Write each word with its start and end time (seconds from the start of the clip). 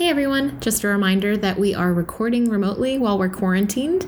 Hey 0.00 0.08
everyone, 0.08 0.58
just 0.60 0.82
a 0.82 0.88
reminder 0.88 1.36
that 1.36 1.58
we 1.58 1.74
are 1.74 1.92
recording 1.92 2.48
remotely 2.48 2.96
while 2.96 3.18
we're 3.18 3.28
quarantined, 3.28 4.06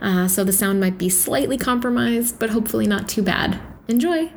uh, 0.00 0.26
so 0.26 0.42
the 0.42 0.54
sound 0.54 0.80
might 0.80 0.96
be 0.96 1.10
slightly 1.10 1.58
compromised, 1.58 2.38
but 2.38 2.48
hopefully 2.48 2.86
not 2.86 3.10
too 3.10 3.20
bad. 3.20 3.60
Enjoy! 3.86 4.32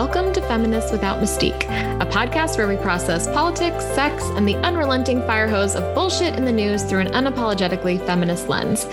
Welcome 0.00 0.32
to 0.32 0.40
Feminists 0.40 0.92
Without 0.92 1.20
Mystique, 1.20 1.64
a 2.00 2.06
podcast 2.06 2.56
where 2.56 2.66
we 2.66 2.78
process 2.78 3.26
politics, 3.26 3.84
sex, 3.84 4.24
and 4.30 4.48
the 4.48 4.56
unrelenting 4.66 5.20
fire 5.26 5.46
hose 5.46 5.76
of 5.76 5.94
bullshit 5.94 6.36
in 6.36 6.46
the 6.46 6.52
news 6.52 6.82
through 6.84 7.00
an 7.00 7.08
unapologetically 7.08 8.04
feminist 8.06 8.48
lens. 8.48 8.86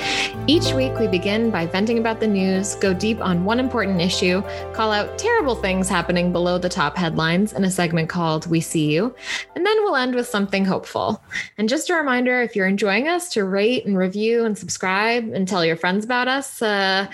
Each 0.48 0.74
week, 0.74 1.00
we 1.00 1.08
begin 1.08 1.50
by 1.50 1.66
venting 1.66 1.98
about 1.98 2.20
the 2.20 2.28
news, 2.28 2.76
go 2.76 2.94
deep 2.94 3.22
on 3.22 3.46
one 3.46 3.58
important 3.58 4.02
issue, 4.02 4.42
call 4.74 4.92
out 4.92 5.18
terrible 5.18 5.56
things 5.56 5.88
happening 5.88 6.34
below 6.34 6.58
the 6.58 6.68
top 6.68 6.98
headlines 6.98 7.54
in 7.54 7.64
a 7.64 7.72
segment 7.72 8.10
called 8.10 8.46
We 8.48 8.60
See 8.60 8.92
You, 8.92 9.16
and 9.56 9.66
then 9.66 9.84
we'll 9.84 9.96
end 9.96 10.14
with 10.14 10.28
something 10.28 10.66
hopeful. 10.66 11.24
And 11.58 11.70
just 11.70 11.90
a 11.90 11.96
reminder 11.96 12.42
if 12.42 12.54
you're 12.54 12.68
enjoying 12.68 13.08
us, 13.08 13.30
to 13.30 13.46
rate 13.46 13.86
and 13.86 13.98
review 13.98 14.44
and 14.44 14.58
subscribe 14.58 15.24
and 15.30 15.48
tell 15.48 15.64
your 15.64 15.78
friends 15.78 16.04
about 16.04 16.28
us. 16.28 16.62
Uh, 16.62 17.08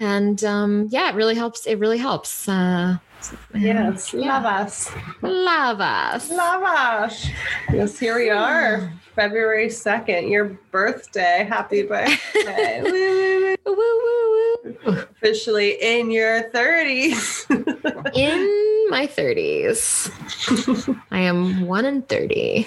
and 0.00 0.42
um, 0.42 0.88
yeah, 0.90 1.08
it 1.08 1.14
really 1.14 1.36
helps. 1.36 1.66
It 1.68 1.78
really 1.78 1.98
helps. 1.98 2.48
Uh, 2.48 2.98
Yes, 3.54 4.14
yeah. 4.14 4.34
love 4.34 4.44
us. 4.44 4.90
Love 5.22 5.80
us. 5.80 6.30
Love 6.30 6.62
us. 6.62 7.28
Yes, 7.72 7.98
here 7.98 8.16
we 8.16 8.30
are. 8.30 8.92
February 9.14 9.66
2nd, 9.66 10.30
your 10.30 10.44
birthday. 10.70 11.46
Happy 11.48 11.82
birthday. 11.82 12.80
woo, 13.66 13.74
woo, 13.74 14.00
woo, 14.04 14.76
woo. 14.86 14.92
Officially 14.92 15.76
in 15.80 16.10
your 16.10 16.50
30s. 16.50 17.50
in 18.14 18.90
my 18.90 19.06
30s. 19.06 20.08
I 21.10 21.18
am 21.18 21.62
1 21.62 21.84
in 21.84 22.02
30. 22.02 22.66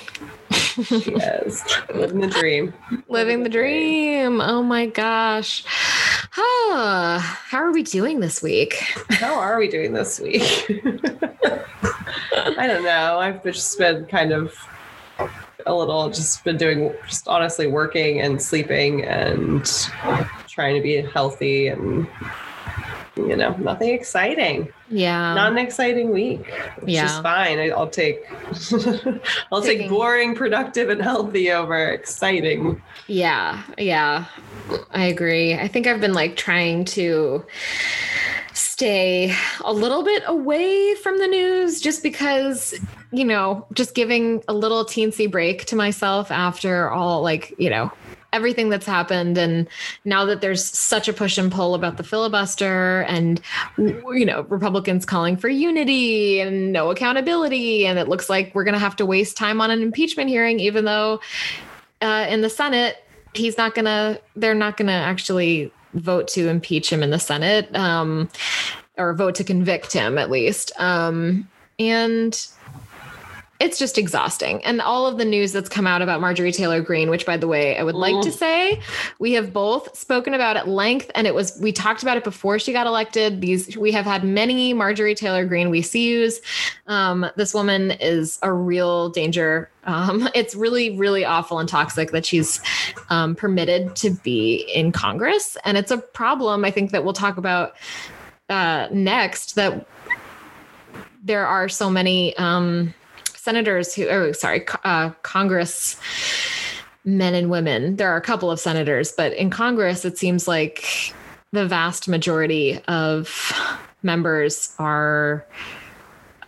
Yes, 0.78 1.64
living 1.94 2.22
the 2.22 2.28
dream. 2.28 2.74
Living 3.08 3.44
the 3.44 3.50
dream. 3.50 4.42
Oh 4.42 4.64
my 4.64 4.86
gosh. 4.86 5.64
Oh, 6.38 7.18
how 7.20 7.58
are 7.58 7.72
we 7.72 7.84
doing 7.84 8.20
this 8.20 8.42
week? 8.42 8.76
How 9.10 9.36
are 9.36 9.58
we 9.58 9.68
doing 9.68 9.94
this 9.94 10.20
week? 10.20 10.42
I 12.34 12.68
don't 12.68 12.84
know. 12.84 13.20
I've 13.20 13.44
just 13.44 13.78
been 13.78 14.06
kind 14.06 14.32
of 14.32 14.54
a 15.66 15.74
little 15.74 16.10
just 16.10 16.44
been 16.44 16.58
doing 16.58 16.94
just 17.08 17.28
honestly 17.28 17.68
working 17.68 18.22
and 18.22 18.42
sleeping 18.42 19.04
and 19.06 19.66
trying 20.48 20.76
to 20.76 20.82
be 20.82 21.02
healthy 21.02 21.68
and 21.68 22.08
you 23.30 23.36
know 23.36 23.56
nothing 23.58 23.90
exciting. 23.90 24.72
Yeah. 24.90 25.34
Not 25.34 25.54
an 25.54 25.58
exciting 25.58 26.12
week 26.12 26.46
which 26.80 26.94
yeah. 26.94 27.06
is 27.06 27.20
fine 27.20 27.72
i'll 27.72 27.90
take 27.90 28.20
i'll 29.52 29.62
Taking. 29.62 29.84
take 29.84 29.90
boring 29.90 30.36
productive 30.36 30.90
and 30.90 31.02
healthy 31.02 31.52
over 31.52 31.90
exciting. 31.90 32.82
Yeah 33.08 33.64
yeah. 33.78 34.26
I 34.92 35.06
agree. 35.06 35.56
I 35.56 35.68
think 35.68 35.88
i've 35.88 36.02
been 36.02 36.14
like 36.14 36.36
trying 36.36 36.86
to 36.86 37.46
stay 38.54 39.34
a 39.64 39.72
little 39.72 40.04
bit 40.04 40.24
away 40.26 40.96
from 40.96 41.20
the 41.20 41.28
news 41.28 41.80
just 41.80 42.04
because 42.04 42.74
you 43.12 43.24
know 43.24 43.66
just 43.74 43.94
giving 43.94 44.44
a 44.48 44.54
little 44.54 44.84
teensy 44.86 45.30
break 45.30 45.66
to 45.66 45.76
myself 45.76 46.32
after 46.32 46.90
all 46.90 47.22
like 47.22 47.54
you 47.58 47.70
know 47.70 47.92
everything 48.34 48.70
that's 48.70 48.86
happened. 48.86 49.38
And 49.38 49.68
now 50.06 50.26
that 50.26 50.42
there's 50.42 50.64
such 50.64 51.08
a 51.08 51.14
push 51.14 51.38
and 51.38 51.52
pull 51.52 51.76
about 51.76 51.98
the 51.98 52.04
filibuster 52.04 53.02
and 53.02 53.42
you 53.78 54.26
know 54.26 54.44
republicans 54.44 55.06
calling 55.06 55.36
for 55.38 55.50
unity 55.50 56.40
and 56.40 56.72
no 56.72 56.92
accountability 56.92 57.86
and 57.86 58.00
it 58.00 58.08
looks 58.08 58.30
like 58.30 58.54
we're 58.54 58.64
going 58.64 58.74
to 58.74 58.80
have 58.80 58.96
to 58.96 59.06
waste 59.06 59.38
time 59.38 59.62
on 59.62 59.72
an 59.72 59.82
impeachment 59.82 60.30
hearing 60.30 60.60
even 60.60 60.86
though 60.86 61.20
uh, 62.02 62.26
in 62.30 62.42
the 62.42 62.50
senate 62.50 63.04
he's 63.34 63.58
not 63.58 63.76
going 63.76 63.86
to 63.86 64.20
they're 64.36 64.54
not 64.56 64.78
going 64.78 64.88
to 64.88 64.94
actually 64.94 65.72
vote 65.94 66.28
to 66.28 66.48
impeach 66.48 66.92
him 66.92 67.04
in 67.04 67.10
the 67.10 67.20
senate 67.20 67.74
um, 67.76 68.30
or 68.98 69.14
vote 69.14 69.36
to 69.36 69.44
convict 69.44 69.92
him 69.94 70.18
at 70.18 70.30
least. 70.30 70.72
Um, 70.80 71.48
and 71.80 72.48
it's 73.62 73.78
just 73.78 74.00
exhausting. 74.00 74.64
And 74.66 74.82
all 74.82 75.06
of 75.06 75.20
the 75.20 75.26
news 75.26 75.52
that's 75.52 75.70
come 75.70 75.86
out 75.86 76.02
about 76.02 76.20
Marjorie 76.20 76.52
Taylor 76.52 76.82
Greene, 76.82 77.12
which 77.12 77.28
by 77.28 77.38
the 77.38 77.48
way, 77.48 77.78
I 77.78 77.84
would 77.84 77.94
like 77.94 78.20
to 78.22 78.32
say 78.32 78.82
we 79.20 79.34
have 79.34 79.54
both 79.54 79.96
spoken 79.96 80.34
about 80.34 80.58
at 80.58 80.68
length 80.68 81.12
and 81.14 81.28
it 81.28 81.36
was 81.36 81.60
we 81.62 81.72
talked 81.72 82.02
about 82.02 82.18
it 82.18 82.24
before 82.24 82.58
she 82.58 82.74
got 82.74 82.88
elected. 82.88 83.40
These 83.40 83.78
we 83.78 83.92
have 83.92 84.04
had 84.04 84.24
many 84.24 84.74
Marjorie 84.74 85.14
Taylor 85.14 85.46
Greene 85.46 85.70
we 85.70 85.84
see 85.84 86.10
use. 86.10 86.42
Um, 86.88 87.30
this 87.36 87.54
woman 87.54 87.92
is 87.92 88.40
a 88.42 88.52
real 88.52 89.10
danger. 89.10 89.70
Um, 89.84 90.28
it's 90.36 90.56
really, 90.56 90.98
really 90.98 91.24
awful 91.24 91.60
and 91.60 91.70
toxic 91.70 92.10
that 92.12 92.26
she's 92.26 92.60
um, 93.10 93.36
permitted 93.36 93.96
to 93.98 94.10
be 94.10 94.68
in 94.74 94.92
Congress. 94.92 95.56
And 95.66 95.78
it's 95.78 95.92
a 95.92 96.00
problem 96.00 96.66
I 96.66 96.72
think 96.72 96.90
that 96.92 97.04
we'll 97.04 97.14
talk 97.14 97.38
about 97.38 97.76
uh, 98.50 98.88
next 98.92 99.54
that 99.54 99.86
there 101.24 101.46
are 101.46 101.70
so 101.70 101.92
many 101.92 102.36
um, 102.38 102.96
senators 103.42 103.96
who, 103.96 104.08
oh, 104.08 104.32
sorry, 104.34 104.64
uh, 104.84 105.10
Congress 105.24 105.98
men 107.04 107.34
and 107.34 107.50
women. 107.50 107.96
There 107.96 108.12
are 108.12 108.18
a 108.18 108.22
couple 108.22 108.52
of 108.52 108.60
senators, 108.60 109.12
but 109.12 109.34
in 109.34 109.50
Congress, 109.50 110.06
it 110.06 110.16
seems 110.16 110.48
like 110.48 111.16
the 111.52 111.66
vast 111.66 112.08
majority 112.08 112.80
of 112.88 113.52
members 114.04 114.76
are 114.78 115.44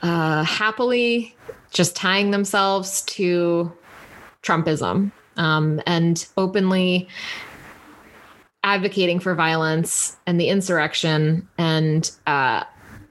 uh, 0.04 0.44
happily 0.44 1.36
just 1.72 1.96
tying 1.96 2.30
themselves 2.30 3.02
to 3.02 3.72
Trumpism 4.44 5.12
um, 5.36 5.82
and 5.88 6.28
openly 6.38 7.08
advocating 8.64 9.20
for 9.20 9.34
violence 9.34 10.16
and 10.28 10.40
the 10.40 10.48
insurrection 10.48 11.48
and 11.58 12.12
uh, 12.28 12.64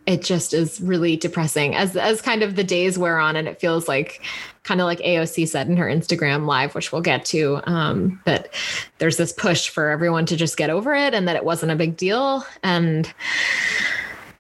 it 0.07 0.23
just 0.23 0.53
is 0.53 0.81
really 0.81 1.17
depressing 1.17 1.75
as 1.75 1.97
as 1.97 2.21
kind 2.21 2.43
of 2.43 2.57
the 2.57 2.65
days 2.65 2.99
wear 2.99 3.19
on 3.19 3.37
and 3.37 3.47
it 3.47 3.61
feels 3.61 3.89
like 3.89 4.23
kind 4.65 4.81
of 4.81 4.87
like 4.87 4.99
AOC 5.01 5.49
said 5.49 5.69
in 5.69 5.77
her 5.77 5.87
Instagram 5.87 6.47
live 6.47 6.75
which 6.75 6.93
we'll 6.93 7.03
get 7.03 7.25
to 7.27 7.61
um, 7.65 8.21
that 8.25 8.53
there's 8.99 9.17
this 9.17 9.33
push 9.33 9.69
for 9.69 9.91
everyone 9.91 10.27
to 10.27 10.37
just 10.37 10.57
get 10.57 10.71
over 10.71 10.95
it 10.95 11.15
and 11.15 11.29
that 11.29 11.37
it 11.37 11.45
wasn't 11.45 11.71
a 11.71 11.77
big 11.77 11.97
deal 11.97 12.45
and 12.63 13.13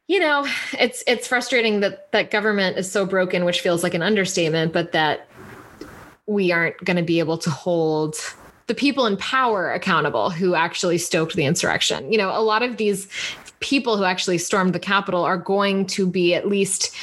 you 0.08 0.18
know 0.18 0.46
it's 0.78 1.04
it's 1.06 1.28
frustrating 1.28 1.80
that 1.80 2.10
that 2.12 2.30
government 2.30 2.76
is 2.76 2.90
so 2.90 3.06
broken 3.06 3.44
which 3.44 3.60
feels 3.60 3.82
like 3.82 3.94
an 3.94 4.02
understatement 4.02 4.72
but 4.72 4.92
that 4.92 5.28
we 6.26 6.52
aren't 6.52 6.76
going 6.84 6.96
to 6.96 7.02
be 7.02 7.18
able 7.18 7.38
to 7.38 7.50
hold 7.50 8.16
the 8.66 8.74
people 8.74 9.06
in 9.06 9.16
power 9.16 9.72
accountable 9.72 10.30
who 10.30 10.54
actually 10.54 10.98
stoked 10.98 11.34
the 11.34 11.44
insurrection. 11.44 12.10
You 12.12 12.18
know, 12.18 12.30
a 12.30 12.40
lot 12.40 12.62
of 12.62 12.76
these 12.76 13.08
people 13.62 13.96
who 13.96 14.04
actually 14.04 14.38
stormed 14.38 14.74
the 14.74 14.78
Capitol 14.78 15.24
are 15.24 15.38
going 15.38 15.86
to 15.86 16.06
be 16.06 16.34
at 16.34 16.48
least 16.48 16.94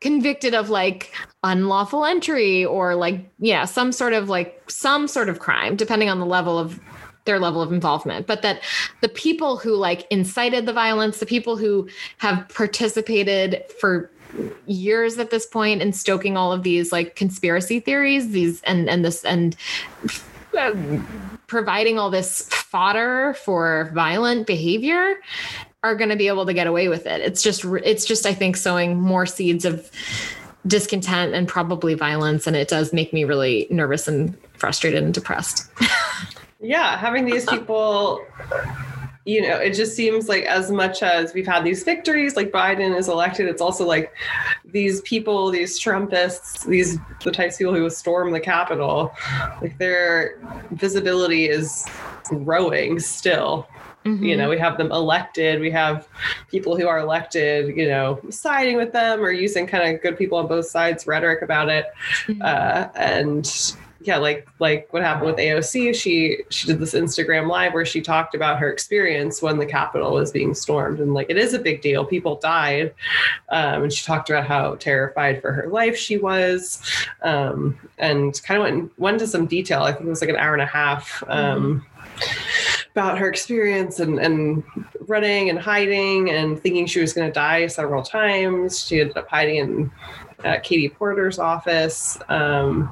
convicted 0.00 0.54
of 0.54 0.70
like 0.70 1.12
unlawful 1.42 2.04
entry 2.04 2.64
or 2.64 2.94
like 2.94 3.28
yeah 3.38 3.64
some 3.64 3.90
sort 3.92 4.12
of 4.12 4.28
like 4.28 4.62
some 4.70 5.08
sort 5.08 5.28
of 5.28 5.38
crime 5.38 5.74
depending 5.74 6.08
on 6.08 6.20
the 6.20 6.26
level 6.26 6.58
of 6.58 6.78
their 7.24 7.38
level 7.40 7.60
of 7.60 7.72
involvement. 7.72 8.26
But 8.26 8.42
that 8.42 8.62
the 9.00 9.08
people 9.08 9.56
who 9.56 9.74
like 9.74 10.06
incited 10.10 10.64
the 10.64 10.72
violence 10.72 11.18
the 11.18 11.26
people 11.26 11.56
who 11.56 11.88
have 12.18 12.48
participated 12.48 13.64
for 13.80 14.10
years 14.66 15.18
at 15.18 15.30
this 15.30 15.46
point 15.46 15.82
in 15.82 15.92
stoking 15.92 16.36
all 16.36 16.52
of 16.52 16.62
these 16.62 16.92
like 16.92 17.16
conspiracy 17.16 17.80
theories 17.80 18.30
these 18.30 18.62
and 18.62 18.88
and 18.88 19.04
this 19.04 19.24
and 19.24 19.56
uh, 20.56 20.72
providing 21.46 21.98
all 21.98 22.10
this 22.10 22.48
fodder 22.48 23.34
for 23.44 23.90
violent 23.94 24.46
behavior 24.46 25.16
are 25.86 25.94
going 25.94 26.10
to 26.10 26.16
be 26.16 26.28
able 26.28 26.46
to 26.46 26.54
get 26.54 26.66
away 26.66 26.88
with 26.88 27.06
it. 27.06 27.20
It's 27.20 27.42
just 27.42 27.64
it's 27.64 28.04
just 28.04 28.26
I 28.26 28.34
think 28.34 28.56
sowing 28.56 29.00
more 29.00 29.26
seeds 29.26 29.64
of 29.64 29.90
discontent 30.66 31.34
and 31.34 31.46
probably 31.46 31.94
violence 31.94 32.46
and 32.46 32.56
it 32.56 32.68
does 32.68 32.92
make 32.92 33.12
me 33.12 33.24
really 33.24 33.68
nervous 33.70 34.08
and 34.08 34.36
frustrated 34.54 35.02
and 35.02 35.14
depressed. 35.14 35.70
yeah, 36.60 36.96
having 36.98 37.24
these 37.24 37.46
people 37.46 38.26
you 39.26 39.42
know, 39.42 39.56
it 39.56 39.74
just 39.74 39.96
seems 39.96 40.28
like 40.28 40.44
as 40.44 40.70
much 40.70 41.02
as 41.02 41.34
we've 41.34 41.48
had 41.48 41.64
these 41.64 41.82
victories, 41.82 42.36
like 42.36 42.52
Biden 42.52 42.96
is 42.96 43.08
elected, 43.08 43.48
it's 43.48 43.60
also 43.60 43.84
like 43.84 44.14
these 44.64 45.00
people, 45.00 45.50
these 45.50 45.80
Trumpists, 45.80 46.64
these 46.64 46.98
the 47.24 47.32
types 47.32 47.56
of 47.56 47.58
people 47.58 47.74
who 47.74 47.90
storm 47.90 48.30
the 48.30 48.38
Capitol, 48.38 49.12
like 49.60 49.76
their 49.78 50.38
visibility 50.70 51.48
is 51.48 51.84
growing 52.24 53.00
still. 53.00 53.66
Mm-hmm. 54.06 54.24
You 54.24 54.36
know, 54.36 54.48
we 54.48 54.58
have 54.58 54.78
them 54.78 54.92
elected. 54.92 55.60
We 55.60 55.70
have 55.72 56.08
people 56.50 56.76
who 56.76 56.86
are 56.86 56.98
elected, 56.98 57.76
you 57.76 57.88
know, 57.88 58.20
siding 58.30 58.76
with 58.76 58.92
them 58.92 59.20
or 59.20 59.30
using 59.30 59.66
kind 59.66 59.94
of 59.94 60.00
good 60.02 60.16
people 60.16 60.38
on 60.38 60.46
both 60.46 60.66
sides 60.66 61.06
rhetoric 61.06 61.42
about 61.42 61.68
it. 61.68 61.86
Mm-hmm. 62.26 62.42
Uh, 62.42 62.88
and 62.94 63.76
yeah, 64.06 64.18
like 64.18 64.46
like 64.60 64.92
what 64.92 65.02
happened 65.02 65.26
with 65.26 65.36
AOC, 65.36 65.94
she 65.94 66.38
she 66.50 66.66
did 66.66 66.78
this 66.78 66.94
Instagram 66.94 67.48
live 67.48 67.74
where 67.74 67.84
she 67.84 68.00
talked 68.00 68.34
about 68.34 68.58
her 68.60 68.70
experience 68.70 69.42
when 69.42 69.58
the 69.58 69.66
Capitol 69.66 70.12
was 70.12 70.30
being 70.30 70.54
stormed, 70.54 71.00
and 71.00 71.12
like 71.12 71.28
it 71.28 71.36
is 71.36 71.54
a 71.54 71.58
big 71.58 71.82
deal. 71.82 72.04
People 72.04 72.36
died, 72.36 72.94
um, 73.48 73.84
and 73.84 73.92
she 73.92 74.04
talked 74.04 74.30
about 74.30 74.46
how 74.46 74.76
terrified 74.76 75.42
for 75.42 75.52
her 75.52 75.68
life 75.68 75.96
she 75.96 76.18
was, 76.18 76.80
um, 77.22 77.76
and 77.98 78.40
kind 78.44 78.60
of 78.60 78.64
went 78.64 78.98
went 78.98 79.14
into 79.14 79.26
some 79.26 79.46
detail. 79.46 79.82
I 79.82 79.92
think 79.92 80.06
it 80.06 80.10
was 80.10 80.20
like 80.20 80.30
an 80.30 80.36
hour 80.36 80.52
and 80.52 80.62
a 80.62 80.66
half. 80.66 81.24
Um, 81.26 81.82
mm-hmm 82.20 82.75
about 82.96 83.18
her 83.18 83.28
experience 83.28 84.00
and, 84.00 84.18
and 84.18 84.64
running 85.00 85.50
and 85.50 85.58
hiding 85.58 86.30
and 86.30 86.58
thinking 86.58 86.86
she 86.86 86.98
was 86.98 87.12
going 87.12 87.28
to 87.28 87.32
die 87.32 87.66
several 87.66 88.02
times. 88.02 88.86
She 88.86 89.00
ended 89.00 89.18
up 89.18 89.28
hiding 89.28 89.56
in 89.56 89.92
at 90.44 90.62
Katie 90.62 90.88
Porter's 90.88 91.38
office. 91.38 92.16
Um, 92.28 92.90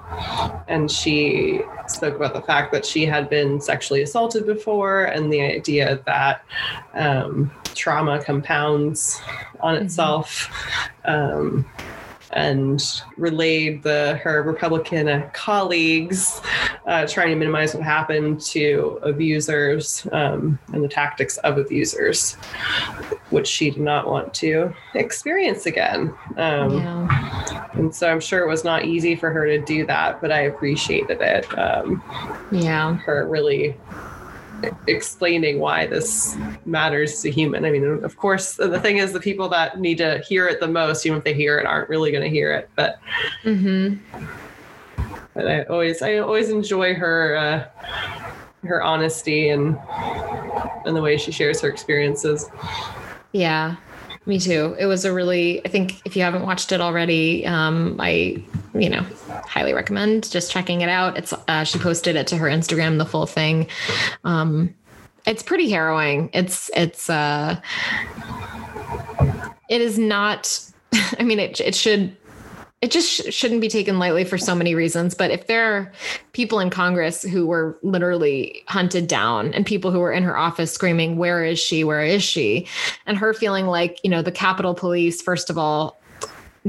and 0.68 0.90
she 0.90 1.62
spoke 1.86 2.16
about 2.16 2.34
the 2.34 2.42
fact 2.42 2.70
that 2.72 2.84
she 2.84 3.06
had 3.06 3.30
been 3.30 3.60
sexually 3.60 4.02
assaulted 4.02 4.44
before 4.44 5.04
and 5.04 5.32
the 5.32 5.40
idea 5.40 6.02
that 6.04 6.44
um, 6.92 7.50
trauma 7.74 8.22
compounds 8.22 9.22
on 9.60 9.74
mm-hmm. 9.74 9.86
itself. 9.86 10.50
Um, 11.06 11.66
and 12.34 12.82
relayed 13.16 13.84
the 13.84 14.16
her 14.22 14.42
Republican 14.42 15.22
colleagues 15.32 16.40
uh, 16.86 17.06
trying 17.06 17.28
to 17.28 17.36
minimize 17.36 17.74
what 17.74 17.82
happened 17.82 18.40
to 18.40 18.98
abusers 19.02 20.06
um, 20.12 20.58
and 20.72 20.84
the 20.84 20.88
tactics 20.88 21.38
of 21.38 21.56
abusers, 21.58 22.34
which 23.30 23.46
she 23.46 23.70
did 23.70 23.80
not 23.80 24.06
want 24.06 24.34
to 24.34 24.74
experience 24.94 25.66
again. 25.66 26.14
Um, 26.36 26.78
yeah. 26.78 27.68
And 27.72 27.94
so 27.94 28.10
I'm 28.10 28.20
sure 28.20 28.40
it 28.40 28.48
was 28.48 28.64
not 28.64 28.84
easy 28.84 29.16
for 29.16 29.30
her 29.30 29.46
to 29.46 29.58
do 29.58 29.86
that, 29.86 30.20
but 30.20 30.30
I 30.30 30.40
appreciated 30.40 31.20
it. 31.20 31.58
Um, 31.58 32.02
yeah, 32.52 32.94
her 32.94 33.26
really 33.26 33.76
explaining 34.86 35.58
why 35.58 35.86
this 35.86 36.36
matters 36.64 37.20
to 37.22 37.30
human. 37.30 37.64
I 37.64 37.70
mean, 37.70 37.84
of 38.04 38.16
course, 38.16 38.54
the 38.54 38.80
thing 38.80 38.98
is, 38.98 39.12
the 39.12 39.20
people 39.20 39.48
that 39.50 39.80
need 39.80 39.98
to 39.98 40.22
hear 40.26 40.46
it 40.46 40.60
the 40.60 40.68
most, 40.68 41.04
even 41.04 41.18
if 41.18 41.24
they 41.24 41.34
hear 41.34 41.58
it, 41.58 41.66
aren't 41.66 41.88
really 41.88 42.10
going 42.10 42.22
to 42.22 42.30
hear 42.30 42.52
it. 42.52 42.70
But, 42.74 42.98
mm-hmm. 43.42 44.26
But 45.34 45.48
I 45.48 45.62
always, 45.64 46.02
I 46.02 46.18
always 46.18 46.48
enjoy 46.48 46.94
her, 46.94 47.36
uh, 47.36 47.68
her 48.66 48.82
honesty 48.82 49.50
and 49.50 49.76
and 50.84 50.96
the 50.96 51.02
way 51.02 51.16
she 51.16 51.32
shares 51.32 51.60
her 51.60 51.68
experiences. 51.68 52.48
Yeah, 53.32 53.76
me 54.26 54.38
too. 54.38 54.76
It 54.78 54.86
was 54.86 55.04
a 55.04 55.12
really, 55.12 55.64
I 55.64 55.68
think 55.68 56.00
if 56.04 56.16
you 56.16 56.22
haven't 56.22 56.42
watched 56.42 56.72
it 56.72 56.80
already, 56.80 57.46
um, 57.46 57.96
I, 58.00 58.42
you 58.74 58.88
know, 58.88 59.04
highly 59.46 59.74
recommend 59.74 60.30
just 60.30 60.50
checking 60.50 60.82
it 60.82 60.88
out. 60.88 61.16
It's, 61.16 61.32
uh, 61.48 61.64
she 61.64 61.78
posted 61.78 62.16
it 62.16 62.26
to 62.28 62.36
her 62.36 62.46
Instagram, 62.46 62.98
the 62.98 63.06
full 63.06 63.26
thing. 63.26 63.66
Um, 64.24 64.74
it's 65.26 65.42
pretty 65.42 65.70
harrowing. 65.70 66.30
It's, 66.32 66.70
it's, 66.76 67.10
uh, 67.10 67.60
it 69.68 69.80
is 69.80 69.98
not, 69.98 70.60
I 71.18 71.22
mean, 71.22 71.38
it, 71.38 71.60
it 71.60 71.74
should 71.74 72.16
it 72.84 72.90
just 72.90 73.10
sh- 73.10 73.34
shouldn't 73.34 73.62
be 73.62 73.68
taken 73.68 73.98
lightly 73.98 74.24
for 74.24 74.36
so 74.36 74.54
many 74.54 74.74
reasons. 74.74 75.14
But 75.14 75.30
if 75.30 75.46
there 75.46 75.74
are 75.74 75.92
people 76.32 76.60
in 76.60 76.68
Congress 76.68 77.22
who 77.22 77.46
were 77.46 77.78
literally 77.82 78.62
hunted 78.68 79.08
down 79.08 79.54
and 79.54 79.64
people 79.64 79.90
who 79.90 80.00
were 80.00 80.12
in 80.12 80.22
her 80.22 80.36
office 80.36 80.70
screaming, 80.70 81.16
Where 81.16 81.42
is 81.42 81.58
she? 81.58 81.82
Where 81.82 82.04
is 82.04 82.22
she? 82.22 82.66
And 83.06 83.16
her 83.16 83.32
feeling 83.32 83.68
like, 83.68 84.00
you 84.04 84.10
know, 84.10 84.20
the 84.20 84.30
Capitol 84.30 84.74
Police, 84.74 85.22
first 85.22 85.48
of 85.48 85.56
all, 85.56 85.98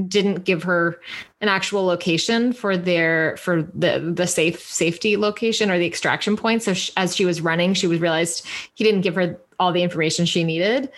didn't 0.07 0.45
give 0.45 0.63
her 0.63 1.01
an 1.41 1.49
actual 1.49 1.85
location 1.85 2.53
for 2.53 2.77
their 2.77 3.35
for 3.37 3.63
the 3.63 4.13
the 4.13 4.27
safe 4.27 4.61
safety 4.61 5.15
location 5.17 5.71
or 5.71 5.77
the 5.77 5.85
extraction 5.85 6.35
point 6.35 6.61
so 6.61 6.73
she, 6.73 6.91
as 6.97 7.15
she 7.15 7.23
was 7.23 7.39
running 7.39 7.73
she 7.73 7.87
was 7.87 8.01
realized 8.01 8.45
he 8.73 8.83
didn't 8.83 9.01
give 9.01 9.15
her 9.15 9.39
all 9.57 9.71
the 9.71 9.83
information 9.83 10.25
she 10.25 10.43
needed 10.43 10.91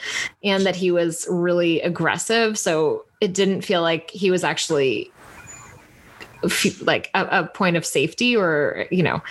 and 0.44 0.66
that 0.66 0.76
he 0.76 0.90
was 0.90 1.28
really 1.30 1.80
aggressive 1.82 2.58
so 2.58 3.06
it 3.22 3.34
didn't 3.34 3.62
feel 3.62 3.82
like 3.82 4.12
he 4.12 4.32
was 4.32 4.44
actually 4.44 5.12
like 6.82 7.10
a, 7.14 7.26
a, 7.26 7.48
point 7.48 7.76
of 7.76 7.86
safety 7.86 8.36
or 8.36 8.86
you 8.92 9.02
know 9.02 9.22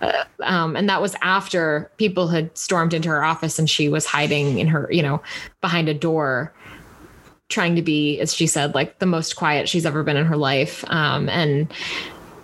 uh, 0.00 0.24
um, 0.42 0.76
and 0.76 0.88
that 0.88 1.00
was 1.00 1.14
after 1.22 1.90
people 1.96 2.28
had 2.28 2.56
stormed 2.56 2.92
into 2.92 3.08
her 3.08 3.24
office 3.24 3.58
and 3.58 3.70
she 3.70 3.88
was 3.88 4.04
hiding 4.04 4.58
in 4.58 4.66
her 4.66 4.88
you 4.90 5.02
know 5.02 5.22
behind 5.60 5.88
a 5.88 5.94
door 5.94 6.52
trying 7.48 7.76
to 7.76 7.82
be 7.82 8.18
as 8.18 8.34
she 8.34 8.46
said 8.46 8.74
like 8.74 8.98
the 8.98 9.06
most 9.06 9.36
quiet 9.36 9.68
she's 9.68 9.86
ever 9.86 10.02
been 10.02 10.16
in 10.16 10.26
her 10.26 10.36
life. 10.36 10.84
Um, 10.88 11.28
and 11.28 11.72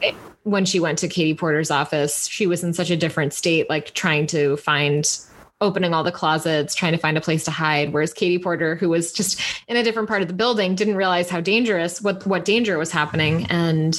it, 0.00 0.14
when 0.44 0.64
she 0.64 0.78
went 0.78 0.98
to 0.98 1.08
katie 1.08 1.34
porter's 1.34 1.70
office 1.70 2.26
she 2.26 2.46
was 2.46 2.62
in 2.62 2.72
such 2.72 2.90
a 2.90 2.96
different 2.96 3.32
state 3.32 3.68
like 3.68 3.92
trying 3.94 4.26
to 4.28 4.56
find 4.56 5.18
opening 5.62 5.94
all 5.94 6.04
the 6.04 6.12
closets, 6.12 6.74
trying 6.74 6.92
to 6.92 6.98
find 6.98 7.16
a 7.16 7.20
place 7.20 7.44
to 7.44 7.50
hide. 7.50 7.92
Whereas 7.92 8.12
Katie 8.12 8.38
Porter, 8.38 8.74
who 8.74 8.90
was 8.90 9.12
just 9.12 9.40
in 9.68 9.76
a 9.76 9.82
different 9.82 10.08
part 10.08 10.20
of 10.20 10.28
the 10.28 10.34
building, 10.34 10.74
didn't 10.74 10.96
realize 10.96 11.30
how 11.30 11.40
dangerous 11.40 12.02
what 12.02 12.26
what 12.26 12.44
danger 12.44 12.76
was 12.76 12.90
happening. 12.90 13.46
And 13.46 13.98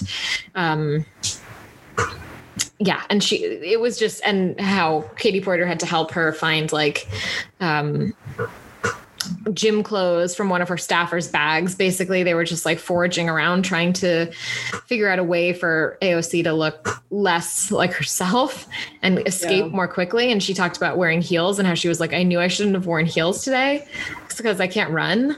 um 0.54 1.06
yeah, 2.80 3.02
and 3.10 3.24
she 3.24 3.38
it 3.44 3.80
was 3.80 3.98
just 3.98 4.22
and 4.24 4.60
how 4.60 5.10
Katie 5.16 5.42
Porter 5.42 5.66
had 5.66 5.80
to 5.80 5.86
help 5.86 6.12
her 6.12 6.34
find 6.34 6.72
like 6.72 7.08
um 7.60 8.14
gym 9.54 9.84
clothes 9.84 10.36
from 10.36 10.50
one 10.50 10.62
of 10.62 10.70
her 10.70 10.76
staffers' 10.76 11.32
bags. 11.32 11.76
Basically, 11.76 12.24
they 12.24 12.34
were 12.34 12.46
just 12.46 12.66
like 12.66 12.80
foraging 12.80 13.30
around 13.30 13.64
trying 13.64 13.94
to 13.94 14.32
figure 14.86 15.10
out 15.10 15.20
a 15.20 15.24
way 15.24 15.54
for 15.54 15.98
AOC 16.02 16.44
to 16.44 16.54
look 16.54 17.04
less 17.10 17.72
like 17.72 17.94
herself 17.94 18.68
and 19.02 19.26
escape 19.28 19.66
yeah. 19.66 19.72
more 19.72 19.88
quickly. 19.88 20.32
And 20.32 20.42
she 20.42 20.54
talked 20.54 20.78
about 20.78 20.98
wearing 20.98 21.22
heels 21.22 21.60
and 21.60 21.68
how 21.68 21.74
she 21.74 21.88
was 21.88 22.00
like, 22.00 22.14
I 22.14 22.24
knew 22.24 22.40
I 22.40 22.48
shouldn't 22.48 22.76
have 22.76 22.86
worn 22.86 23.06
heels 23.06 23.44
today 23.44 23.88
because 24.38 24.60
I 24.60 24.68
can't 24.68 24.92
run. 24.92 25.38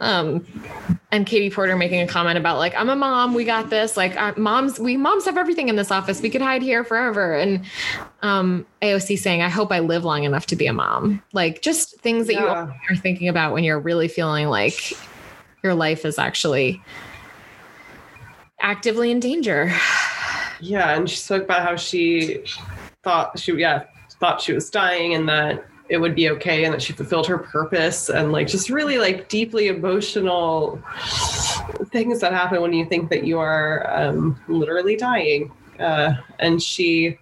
Um, 0.00 0.46
and 1.10 1.26
Katie 1.26 1.50
Porter 1.50 1.74
making 1.74 2.02
a 2.02 2.06
comment 2.06 2.38
about 2.38 2.58
like, 2.58 2.74
I'm 2.74 2.88
a 2.90 2.96
mom, 2.96 3.34
we 3.34 3.44
got 3.44 3.70
this. 3.70 3.96
Like 3.96 4.20
uh, 4.20 4.34
moms, 4.36 4.78
we 4.78 4.96
moms 4.96 5.24
have 5.24 5.38
everything 5.38 5.68
in 5.68 5.76
this 5.76 5.90
office. 5.90 6.20
We 6.20 6.30
could 6.30 6.42
hide 6.42 6.62
here 6.62 6.84
forever. 6.84 7.34
And 7.34 7.64
um, 8.22 8.66
AOC 8.82 9.18
saying, 9.18 9.42
I 9.42 9.48
hope 9.48 9.72
I 9.72 9.80
live 9.80 10.04
long 10.04 10.24
enough 10.24 10.46
to 10.46 10.56
be 10.56 10.66
a 10.66 10.72
mom. 10.72 11.22
Like 11.32 11.62
just 11.62 11.98
things 12.00 12.26
that 12.26 12.34
yeah. 12.34 12.66
you 12.66 12.72
are 12.90 12.96
thinking 12.96 13.28
about 13.28 13.37
when 13.46 13.64
you're 13.64 13.78
really 13.78 14.08
feeling 14.08 14.48
like 14.48 14.96
your 15.62 15.74
life 15.74 16.04
is 16.04 16.18
actually 16.18 16.82
actively 18.60 19.10
in 19.10 19.20
danger. 19.20 19.72
Yeah, 20.60 20.96
and 20.96 21.08
she 21.08 21.16
spoke 21.16 21.44
about 21.44 21.62
how 21.62 21.76
she 21.76 22.44
thought 23.04 23.38
she 23.38 23.52
yeah 23.52 23.84
thought 24.18 24.40
she 24.40 24.52
was 24.52 24.68
dying 24.68 25.14
and 25.14 25.28
that 25.28 25.64
it 25.88 25.98
would 25.98 26.14
be 26.14 26.28
okay 26.28 26.64
and 26.64 26.74
that 26.74 26.82
she 26.82 26.92
fulfilled 26.92 27.26
her 27.26 27.38
purpose 27.38 28.10
and 28.10 28.32
like 28.32 28.46
just 28.48 28.68
really 28.68 28.98
like 28.98 29.28
deeply 29.28 29.68
emotional 29.68 30.82
things 31.86 32.20
that 32.20 32.32
happen 32.32 32.60
when 32.60 32.72
you 32.72 32.84
think 32.84 33.08
that 33.08 33.24
you 33.24 33.38
are 33.38 33.88
um, 33.96 34.38
literally 34.48 34.96
dying 34.96 35.50
uh, 35.78 36.12
and 36.40 36.60
she 36.62 37.16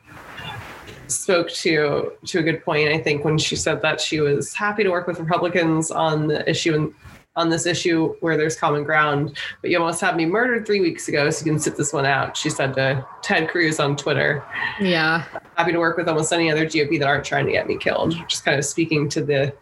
spoke 1.09 1.49
to 1.51 2.13
to 2.25 2.39
a 2.39 2.43
good 2.43 2.65
point 2.65 2.89
i 2.89 2.99
think 2.99 3.25
when 3.25 3.39
she 3.39 3.57
said 3.57 3.81
that 3.83 4.01
she 4.01 4.21
was 4.21 4.53
happy 4.55 4.83
to 4.83 4.91
work 4.91 5.07
with 5.07 5.19
republicans 5.19 5.91
on 5.91 6.27
the 6.27 6.49
issue 6.49 6.93
on 7.37 7.51
this 7.51 7.67
issue 7.67 8.15
where 8.21 8.37
there's 8.37 8.57
common 8.57 8.83
ground, 8.83 9.37
but 9.61 9.71
you 9.71 9.79
almost 9.79 10.01
had 10.01 10.17
me 10.17 10.25
murdered 10.25 10.67
three 10.67 10.81
weeks 10.81 11.07
ago, 11.07 11.29
so 11.31 11.45
you 11.45 11.53
can 11.53 11.61
sit 11.61 11.77
this 11.77 11.93
one 11.93 12.07
out. 12.07 12.37
She 12.37 12.49
said 12.49 12.75
to 12.75 13.07
Ted 13.23 13.49
Cruz 13.49 13.79
on 13.79 13.95
Twitter. 13.95 14.43
Yeah. 14.81 15.25
Happy 15.57 15.73
to 15.73 15.79
work 15.79 15.99
with 15.99 16.09
almost 16.09 16.33
any 16.33 16.51
other 16.51 16.65
GOP 16.65 16.99
that 16.99 17.07
aren't 17.07 17.25
trying 17.25 17.47
to 17.47 17.53
get 17.53 17.67
me 17.67 17.77
killed. 17.77 18.17
Just 18.27 18.45
kind 18.45 18.59
of 18.59 18.65
speaking 18.65 19.09
to 19.11 19.23
the 19.23 19.55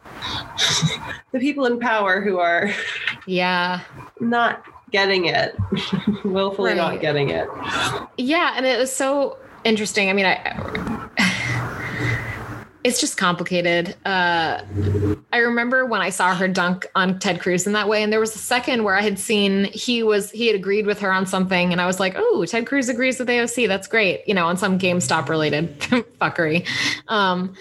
the 1.33 1.41
people 1.41 1.67
in 1.67 1.81
power 1.81 2.21
who 2.21 2.39
are 2.39 2.71
yeah 3.27 3.81
not 4.21 4.65
getting 4.93 5.25
it, 5.25 5.57
willfully 6.25 6.71
right. 6.71 6.77
not 6.77 7.01
getting 7.01 7.31
it. 7.31 7.49
Yeah, 8.17 8.55
and 8.57 8.65
it 8.65 8.79
was 8.79 8.95
so 8.95 9.39
interesting. 9.65 10.09
I 10.09 10.13
mean, 10.13 10.27
I 10.27 11.09
it's 12.85 13.01
just 13.01 13.17
complicated. 13.17 13.97
Uh, 14.05 14.61
I 15.33 15.39
remember 15.39 15.87
when 15.87 16.03
I 16.03 16.11
saw 16.11 16.35
her 16.35 16.47
dunk 16.47 16.87
on 16.95 17.19
Ted 17.19 17.41
Cruz 17.41 17.67
in 17.67 17.73
that 17.73 17.89
way, 17.89 18.03
and 18.03 18.13
there 18.13 18.21
was 18.21 18.35
a 18.37 18.39
second 18.39 18.85
where 18.85 18.95
I 18.95 19.01
had 19.01 19.19
seen 19.19 19.65
he 19.65 20.03
was 20.03 20.31
he 20.31 20.47
had 20.47 20.55
agreed 20.55 20.87
with 20.87 21.01
her 21.01 21.11
on 21.11 21.25
something, 21.25 21.73
and 21.73 21.81
I 21.81 21.87
was 21.87 21.99
like, 21.99 22.13
"Oh, 22.15 22.45
Ted 22.45 22.67
Cruz 22.67 22.91
agrees 22.91 23.19
with 23.19 23.29
AOC. 23.29 23.67
That's 23.67 23.89
great," 23.89 24.29
you 24.29 24.35
know, 24.35 24.47
on 24.47 24.59
some 24.59 24.79
GameStop 24.79 25.31
related 25.31 25.81
fuckery. 26.21 26.69
Um, 27.09 27.55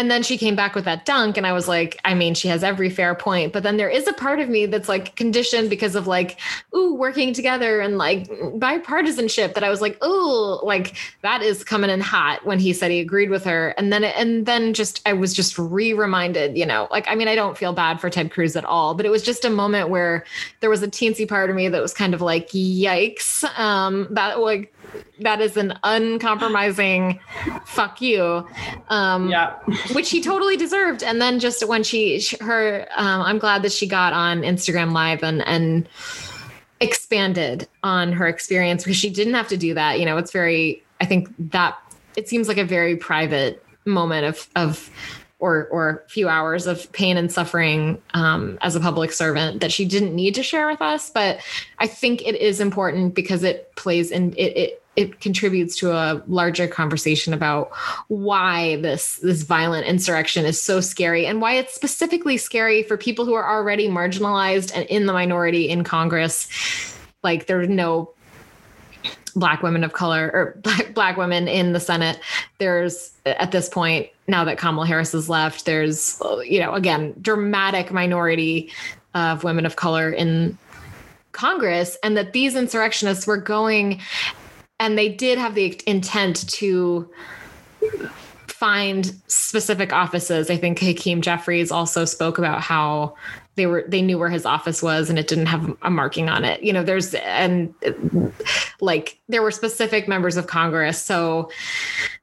and 0.00 0.10
then 0.10 0.22
she 0.22 0.38
came 0.38 0.56
back 0.56 0.74
with 0.74 0.86
that 0.86 1.04
dunk 1.04 1.36
and 1.36 1.46
i 1.46 1.52
was 1.52 1.68
like 1.68 2.00
i 2.06 2.14
mean 2.14 2.34
she 2.34 2.48
has 2.48 2.64
every 2.64 2.88
fair 2.88 3.14
point. 3.14 3.52
But 3.52 3.62
then 3.62 3.76
there 3.76 3.90
is 3.90 4.08
a 4.08 4.14
part 4.14 4.40
of 4.40 4.48
me 4.48 4.64
that's 4.64 4.88
like 4.88 5.14
conditioned 5.14 5.68
because 5.68 5.94
of 5.94 6.06
like 6.06 6.40
ooh 6.74 6.94
working 6.94 7.34
together 7.34 7.80
and 7.80 7.98
like 7.98 8.28
bipartisanship 8.28 9.54
that 9.54 9.62
i 9.62 9.68
was 9.68 9.82
like 9.82 10.02
ooh 10.02 10.64
like 10.64 10.96
that 11.22 11.42
is 11.42 11.62
coming 11.62 11.90
in 11.90 12.00
hot 12.00 12.46
when 12.46 12.58
he 12.58 12.72
said 12.72 12.90
he 12.90 13.00
agreed 13.00 13.30
with 13.30 13.44
her. 13.44 13.74
And 13.76 13.92
then 13.92 14.04
and 14.04 14.46
then 14.46 14.72
just 14.72 15.02
i 15.06 15.12
was 15.12 15.34
just 15.34 15.58
re-reminded 15.58 16.56
you 16.56 16.64
know 16.64 16.88
like 16.90 17.06
i 17.08 17.14
mean 17.14 17.28
i 17.28 17.34
don't 17.34 17.58
feel 17.58 17.74
bad 17.74 18.00
for 18.00 18.08
ted 18.08 18.30
cruz 18.30 18.56
at 18.56 18.64
all 18.64 18.94
but 18.94 19.04
it 19.04 19.10
was 19.10 19.22
just 19.22 19.44
a 19.44 19.50
moment 19.50 19.90
where 19.90 20.24
there 20.60 20.70
was 20.70 20.82
a 20.82 20.88
teensy 20.88 21.28
part 21.28 21.50
of 21.50 21.56
me 21.56 21.68
that 21.68 21.82
was 21.82 21.92
kind 21.92 22.14
of 22.14 22.22
like 22.22 22.48
yikes. 22.48 23.44
Um 23.58 24.08
that 24.10 24.38
like 24.40 24.72
that 25.20 25.40
is 25.40 25.56
an 25.56 25.78
uncompromising 25.82 27.20
fuck 27.64 28.00
you. 28.00 28.46
Um, 28.88 29.28
yeah. 29.28 29.56
which 29.92 30.10
he 30.10 30.20
totally 30.20 30.56
deserved. 30.56 31.02
And 31.02 31.20
then 31.20 31.38
just 31.38 31.66
when 31.66 31.82
she, 31.82 32.20
she 32.20 32.36
her, 32.42 32.86
um, 32.96 33.22
I'm 33.22 33.38
glad 33.38 33.62
that 33.62 33.72
she 33.72 33.86
got 33.86 34.12
on 34.12 34.42
Instagram 34.42 34.92
Live 34.92 35.22
and 35.22 35.46
and 35.46 35.88
expanded 36.80 37.68
on 37.82 38.12
her 38.12 38.26
experience 38.26 38.82
because 38.82 38.96
she 38.96 39.10
didn't 39.10 39.34
have 39.34 39.48
to 39.48 39.56
do 39.56 39.74
that. 39.74 39.98
You 39.98 40.06
know, 40.06 40.16
it's 40.16 40.32
very. 40.32 40.82
I 41.00 41.06
think 41.06 41.28
that 41.52 41.78
it 42.16 42.28
seems 42.28 42.48
like 42.48 42.58
a 42.58 42.64
very 42.64 42.96
private 42.96 43.64
moment 43.84 44.26
of 44.26 44.48
of 44.56 44.90
or 45.38 45.66
or 45.70 46.04
few 46.08 46.28
hours 46.28 46.66
of 46.66 46.90
pain 46.92 47.16
and 47.16 47.32
suffering 47.32 48.00
um, 48.14 48.58
as 48.60 48.76
a 48.76 48.80
public 48.80 49.12
servant 49.12 49.60
that 49.60 49.72
she 49.72 49.84
didn't 49.84 50.14
need 50.14 50.34
to 50.34 50.42
share 50.42 50.68
with 50.68 50.82
us. 50.82 51.10
But 51.10 51.40
I 51.78 51.86
think 51.86 52.26
it 52.26 52.36
is 52.36 52.60
important 52.60 53.14
because 53.14 53.42
it 53.42 53.74
plays 53.76 54.10
in 54.10 54.32
it. 54.34 54.56
it 54.56 54.79
it 54.96 55.20
contributes 55.20 55.76
to 55.76 55.92
a 55.92 56.22
larger 56.26 56.66
conversation 56.66 57.32
about 57.32 57.70
why 58.08 58.76
this 58.76 59.16
this 59.16 59.42
violent 59.42 59.86
insurrection 59.86 60.44
is 60.44 60.60
so 60.60 60.80
scary 60.80 61.26
and 61.26 61.40
why 61.40 61.54
it's 61.54 61.74
specifically 61.74 62.36
scary 62.36 62.82
for 62.82 62.96
people 62.96 63.24
who 63.24 63.34
are 63.34 63.48
already 63.48 63.88
marginalized 63.88 64.72
and 64.74 64.84
in 64.86 65.06
the 65.06 65.12
minority 65.12 65.68
in 65.68 65.84
Congress. 65.84 66.48
Like 67.22 67.46
there's 67.46 67.68
no 67.68 68.12
black 69.36 69.62
women 69.62 69.84
of 69.84 69.92
color 69.92 70.30
or 70.34 70.58
black, 70.62 70.92
black 70.92 71.16
women 71.16 71.46
in 71.46 71.72
the 71.72 71.80
Senate. 71.80 72.18
There's 72.58 73.12
at 73.26 73.52
this 73.52 73.68
point 73.68 74.08
now 74.26 74.44
that 74.44 74.58
Kamala 74.58 74.86
Harris 74.86 75.12
has 75.12 75.28
left. 75.28 75.66
There's 75.66 76.20
you 76.44 76.60
know 76.60 76.74
again 76.74 77.14
dramatic 77.20 77.92
minority 77.92 78.72
of 79.14 79.44
women 79.44 79.66
of 79.66 79.76
color 79.76 80.10
in 80.10 80.58
Congress, 81.32 81.96
and 82.02 82.16
that 82.16 82.32
these 82.32 82.56
insurrectionists 82.56 83.26
were 83.26 83.36
going 83.36 84.00
and 84.80 84.98
they 84.98 85.10
did 85.10 85.38
have 85.38 85.54
the 85.54 85.80
intent 85.86 86.48
to 86.48 87.08
find 88.48 89.14
specific 89.26 89.92
offices. 89.92 90.50
I 90.50 90.56
think 90.56 90.80
Hakeem 90.80 91.20
Jeffries 91.20 91.70
also 91.70 92.04
spoke 92.04 92.38
about 92.38 92.62
how 92.62 93.14
they 93.54 93.66
were 93.66 93.84
they 93.86 94.00
knew 94.00 94.18
where 94.18 94.30
his 94.30 94.46
office 94.46 94.82
was 94.82 95.10
and 95.10 95.18
it 95.18 95.28
didn't 95.28 95.46
have 95.46 95.76
a 95.82 95.90
marking 95.90 96.28
on 96.28 96.44
it. 96.44 96.62
You 96.62 96.72
know, 96.72 96.82
there's 96.82 97.14
and 97.14 97.74
like 98.80 99.18
there 99.28 99.42
were 99.42 99.50
specific 99.50 100.08
members 100.08 100.36
of 100.36 100.46
Congress. 100.46 101.02
So 101.02 101.50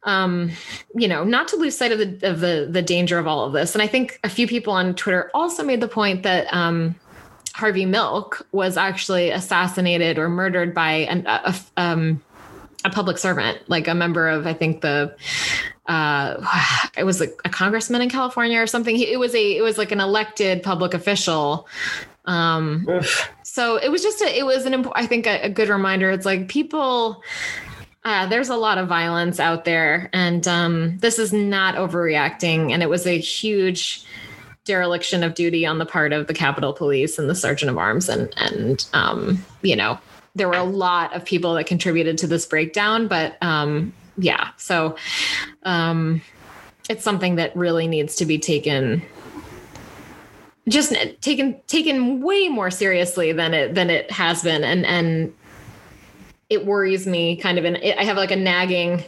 um, 0.04 0.52
you 0.96 1.08
know, 1.08 1.24
not 1.24 1.48
to 1.50 1.58
lose 1.58 1.78
sight 1.78 1.92
of 1.92 2.00
the 2.00 2.28
of 2.28 2.40
the 2.40 2.68
the 2.70 2.82
danger 2.82 3.20
of 3.20 3.28
all 3.28 3.46
of 3.46 3.54
this. 3.54 3.76
And 3.76 3.82
I 3.82 3.88
think 3.88 4.20
a 4.24 4.30
few 4.30 4.48
people 4.48 4.74
on 4.74 4.96
Twitter 4.96 5.30
also 5.34 5.64
made 5.64 5.82
the 5.82 5.88
point 5.88 6.24
that 6.24 6.52
um 6.54 6.96
Harvey 7.54 7.86
Milk 7.86 8.48
was 8.52 8.78
actually 8.78 9.32
assassinated 9.32 10.20
or 10.20 10.30
murdered 10.30 10.76
by 10.76 10.92
an, 10.92 11.26
a, 11.26 11.56
a 11.56 11.82
um, 11.82 12.22
a 12.88 12.90
public 12.90 13.18
servant, 13.18 13.60
like 13.68 13.88
a 13.88 13.94
member 13.94 14.28
of, 14.28 14.48
I 14.48 14.54
think 14.54 14.82
the, 14.82 15.16
uh, 15.86 16.44
it 16.98 17.04
was 17.04 17.22
a, 17.22 17.28
a 17.46 17.50
congressman 17.50 18.02
in 18.02 18.10
California 18.10 18.60
or 18.60 18.68
something. 18.68 18.96
He, 18.96 19.12
it 19.12 19.18
was 19.18 19.36
a, 19.36 19.58
it 19.58 19.62
was 19.62 19.78
like 19.78 19.92
an 19.92 20.00
elected 20.00 20.64
public 20.64 20.94
official. 20.94 21.68
Um, 22.26 22.88
so 23.44 23.78
it 23.78 23.90
was 23.90 24.04
just 24.04 24.22
a, 24.22 24.38
it 24.38 24.46
was 24.46 24.66
an, 24.66 24.88
I 24.94 25.06
think 25.06 25.28
a, 25.28 25.44
a 25.44 25.50
good 25.50 25.70
reminder. 25.70 26.10
It's 26.10 26.26
like 26.26 26.50
people, 26.50 27.24
uh, 28.04 28.28
there's 28.28 28.50
a 28.50 28.56
lot 28.56 28.78
of 28.78 28.88
violence 28.88 29.40
out 29.40 29.66
there 29.66 30.10
and 30.14 30.48
um, 30.48 30.98
this 31.00 31.20
is 31.20 31.32
not 31.32 31.76
overreacting. 31.76 32.72
And 32.72 32.82
it 32.82 32.90
was 32.90 33.06
a 33.06 33.18
huge, 33.18 34.06
dereliction 34.68 35.24
of 35.24 35.34
duty 35.34 35.66
on 35.66 35.80
the 35.80 35.86
part 35.86 36.12
of 36.14 36.28
the 36.28 36.34
Capitol 36.34 36.74
Police 36.74 37.18
and 37.18 37.30
the 37.30 37.36
Sergeant 37.36 37.72
of 37.72 37.78
Arms, 37.78 38.10
and 38.10 38.32
and 38.38 38.86
um, 38.94 39.44
you 39.64 39.76
know 39.76 39.98
there 40.38 40.48
were 40.48 40.56
a 40.56 40.64
lot 40.64 41.16
of 41.16 41.26
people 41.26 41.56
that 41.56 41.66
contributed 41.66 42.18
to 42.20 42.28
this 42.28 42.46
breakdown, 42.46 43.08
but 43.08 43.38
um, 43.42 43.94
yeah, 44.18 44.50
so 44.58 44.96
um, 45.64 46.22
it's 46.90 47.04
something 47.04 47.36
that 47.36 47.56
really 47.56 47.88
needs 47.88 48.16
to 48.18 48.26
be 48.26 48.38
taken 48.38 49.02
just 50.70 50.94
taken 51.22 51.58
taken 51.68 52.22
way 52.22 52.50
more 52.50 52.70
seriously 52.70 53.32
than 53.32 53.54
it 53.54 53.74
than 53.74 53.90
it 53.90 54.12
has 54.12 54.44
been. 54.44 54.66
And 54.66 54.86
and 54.86 55.34
it 56.50 56.66
worries 56.66 57.06
me 57.06 57.36
kind 57.36 57.58
of 57.58 57.66
and 57.66 57.78
i 57.78 58.04
have 58.04 58.16
like 58.16 58.32
a 58.32 58.36
nagging 58.36 59.04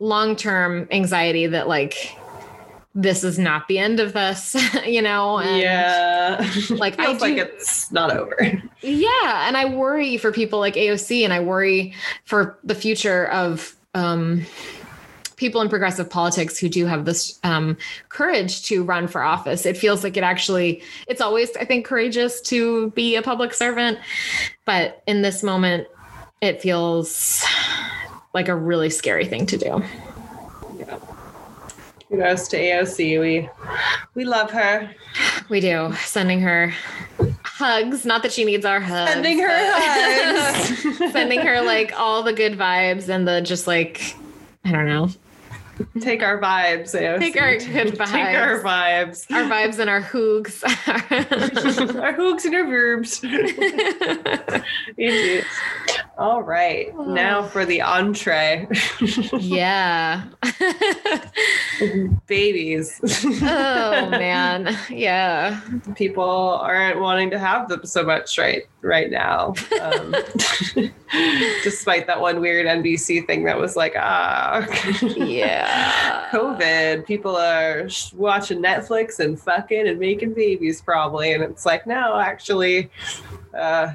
long-term 0.00 0.86
anxiety 0.90 1.46
that 1.46 1.66
like 1.66 2.14
this 2.94 3.22
is 3.22 3.38
not 3.38 3.68
the 3.68 3.78
end 3.78 4.00
of 4.00 4.12
this, 4.12 4.56
you 4.86 5.02
know? 5.02 5.38
And 5.38 5.58
yeah. 5.58 6.52
Like 6.70 6.98
I 6.98 7.12
do, 7.12 7.18
like 7.18 7.36
it's 7.36 7.92
not 7.92 8.10
over. 8.10 8.36
Yeah. 8.80 9.46
And 9.46 9.56
I 9.56 9.66
worry 9.66 10.16
for 10.16 10.32
people 10.32 10.58
like 10.58 10.74
AOC 10.74 11.22
and 11.24 11.32
I 11.32 11.40
worry 11.40 11.94
for 12.24 12.58
the 12.64 12.74
future 12.74 13.26
of 13.26 13.76
um, 13.94 14.44
people 15.36 15.60
in 15.60 15.68
progressive 15.68 16.10
politics 16.10 16.58
who 16.58 16.68
do 16.68 16.84
have 16.86 17.04
this 17.04 17.38
um, 17.44 17.76
courage 18.08 18.62
to 18.64 18.82
run 18.82 19.06
for 19.06 19.22
office. 19.22 19.64
It 19.64 19.76
feels 19.76 20.02
like 20.02 20.16
it 20.16 20.24
actually, 20.24 20.82
it's 21.06 21.20
always, 21.20 21.56
I 21.56 21.64
think, 21.64 21.86
courageous 21.86 22.40
to 22.42 22.90
be 22.90 23.16
a 23.16 23.22
public 23.22 23.54
servant. 23.54 23.98
But 24.64 25.02
in 25.06 25.22
this 25.22 25.42
moment, 25.42 25.86
it 26.40 26.60
feels 26.60 27.44
like 28.34 28.48
a 28.48 28.54
really 28.54 28.90
scary 28.90 29.26
thing 29.26 29.46
to 29.46 29.56
do. 29.56 29.82
Kudos 32.08 32.48
to 32.48 32.56
AOC. 32.58 33.20
We 33.20 33.50
we 34.14 34.24
love 34.24 34.50
her. 34.50 34.90
We 35.50 35.60
do. 35.60 35.92
Sending 36.04 36.40
her 36.40 36.72
hugs. 37.42 38.06
Not 38.06 38.22
that 38.22 38.32
she 38.32 38.44
needs 38.44 38.64
our 38.64 38.80
hugs. 38.80 39.12
Sending 39.12 39.38
her 39.40 39.48
hugs. 39.50 40.96
sending 41.12 41.40
her 41.40 41.60
like 41.60 41.92
all 41.98 42.22
the 42.22 42.32
good 42.32 42.58
vibes 42.58 43.08
and 43.08 43.28
the 43.28 43.42
just 43.42 43.66
like 43.66 44.16
I 44.64 44.72
don't 44.72 44.86
know. 44.86 45.10
Take 46.00 46.22
our 46.22 46.40
vibes, 46.40 46.98
AOC. 46.98 47.18
Take 47.20 47.40
our 47.40 47.56
good 47.56 47.94
vibes. 47.94 48.06
Take 48.10 48.36
our 48.36 48.62
vibes. 48.62 49.30
Our 49.30 49.44
vibes 49.44 49.78
and 49.78 49.88
our 49.88 50.02
hoogs. 50.02 50.64
our 52.02 52.14
hoogs 52.14 52.44
and 52.46 52.54
our 52.54 52.66
verbs. 52.66 53.22
Indeed. 54.96 55.44
All 56.18 56.42
right. 56.42 56.92
Oh. 56.96 57.04
Now 57.04 57.44
for 57.44 57.64
the 57.64 57.80
entree. 57.80 58.66
yeah. 59.38 60.24
Babies. 62.26 63.00
oh 63.40 64.10
man. 64.10 64.76
Yeah. 64.90 65.60
People 65.94 66.58
aren't 66.60 66.98
wanting 66.98 67.30
to 67.30 67.38
have 67.38 67.68
them 67.68 67.86
so 67.86 68.02
much 68.02 68.36
right 68.36 68.64
right 68.82 69.10
now. 69.10 69.54
Um, 69.80 70.14
despite 71.62 72.06
that 72.06 72.20
one 72.20 72.40
weird 72.40 72.66
NBC 72.66 73.26
thing 73.26 73.44
that 73.44 73.58
was 73.58 73.76
like, 73.76 73.94
ah, 73.96 74.66
yeah, 75.02 76.28
COVID. 76.32 77.06
People 77.06 77.36
are 77.36 77.88
watching 78.14 78.60
Netflix 78.60 79.18
and 79.18 79.38
fucking 79.40 79.86
and 79.86 79.98
making 79.98 80.34
babies 80.34 80.80
probably, 80.80 81.32
and 81.32 81.42
it's 81.42 81.64
like, 81.64 81.86
no, 81.86 82.18
actually, 82.18 82.90
uh, 83.58 83.94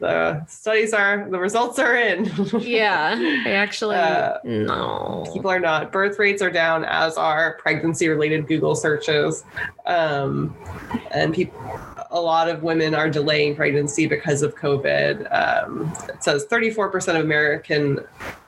the 0.00 0.44
studies 0.46 0.92
are 0.92 1.28
the 1.30 1.38
results 1.38 1.78
are 1.78 1.96
in. 1.96 2.24
yeah, 2.60 3.14
they 3.44 3.54
actually 3.54 3.96
uh, 3.96 4.38
no. 4.44 5.26
People 5.32 5.50
are 5.50 5.60
not. 5.60 5.92
Birth 5.92 6.18
rates 6.18 6.42
are 6.42 6.50
down, 6.50 6.84
as 6.84 7.16
are 7.16 7.58
pregnancy 7.58 8.08
related 8.08 8.46
Google 8.46 8.74
searches, 8.74 9.44
um, 9.86 10.56
and 11.10 11.34
people 11.34 11.60
a 12.10 12.20
lot 12.20 12.48
of 12.48 12.62
women 12.62 12.94
are 12.94 13.10
delaying 13.10 13.54
pregnancy 13.56 14.06
because 14.06 14.42
of 14.42 14.54
COVID. 14.54 15.26
Um, 15.32 15.92
it 16.08 16.22
says 16.22 16.46
34% 16.46 17.18
of 17.18 17.24
American 17.24 18.00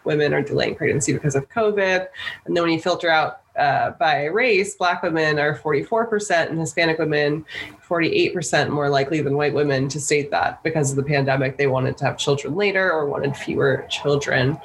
women 0.05 0.33
are 0.33 0.43
delaying 0.43 0.75
pregnancy 0.75 1.13
because 1.13 1.35
of 1.35 1.49
COVID. 1.51 2.07
And 2.45 2.57
then 2.57 2.63
when 2.63 2.73
you 2.73 2.81
filter 2.81 3.11
out 3.11 3.43
uh, 3.59 3.91
by 3.99 4.25
race, 4.27 4.75
Black 4.75 5.03
women 5.03 5.39
are 5.39 5.59
44% 5.59 6.51
and 6.51 6.59
Hispanic 6.59 6.99
women 6.99 7.45
48% 7.89 8.71
more 8.71 8.89
likely 8.89 9.21
than 9.21 9.37
white 9.37 9.55
women 9.55 9.89
to 9.89 10.01
state 10.01 10.31
that 10.31 10.63
because 10.63 10.91
of 10.91 10.97
the 10.97 11.03
pandemic, 11.03 11.57
they 11.57 11.67
wanted 11.67 11.97
to 11.99 12.05
have 12.05 12.19
children 12.19 12.55
later 12.55 12.91
or 12.91 13.07
wanted 13.07 13.37
fewer 13.37 13.87
children 13.89 14.59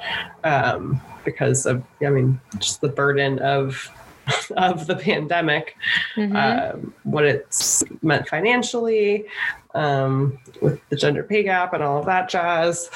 um, 0.44 1.00
because 1.24 1.66
of, 1.66 1.82
I 2.04 2.10
mean, 2.10 2.40
just 2.58 2.80
the 2.80 2.88
burden 2.88 3.38
of 3.40 3.90
of 4.56 4.86
the 4.86 4.96
pandemic, 4.96 5.76
mm-hmm. 6.16 6.34
um, 6.34 6.94
what 7.02 7.24
it's 7.24 7.84
meant 8.02 8.26
financially, 8.28 9.26
um, 9.74 10.38
with 10.60 10.80
the 10.88 10.96
gender 10.96 11.22
pay 11.22 11.42
gap 11.42 11.74
and 11.74 11.82
all 11.82 11.98
of 11.98 12.06
that 12.06 12.28
jazz, 12.28 12.90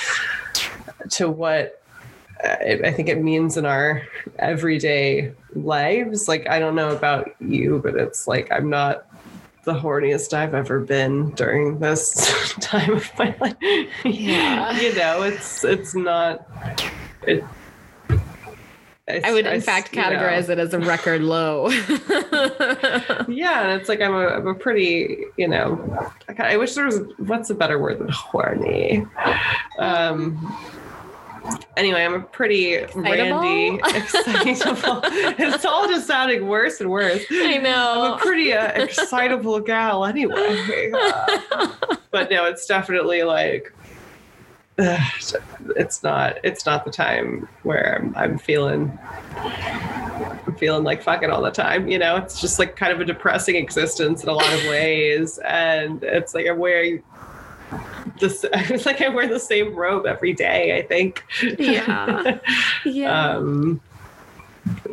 to 1.11 1.29
what 1.29 1.78
I 2.45 2.93
think 2.93 3.09
it 3.09 3.23
means 3.23 3.57
in 3.57 3.67
our 3.67 4.03
everyday 4.39 5.33
lives. 5.55 6.29
Like, 6.29 6.49
I 6.49 6.59
don't 6.59 6.75
know 6.75 6.91
about 6.91 7.35
you, 7.41 7.81
but 7.83 7.97
it's 7.97 8.29
like 8.29 8.51
I'm 8.53 8.71
not 8.71 9.07
the 9.65 9.75
horniest 9.75 10.33
I've 10.33 10.55
ever 10.55 10.81
been 10.81 11.31
during 11.33 11.79
this 11.79 12.55
time 12.61 12.93
of 12.93 13.11
my 13.19 13.35
life. 13.41 13.57
Yeah. 14.05 14.79
you 14.81 14.95
know, 14.95 15.23
it's 15.23 15.65
it's 15.65 15.95
not 15.95 16.47
it 17.27 17.45
I, 19.09 19.23
I 19.25 19.33
would, 19.33 19.47
in 19.47 19.53
I, 19.55 19.61
fact, 19.61 19.93
categorize 19.93 20.49
know. 20.49 20.53
it 20.53 20.59
as 20.59 20.75
a 20.75 20.79
record 20.79 21.23
low. 21.23 21.69
yeah, 23.29 23.63
and 23.63 23.81
it's 23.81 23.89
like 23.89 24.03
I'm 24.03 24.13
a, 24.13 24.27
I'm 24.29 24.47
a 24.47 24.55
pretty, 24.55 25.25
you 25.39 25.49
know, 25.49 26.13
I, 26.29 26.53
I, 26.53 26.57
wish 26.59 26.75
there 26.75 26.85
was 26.85 27.01
what's 27.17 27.49
a 27.49 27.55
better 27.55 27.79
word 27.79 28.01
than 28.01 28.11
horny. 28.11 29.07
Um, 29.79 30.37
anyway, 31.77 32.05
I'm 32.05 32.15
a 32.15 32.21
pretty 32.21 32.85
randy, 32.95 33.81
excitable. 33.85 35.01
it's 35.05 35.65
all 35.65 35.89
just 35.89 36.07
sounding 36.07 36.49
worse 36.49 36.81
and 36.81 36.91
worse. 36.91 37.25
I 37.31 37.59
know. 37.59 38.03
I'm 38.03 38.13
a 38.15 38.17
pretty 38.19 38.53
uh, 38.53 38.83
excitable 38.83 39.61
gal 39.61 40.05
anyway. 40.05 40.93
Uh, 40.93 41.75
but 42.11 42.31
no, 42.31 42.45
it's 42.47 42.67
definitely 42.67 43.23
like 43.23 43.73
ugh, 44.79 45.01
it's 45.77 46.03
not 46.03 46.39
it's 46.45 46.65
not 46.65 46.85
the 46.85 46.91
time 46.91 47.49
where 47.63 47.99
I'm, 48.01 48.15
I'm 48.17 48.39
feeling 48.39 48.97
I'm 49.37 50.55
feeling 50.57 50.85
like 50.85 51.03
fucking 51.03 51.31
all 51.31 51.43
the 51.43 51.51
time. 51.51 51.89
You 51.89 51.99
know, 51.99 52.17
it's 52.17 52.41
just 52.41 52.59
like 52.59 52.77
kind 52.77 52.93
of 52.93 53.01
a 53.01 53.05
depressing 53.05 53.57
existence 53.57 54.23
in 54.23 54.29
a 54.29 54.33
lot 54.33 54.53
of 54.53 54.65
ways, 54.65 55.39
and 55.39 56.03
it's 56.03 56.35
like 56.35 56.47
I'm 56.47 56.59
wearing 56.59 57.03
this. 58.21 58.45
It's 58.53 58.87
like 58.87 59.01
I 59.01 59.09
wear 59.09 59.29
the 59.29 59.41
same 59.41 59.75
robe 59.75 60.07
every 60.07 60.33
day. 60.33 60.79
I 60.79 60.83
think. 60.83 61.25
Yeah. 61.59 62.39
Yeah. 62.85 63.37
um, 63.37 63.81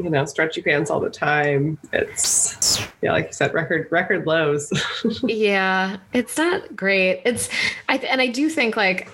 you 0.01 0.10
know, 0.10 0.25
stretchy 0.25 0.62
pants 0.62 0.89
all 0.89 1.00
the 1.00 1.10
time. 1.10 1.77
It's 1.94 2.86
yeah, 3.01 3.12
like 3.12 3.27
you 3.27 3.34
said, 3.34 3.53
record 3.53 3.88
record 3.91 4.25
lows. 4.25 4.72
yeah 5.24 5.98
it's 6.13 6.38
not 6.38 6.75
great 6.75 7.22
it's 7.25 7.50
i 7.89 7.98
and 7.98 8.22
i 8.22 8.27
do 8.27 8.50
think 8.50 8.75
like 8.75 9.10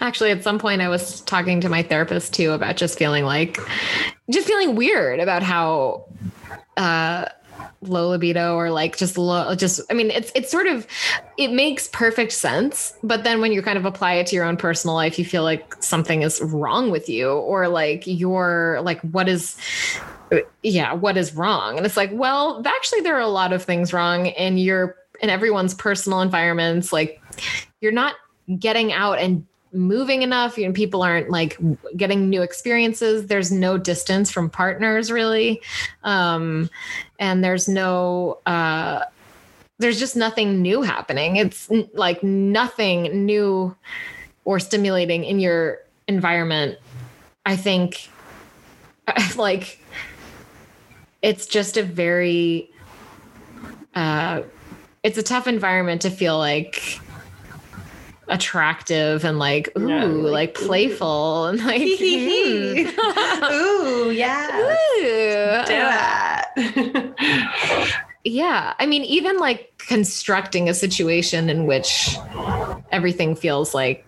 actually 0.00 0.30
at 0.30 0.42
some 0.42 0.58
point 0.58 0.80
i 0.80 0.88
was 0.88 1.20
talking 1.22 1.60
to 1.60 1.68
my 1.68 1.82
therapist 1.82 2.32
too 2.34 2.52
about 2.52 2.76
just 2.76 2.98
feeling 2.98 3.24
like 3.24 3.58
just 4.30 4.46
feeling 4.46 4.74
weird 4.76 5.20
about 5.20 5.42
how 5.42 6.04
uh 6.76 7.26
low 7.82 8.10
libido 8.10 8.54
or 8.54 8.70
like 8.70 8.96
just 8.96 9.18
low 9.18 9.54
just 9.54 9.80
i 9.90 9.94
mean 9.94 10.10
it's 10.10 10.30
it's 10.34 10.50
sort 10.50 10.66
of 10.66 10.86
it 11.36 11.52
makes 11.52 11.88
perfect 11.88 12.32
sense 12.32 12.94
but 13.02 13.24
then 13.24 13.40
when 13.40 13.52
you 13.52 13.60
kind 13.60 13.76
of 13.76 13.84
apply 13.84 14.14
it 14.14 14.26
to 14.26 14.36
your 14.36 14.44
own 14.44 14.56
personal 14.56 14.94
life 14.94 15.18
you 15.18 15.24
feel 15.24 15.42
like 15.42 15.74
something 15.82 16.22
is 16.22 16.40
wrong 16.40 16.90
with 16.90 17.08
you 17.08 17.30
or 17.32 17.68
like 17.68 18.04
you're 18.06 18.80
like 18.82 19.00
what 19.00 19.28
is 19.28 19.56
yeah 20.62 20.92
what 20.92 21.16
is 21.16 21.34
wrong? 21.34 21.76
And 21.76 21.86
it's 21.86 21.96
like 21.96 22.10
well 22.12 22.62
actually 22.64 23.00
there 23.00 23.16
are 23.16 23.20
a 23.20 23.28
lot 23.28 23.52
of 23.52 23.62
things 23.62 23.92
wrong 23.92 24.26
in 24.26 24.58
your 24.58 24.96
in 25.20 25.30
everyone's 25.30 25.74
personal 25.74 26.20
environments. 26.20 26.92
Like 26.92 27.20
you're 27.80 27.92
not 27.92 28.14
getting 28.58 28.92
out 28.92 29.18
and 29.18 29.46
moving 29.72 30.22
enough 30.22 30.58
know 30.66 30.72
people 30.72 31.02
aren't 31.02 31.30
like 31.30 31.58
getting 31.96 32.28
new 32.28 32.42
experiences. 32.42 33.26
There's 33.26 33.50
no 33.50 33.78
distance 33.78 34.30
from 34.30 34.50
partners 34.50 35.10
really. 35.10 35.62
Um 36.04 36.68
and 37.18 37.42
there's 37.42 37.68
no 37.68 38.38
uh 38.46 39.04
there's 39.78 39.98
just 39.98 40.14
nothing 40.16 40.62
new 40.62 40.82
happening. 40.82 41.36
It's 41.36 41.70
n- 41.70 41.88
like 41.94 42.22
nothing 42.22 43.24
new 43.26 43.74
or 44.44 44.60
stimulating 44.60 45.24
in 45.24 45.40
your 45.40 45.78
environment. 46.08 46.78
I 47.46 47.56
think 47.56 48.08
like 49.36 49.80
it's 51.22 51.46
just 51.46 51.76
a 51.76 51.82
very 51.82 52.70
uh 53.94 54.42
it's 55.02 55.18
a 55.18 55.22
tough 55.22 55.46
environment 55.46 56.02
to 56.02 56.10
feel 56.10 56.38
like 56.38 57.00
attractive 58.32 59.24
and 59.24 59.38
like 59.38 59.68
ooh 59.78 59.88
Yeah, 59.88 60.04
like, 60.04 60.32
like, 60.32 60.60
ooh. 60.62 60.66
playful 60.66 61.46
and 61.46 61.64
like 61.64 61.82
hmm. 61.82 62.88
Ooh, 63.52 64.10
yeah. 64.10 64.58
Ooh. 64.58 65.64
it. 66.56 67.88
yeah 68.24 68.74
i 68.78 68.86
mean 68.86 69.02
even 69.04 69.38
like 69.38 69.72
constructing 69.78 70.68
a 70.68 70.74
situation 70.74 71.50
in 71.50 71.66
which 71.66 72.16
everything 72.90 73.34
feels 73.34 73.74
like 73.74 74.06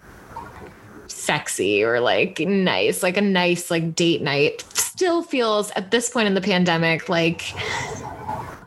sexy 1.08 1.82
or 1.82 2.00
like 2.00 2.38
nice 2.40 3.02
like 3.02 3.16
a 3.16 3.20
nice 3.20 3.70
like 3.70 3.94
date 3.94 4.22
night 4.22 4.64
still 4.74 5.22
feels 5.22 5.70
at 5.72 5.90
this 5.90 6.10
point 6.10 6.26
in 6.28 6.34
the 6.34 6.40
pandemic 6.40 7.08
like 7.08 7.52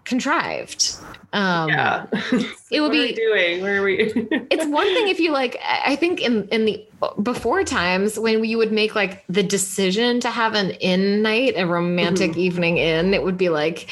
contrived 0.04 0.96
um 1.34 1.70
yeah. 1.70 2.06
it 2.72 2.82
would 2.82 2.90
what 2.90 2.98
are 2.98 3.02
we 3.02 3.08
be 3.10 3.14
doing? 3.14 3.62
Where 3.62 3.82
are 3.82 3.84
we? 3.84 3.98
it's 4.50 4.66
one 4.66 4.88
thing 4.88 5.08
if 5.10 5.20
you 5.20 5.32
like 5.32 5.58
i 5.64 5.96
think 5.96 6.22
in 6.22 6.48
in 6.48 6.66
the 6.66 6.84
before 7.22 7.64
times 7.64 8.18
when 8.18 8.44
you 8.44 8.58
would 8.58 8.72
make 8.72 8.96
like 8.96 9.24
the 9.28 9.44
decision 9.44 10.20
to 10.20 10.30
have 10.30 10.56
an 10.56 10.72
in 10.72 11.22
night 11.22 11.54
a 11.58 11.66
romantic 11.66 12.32
Mm-hmm. 12.32 12.40
evening 12.40 12.78
in 12.78 13.14
it 13.14 13.24
would 13.24 13.38
be 13.38 13.50
like 13.50 13.88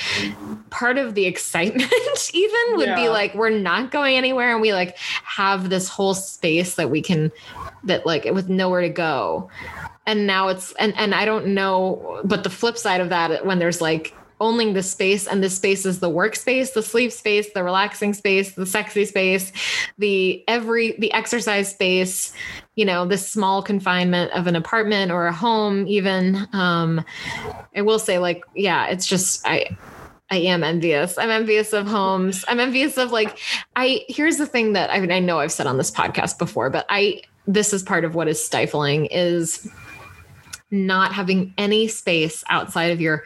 part 0.72 0.98
of 0.98 1.14
the 1.14 1.26
excitement 1.26 1.92
even 2.34 2.62
would 2.72 2.96
be 2.96 3.10
like 3.10 3.36
we're 3.36 3.50
not 3.50 3.92
going 3.92 4.18
anywhere 4.18 4.52
and 4.52 4.62
we 4.62 4.74
like 4.74 4.98
have 4.98 5.70
this 5.70 5.88
whole 5.88 6.14
space 6.14 6.76
that 6.76 6.90
we 6.90 7.02
can 7.02 7.32
that 7.84 8.06
like 8.06 8.26
with 8.26 8.50
nowhere 8.50 8.82
to 8.82 8.90
go 8.90 9.50
and 10.08 10.26
now 10.26 10.48
it's 10.48 10.74
and 10.74 10.96
and 10.98 11.14
i 11.14 11.26
don't 11.26 11.48
know 11.48 12.22
but 12.24 12.44
the 12.44 12.50
flip 12.50 12.78
side 12.78 13.02
of 13.02 13.10
that 13.10 13.46
when 13.46 13.60
there's 13.60 13.82
like 13.82 14.16
owning 14.42 14.74
the 14.74 14.84
space 14.84 15.28
and 15.28 15.44
the 15.44 15.50
space 15.50 15.86
is 15.86 16.00
the 16.00 16.10
workspace 16.10 16.74
the 16.74 16.84
sleep 16.84 17.12
space 17.12 17.54
the 17.54 17.64
relaxing 17.64 18.14
space 18.14 18.54
the 18.56 18.66
sexy 18.66 19.06
space 19.06 19.52
the 19.98 20.44
every 20.48 20.96
the 21.00 21.12
exercise 21.14 21.72
space 21.72 22.34
you 22.76 22.86
know 22.86 23.06
this 23.06 23.28
small 23.28 23.62
confinement 23.62 24.32
of 24.32 24.48
an 24.48 24.56
apartment 24.56 25.12
or 25.12 25.28
a 25.28 25.34
home 25.34 25.88
even 25.88 26.48
um 26.54 27.04
i 27.76 27.82
will 27.82 28.00
say 28.00 28.20
like 28.20 28.44
yeah 28.56 28.88
it's 28.88 29.08
just 29.08 29.46
i 29.48 29.66
I 30.32 30.38
am 30.38 30.64
envious. 30.64 31.20
I'm 31.20 31.30
envious 31.30 31.72
of 31.72 31.86
homes. 31.86 32.44
I'm 32.48 32.60
envious 32.60 32.98
of 32.98 33.12
like 33.12 33.38
I 33.76 34.04
here's 34.08 34.38
the 34.38 34.48
thing 34.48 34.74
that 34.74 34.90
I 34.90 35.00
mean 35.00 35.12
I 35.12 35.20
know 35.20 35.40
I've 35.40 35.52
said 35.52 35.68
on 35.68 35.78
this 35.78 35.92
podcast 35.92 36.40
before, 36.40 36.72
but 36.72 36.86
I 36.90 37.22
this 37.48 37.74
is 37.74 37.84
part 37.84 38.06
of 38.06 38.16
what 38.16 38.28
is 38.28 38.44
stifling 38.44 39.06
is 39.06 39.70
not 40.72 41.14
having 41.14 41.54
any 41.58 41.88
space 41.88 42.44
outside 42.50 42.92
of 42.92 43.00
your 43.00 43.24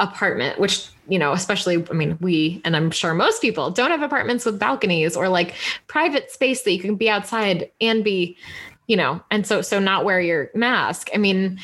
apartment, 0.00 0.58
which 0.58 0.88
you 1.08 1.18
know, 1.18 1.32
especially 1.32 1.84
I 1.90 1.92
mean, 1.92 2.16
we 2.20 2.60
and 2.64 2.76
I'm 2.76 2.90
sure 2.90 3.14
most 3.14 3.42
people 3.42 3.70
don't 3.70 3.90
have 3.90 4.02
apartments 4.02 4.44
with 4.44 4.58
balconies 4.58 5.16
or 5.16 5.28
like 5.28 5.54
private 5.86 6.30
space 6.30 6.62
that 6.62 6.72
you 6.72 6.80
can 6.80 6.96
be 6.96 7.10
outside 7.10 7.70
and 7.80 8.02
be, 8.02 8.36
you 8.86 8.96
know, 8.96 9.22
and 9.30 9.46
so 9.46 9.62
so 9.62 9.78
not 9.78 10.04
wear 10.04 10.20
your 10.20 10.50
mask. 10.54 11.10
I 11.14 11.18
mean, 11.18 11.60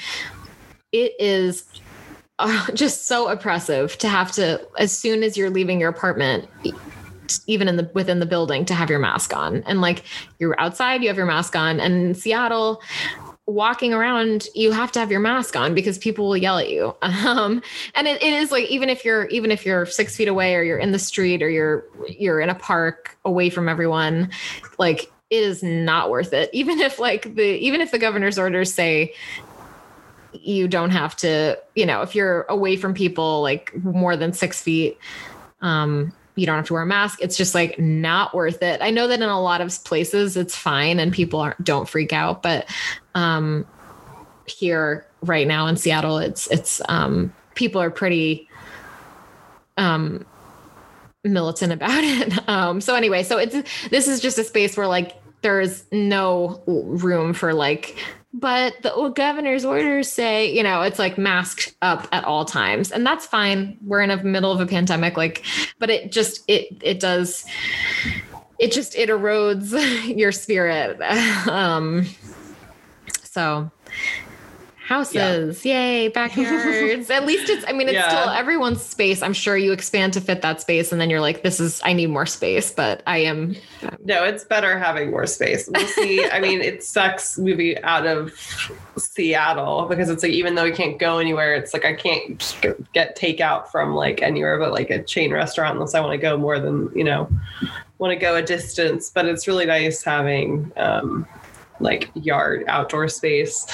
it 0.93 1.13
is 1.19 1.65
uh, 2.39 2.71
just 2.75 3.07
so 3.07 3.29
oppressive 3.29 3.97
to 3.99 4.09
have 4.09 4.33
to 4.33 4.67
as 4.79 4.97
soon 4.97 5.23
as 5.23 5.37
you're 5.37 5.51
leaving 5.51 5.81
your 5.81 5.91
apartment 5.91 6.49
even 7.47 7.69
in 7.69 7.77
the 7.77 7.89
within 7.95 8.19
the 8.19 8.27
building 8.27 8.65
to 8.65 8.75
have 8.75 8.91
your 8.91 8.99
mask 8.99 9.37
on 9.37 9.63
and 9.65 9.81
like 9.81 10.03
you're 10.41 10.59
outside 10.61 11.01
you 11.01 11.07
have 11.07 11.17
your 11.17 11.27
mask 11.27 11.55
on 11.55 11.79
and 11.79 11.95
in 11.95 12.13
seattle 12.13 12.83
walking 13.47 13.93
around 13.93 14.47
you 14.55 14.71
have 14.71 14.93
to 14.93 15.01
have 15.01 15.11
your 15.11 15.19
mask 15.19 15.57
on 15.57 15.75
because 15.75 15.99
people 15.99 16.29
will 16.29 16.37
yell 16.37 16.59
at 16.59 16.71
you. 16.71 16.95
Um 17.03 17.63
and 17.95 18.09
it, 18.09 18.23
it 18.23 18.33
is 18.33 18.51
like 18.51 18.67
even 18.67 18.89
if 18.89 19.05
you're 19.05 19.27
even 19.27 19.51
if 19.51 19.67
you're 19.67 19.87
six 19.87 20.17
feet 20.17 20.29
away 20.29 20.55
or 20.55 20.63
you're 20.63 20.79
in 20.79 20.93
the 20.93 20.99
street 20.99 21.43
or 21.43 21.51
you're 21.51 21.85
you're 22.09 22.41
in 22.41 22.49
a 22.49 22.55
park 22.55 23.19
away 23.25 23.51
from 23.51 23.69
everyone 23.69 24.31
like 24.79 25.13
it 25.31 25.45
is 25.45 25.63
not 25.63 26.11
worth 26.11 26.33
it. 26.33 26.51
Even 26.55 26.81
if 26.81 26.99
like 26.99 27.35
the 27.35 27.43
even 27.43 27.81
if 27.81 27.91
the 27.91 27.99
governor's 27.99 28.39
orders 28.39 28.73
say 28.73 29.15
you 30.33 30.69
don't 30.69 30.91
have 30.91 31.17
to 31.17 31.59
you 31.75 31.85
know 31.85 32.03
if 32.03 32.15
you're 32.15 32.43
away 32.43 32.77
from 32.77 32.95
people 32.95 33.43
like 33.43 33.75
more 33.83 34.17
than 34.17 34.33
six 34.33 34.63
feet 34.63 34.97
um 35.61 36.13
you 36.41 36.47
don't 36.47 36.57
have 36.57 36.67
to 36.67 36.73
wear 36.73 36.83
a 36.83 36.87
mask. 36.87 37.19
It's 37.21 37.37
just 37.37 37.55
like 37.55 37.79
not 37.79 38.35
worth 38.35 38.63
it. 38.63 38.81
I 38.81 38.91
know 38.91 39.07
that 39.09 39.21
in 39.21 39.29
a 39.29 39.41
lot 39.41 39.61
of 39.61 39.85
places 39.85 40.39
it's 40.39 40.57
fine 40.57 40.99
and 40.99 41.13
people 41.13 41.53
don't 41.63 41.87
freak 41.87 42.15
out 42.15 42.43
but 42.43 42.67
um 43.15 43.67
here 44.47 45.07
right 45.23 45.47
now 45.47 45.67
in 45.67 45.77
seattle 45.77 46.19
it's 46.19 46.47
it's 46.49 46.81
um 46.89 47.33
people 47.55 47.81
are 47.81 47.91
pretty 47.91 48.49
um 49.77 50.25
militant 51.25 51.73
about 51.73 51.91
it. 52.03 52.49
Um 52.49 52.81
so 52.81 52.95
anyway 52.95 53.23
so 53.23 53.37
it's 53.37 53.55
this 53.91 54.09
is 54.09 54.21
just 54.21 54.39
a 54.39 54.45
space 54.45 54.79
where 54.79 54.87
like 54.87 55.21
there's 55.43 55.85
no 55.93 56.63
room 56.67 57.35
for 57.35 57.53
like 57.53 57.99
but 58.33 58.75
the 58.83 59.13
governor's 59.15 59.65
orders 59.65 60.11
say 60.11 60.55
you 60.55 60.63
know 60.63 60.83
it's 60.83 60.99
like 60.99 61.19
masked 61.19 61.75
up 61.83 62.09
at 62.13 62.25
all 62.25 62.45
times. 62.45 62.93
And 62.93 63.07
that's 63.07 63.27
fine. 63.27 63.77
We're 63.85 64.03
in 64.03 64.11
the 64.11 64.23
middle 64.23 64.53
of 64.53 64.61
a 64.61 64.67
pandemic 64.67 65.17
like 65.17 65.45
but 65.79 65.91
it 65.91 66.13
just 66.13 66.43
it 66.49 66.77
it 66.83 67.01
does 67.01 67.45
it 68.59 68.73
just 68.73 68.95
it 68.95 69.09
erodes 69.09 69.73
your 70.17 70.33
spirit. 70.33 71.01
Um 71.49 72.07
so 73.23 73.71
houses 74.91 75.65
yay 75.65 76.09
backyards 76.09 77.09
at 77.11 77.25
least 77.25 77.49
it's 77.49 77.65
i 77.69 77.73
mean 77.73 77.89
it's 77.89 77.95
Yeah. 77.95 78.09
still 78.09 78.29
everyone's 78.31 78.83
space 78.83 79.23
i'm 79.23 79.33
sure 79.33 79.57
you 79.57 79.71
expand 79.73 80.13
to 80.15 80.21
fit 80.21 80.43
that 80.43 80.61
space 80.61 80.91
and 80.91 81.01
then 81.01 81.09
you're 81.09 81.21
like 81.21 81.45
this 81.45 81.61
is 81.61 81.81
i 81.85 81.93
need 81.93 82.09
more 82.09 82.27
space 82.27 82.73
but 82.73 83.01
i 83.07 83.19
am 83.19 83.55
no, 84.05 84.25
it's 84.25 84.45
better 84.45 84.79
having 84.79 85.11
more 85.11 85.27
space. 85.27 85.69
We'll 85.73 85.87
see. 85.87 86.27
I 86.31 86.41
mean, 86.41 86.61
it 86.61 86.83
sucks 86.83 87.39
moving 87.39 87.77
out 87.83 88.07
of 88.07 88.33
Seattle 88.97 89.87
because 89.89 90.09
it's 90.09 90.23
like 90.23 90.33
even 90.33 90.55
though 90.55 90.65
we 90.65 90.73
can't 90.73 90.99
go 90.99 91.19
anywhere, 91.19 91.55
it's 91.55 91.73
like 91.73 91.85
I 91.85 91.95
can't 91.95 92.39
get 92.93 93.17
takeout 93.17 93.69
from 93.69 93.95
like 93.95 94.23
anywhere 94.23 94.59
but 94.59 94.73
like 94.73 94.91
a 94.91 95.03
chain 95.03 95.33
restaurant 95.33 95.75
unless 95.75 95.95
I 95.95 96.01
want 96.01 96.13
to 96.13 96.19
go 96.19 96.37
more 96.37 96.59
than 96.59 96.91
you 96.95 97.05
know 97.05 97.31
want 97.99 98.13
to 98.13 98.17
go 98.17 98.37
a 98.37 98.43
distance. 98.43 99.11
But 99.11 99.27
it's 99.27 99.47
really 99.47 99.67
nice 99.67 100.03
having 100.03 100.73
um, 100.77 101.27
like 101.81 102.11
yard 102.15 102.65
outdoor 102.69 103.09
space 103.09 103.67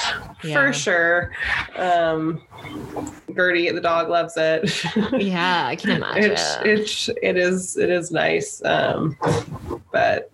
Yeah. 0.43 0.55
for 0.55 0.73
sure. 0.73 1.33
Um, 1.77 2.43
Gertie 3.35 3.71
the 3.71 3.81
dog 3.81 4.09
loves 4.09 4.35
it. 4.37 4.85
Yeah, 5.13 5.67
I 5.67 5.77
can 5.77 5.91
imagine. 5.91 6.33
it's 6.33 6.57
it's 6.65 7.09
it 7.23 7.37
is 7.37 7.77
it 7.77 7.91
is 7.91 8.11
nice. 8.11 8.63
Um, 8.65 9.17
but 9.93 10.31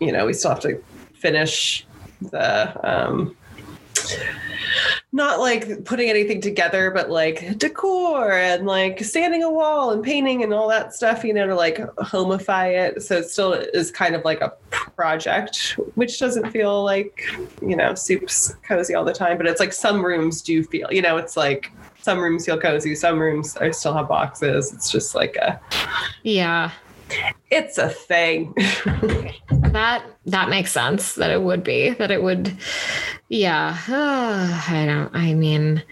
you 0.00 0.12
know 0.12 0.26
we 0.26 0.32
still 0.32 0.50
have 0.50 0.60
to 0.60 0.82
finish 1.14 1.86
the 2.20 2.88
um 2.88 3.36
not 5.12 5.40
like 5.40 5.84
putting 5.84 6.10
anything 6.10 6.40
together, 6.40 6.90
but 6.90 7.08
like 7.10 7.56
decor 7.58 8.32
and 8.32 8.66
like 8.66 9.02
sanding 9.02 9.42
a 9.42 9.50
wall 9.50 9.90
and 9.90 10.02
painting 10.04 10.42
and 10.42 10.52
all 10.52 10.68
that 10.68 10.94
stuff, 10.94 11.24
you 11.24 11.32
know, 11.32 11.46
to 11.46 11.54
like 11.54 11.78
homify 11.96 12.88
it. 12.88 13.02
So 13.02 13.16
it 13.16 13.30
still 13.30 13.52
is 13.54 13.90
kind 13.90 14.14
of 14.14 14.24
like 14.24 14.42
a 14.42 14.52
project, 14.70 15.78
which 15.94 16.18
doesn't 16.18 16.50
feel 16.50 16.84
like, 16.84 17.22
you 17.62 17.74
know, 17.74 17.94
soup's 17.94 18.54
cozy 18.66 18.94
all 18.94 19.04
the 19.04 19.14
time, 19.14 19.38
but 19.38 19.46
it's 19.46 19.60
like 19.60 19.72
some 19.72 20.04
rooms 20.04 20.42
do 20.42 20.62
feel, 20.62 20.88
you 20.92 21.00
know, 21.00 21.16
it's 21.16 21.36
like 21.36 21.72
some 22.02 22.18
rooms 22.20 22.44
feel 22.44 22.60
cozy, 22.60 22.94
some 22.94 23.18
rooms 23.18 23.56
I 23.56 23.70
still 23.70 23.94
have 23.94 24.08
boxes. 24.08 24.72
It's 24.72 24.90
just 24.90 25.14
like 25.14 25.36
a, 25.36 25.58
yeah. 26.22 26.70
It's 27.50 27.78
a 27.78 27.88
thing. 27.88 28.54
That 29.50 30.02
that 30.24 30.48
makes 30.48 30.72
sense 30.72 31.16
that 31.16 31.30
it 31.30 31.42
would 31.42 31.62
be 31.62 31.90
that 31.90 32.10
it 32.10 32.22
would 32.22 32.56
yeah 33.28 33.76
I 33.88 34.86
don't 34.86 35.14
I 35.14 35.34
mean 35.34 35.82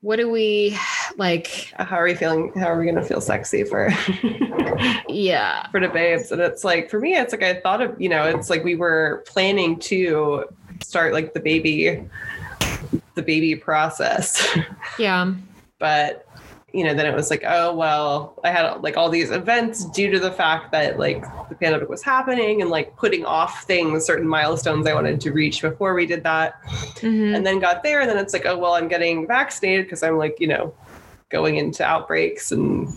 what 0.00 0.16
do 0.16 0.30
we 0.30 0.78
like 1.16 1.72
How 1.76 1.96
are 1.96 2.04
we 2.04 2.14
feeling? 2.14 2.52
How 2.54 2.66
are 2.66 2.78
we 2.78 2.84
going 2.84 2.94
to 2.94 3.02
feel 3.02 3.20
sexy 3.20 3.64
for? 3.64 3.88
yeah 5.08 5.68
for 5.70 5.80
the 5.80 5.88
babes 5.88 6.30
and 6.30 6.40
it's 6.40 6.64
like 6.64 6.90
for 6.90 7.00
me 7.00 7.16
it's 7.16 7.32
like 7.32 7.42
i 7.42 7.54
thought 7.60 7.80
of 7.80 7.98
you 8.00 8.08
know 8.08 8.24
it's 8.24 8.50
like 8.50 8.64
we 8.64 8.74
were 8.74 9.24
planning 9.26 9.78
to 9.78 10.44
start 10.82 11.12
like 11.12 11.32
the 11.34 11.40
baby 11.40 12.04
the 13.14 13.22
baby 13.22 13.54
process 13.54 14.56
yeah 14.98 15.32
but 15.78 16.25
you 16.72 16.82
know 16.84 16.94
then 16.94 17.06
it 17.06 17.14
was 17.14 17.30
like 17.30 17.42
oh 17.46 17.74
well 17.74 18.38
i 18.42 18.50
had 18.50 18.82
like 18.82 18.96
all 18.96 19.08
these 19.08 19.30
events 19.30 19.84
due 19.90 20.10
to 20.10 20.18
the 20.18 20.32
fact 20.32 20.72
that 20.72 20.98
like 20.98 21.22
the 21.48 21.54
pandemic 21.54 21.88
was 21.88 22.02
happening 22.02 22.60
and 22.60 22.70
like 22.70 22.94
putting 22.96 23.24
off 23.24 23.62
things 23.64 24.04
certain 24.04 24.26
milestones 24.26 24.86
i 24.86 24.92
wanted 24.92 25.20
to 25.20 25.30
reach 25.30 25.62
before 25.62 25.94
we 25.94 26.06
did 26.06 26.24
that 26.24 26.60
Mhm. 26.96 27.36
and 27.36 27.46
then 27.46 27.60
got 27.60 27.82
there 27.84 28.00
and 28.00 28.10
then 28.10 28.18
it's 28.18 28.32
like 28.32 28.46
oh 28.46 28.58
well 28.58 28.74
i'm 28.74 28.88
getting 28.88 29.26
vaccinated 29.28 29.86
because 29.86 30.02
i'm 30.02 30.18
like 30.18 30.40
you 30.40 30.48
know 30.48 30.74
going 31.28 31.56
into 31.56 31.84
outbreaks 31.84 32.50
and 32.50 32.88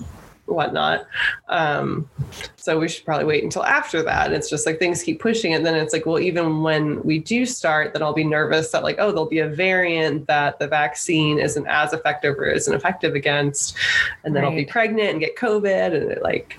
whatnot. 0.49 1.07
Um 1.47 2.09
so 2.55 2.79
we 2.79 2.89
should 2.89 3.05
probably 3.05 3.25
wait 3.25 3.43
until 3.43 3.63
after 3.63 4.01
that. 4.03 4.27
And 4.27 4.35
it's 4.35 4.49
just 4.49 4.65
like 4.65 4.79
things 4.79 5.03
keep 5.03 5.19
pushing. 5.19 5.53
And 5.53 5.65
then 5.65 5.75
it's 5.75 5.93
like 5.93 6.05
well 6.05 6.19
even 6.19 6.61
when 6.61 7.01
we 7.03 7.19
do 7.19 7.45
start 7.45 7.93
then 7.93 8.03
i'll 8.03 8.13
be 8.13 8.23
nervous 8.23 8.71
that 8.71 8.83
like 8.83 8.97
oh 8.99 9.11
there'll 9.11 9.25
be 9.25 9.39
a 9.39 9.47
variant 9.47 10.27
that 10.27 10.59
the 10.59 10.67
vaccine 10.67 11.39
isn't 11.39 11.67
as 11.67 11.93
effective 11.93 12.37
or 12.37 12.45
isn't 12.45 12.73
effective 12.73 13.15
against. 13.15 13.75
And 14.23 14.35
then 14.35 14.43
i'll 14.43 14.55
be 14.55 14.65
pregnant 14.65 15.11
and 15.11 15.19
get 15.19 15.35
covid 15.35 15.95
and 15.95 16.11
it 16.11 16.21
like 16.21 16.57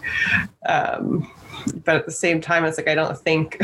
um 0.66 1.30
but 1.84 1.96
at 1.96 2.06
the 2.06 2.12
same 2.12 2.40
time 2.40 2.64
it's 2.64 2.78
like 2.78 2.88
i 2.88 2.94
don't 2.94 3.18
think 3.18 3.58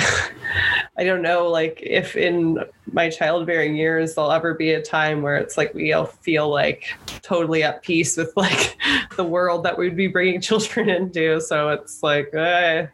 i 0.99 1.05
don't 1.05 1.23
know 1.23 1.49
like 1.49 1.81
if 1.83 2.17
in 2.17 2.59
my 2.93 3.11
childbearing 3.11 3.77
years 3.77 4.15
there'll 4.15 4.33
ever 4.33 4.55
be 4.55 4.73
a 4.73 4.83
time 4.83 5.21
where 5.23 5.37
it's 5.37 5.57
like 5.57 5.75
we 5.75 5.93
all 5.93 6.07
feel 6.07 6.49
like 6.49 6.97
totally 7.23 7.63
at 7.63 7.83
peace 7.83 8.17
with 8.17 8.33
like 8.37 8.77
the 9.17 9.25
world 9.25 9.65
that 9.65 9.77
we'd 9.77 9.97
be 9.97 10.07
bringing 10.07 10.41
children 10.51 10.89
into. 10.89 11.41
So 11.41 11.71
it's 11.71 12.03
like 12.03 12.35
uh, 12.35 12.87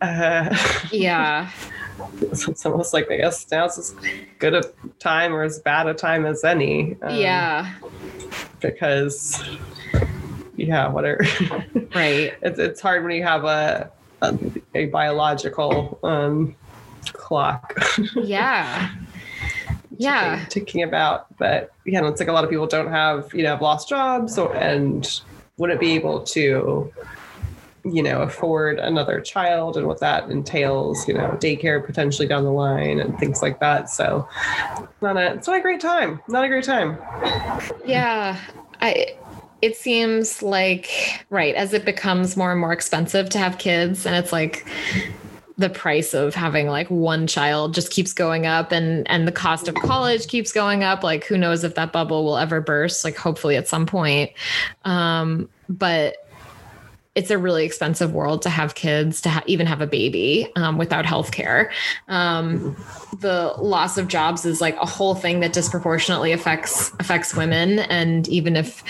uh, 0.00 0.56
yeah. 0.90 1.50
it's, 2.22 2.64
almost 2.64 2.94
like 2.94 3.10
i 3.10 3.16
guess 3.18 3.48
now 3.50 3.66
it's 3.66 3.78
as 3.78 3.94
good 4.38 4.54
a 4.54 4.62
time 4.98 5.34
or 5.34 5.42
as 5.42 5.58
bad 5.58 5.86
a 5.86 5.94
time 5.94 6.24
as 6.24 6.42
any 6.42 6.96
um, 7.02 7.14
yeah. 7.14 7.74
because 8.60 9.42
yeah 10.56 10.88
whatever. 10.88 11.24
Right. 11.94 12.34
It's, 12.40 12.58
it's 12.58 12.80
hard 12.80 13.02
when 13.02 13.12
you 13.12 13.22
have 13.22 13.44
a 13.44 13.90
a, 14.22 14.38
a 14.74 14.86
biological 14.86 15.98
um, 16.02 16.56
clock 17.12 17.74
yeah 18.16 18.90
yeah 19.98 20.44
ticking, 20.48 20.64
ticking 20.64 20.82
about. 20.82 21.26
But 21.38 21.72
yeah, 21.84 22.06
it's 22.08 22.20
like 22.20 22.28
a 22.28 22.32
lot 22.32 22.44
of 22.44 22.50
people 22.50 22.66
don't 22.66 22.90
have, 22.90 23.32
you 23.34 23.42
know, 23.42 23.50
have 23.50 23.62
lost 23.62 23.88
jobs 23.88 24.38
or, 24.38 24.54
and 24.56 25.20
wouldn't 25.58 25.80
be 25.80 25.92
able 25.92 26.22
to, 26.22 26.92
you 27.84 28.02
know, 28.02 28.22
afford 28.22 28.78
another 28.78 29.20
child 29.20 29.76
and 29.76 29.86
what 29.86 30.00
that 30.00 30.30
entails, 30.30 31.06
you 31.06 31.14
know, 31.14 31.30
daycare 31.40 31.84
potentially 31.84 32.26
down 32.26 32.44
the 32.44 32.52
line 32.52 33.00
and 33.00 33.18
things 33.18 33.42
like 33.42 33.60
that. 33.60 33.90
So 33.90 34.28
not 35.00 35.16
a, 35.16 35.34
it's 35.34 35.46
not 35.46 35.58
a 35.58 35.62
great 35.62 35.80
time. 35.80 36.20
Not 36.28 36.44
a 36.44 36.48
great 36.48 36.64
time. 36.64 36.98
yeah 37.84 38.38
i 38.80 39.14
it 39.62 39.76
seems 39.76 40.42
like 40.42 40.90
right 41.30 41.54
as 41.54 41.72
it 41.72 41.84
becomes 41.84 42.36
more 42.36 42.50
and 42.50 42.60
more 42.60 42.72
expensive 42.72 43.30
to 43.30 43.38
have 43.38 43.58
kids 43.58 44.04
and 44.04 44.14
it's 44.16 44.32
like 44.32 44.66
the 45.58 45.70
price 45.70 46.14
of 46.14 46.34
having 46.34 46.66
like 46.66 46.90
one 46.90 47.26
child 47.26 47.74
just 47.74 47.90
keeps 47.90 48.12
going 48.12 48.46
up 48.46 48.72
and 48.72 49.08
and 49.08 49.28
the 49.28 49.32
cost 49.32 49.68
of 49.68 49.74
college 49.76 50.26
keeps 50.26 50.52
going 50.52 50.82
up 50.82 51.04
like 51.04 51.24
who 51.24 51.38
knows 51.38 51.62
if 51.62 51.74
that 51.74 51.92
bubble 51.92 52.24
will 52.24 52.36
ever 52.36 52.60
burst 52.60 53.04
like 53.04 53.16
hopefully 53.16 53.56
at 53.56 53.68
some 53.68 53.86
point. 53.86 54.30
Um 54.84 55.48
but 55.68 56.16
it's 57.14 57.30
a 57.30 57.36
really 57.36 57.64
expensive 57.64 58.14
world 58.14 58.42
to 58.42 58.50
have 58.50 58.74
kids 58.74 59.20
to 59.20 59.28
ha- 59.28 59.42
even 59.46 59.66
have 59.66 59.80
a 59.82 59.86
baby 59.86 60.50
um, 60.56 60.78
without 60.78 61.04
healthcare. 61.04 61.70
Um, 62.08 62.74
the 63.20 63.54
loss 63.58 63.98
of 63.98 64.08
jobs 64.08 64.44
is 64.44 64.60
like 64.60 64.76
a 64.76 64.86
whole 64.86 65.14
thing 65.14 65.40
that 65.40 65.52
disproportionately 65.52 66.32
affects 66.32 66.90
affects 66.98 67.34
women. 67.34 67.80
And 67.80 68.28
even 68.28 68.56
if 68.56 68.82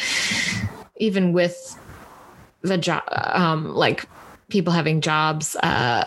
even 0.96 1.32
with 1.32 1.78
the 2.60 2.78
job 2.78 3.02
um, 3.10 3.74
like 3.74 4.08
people 4.48 4.72
having 4.72 5.00
jobs 5.00 5.56
uh, 5.56 6.04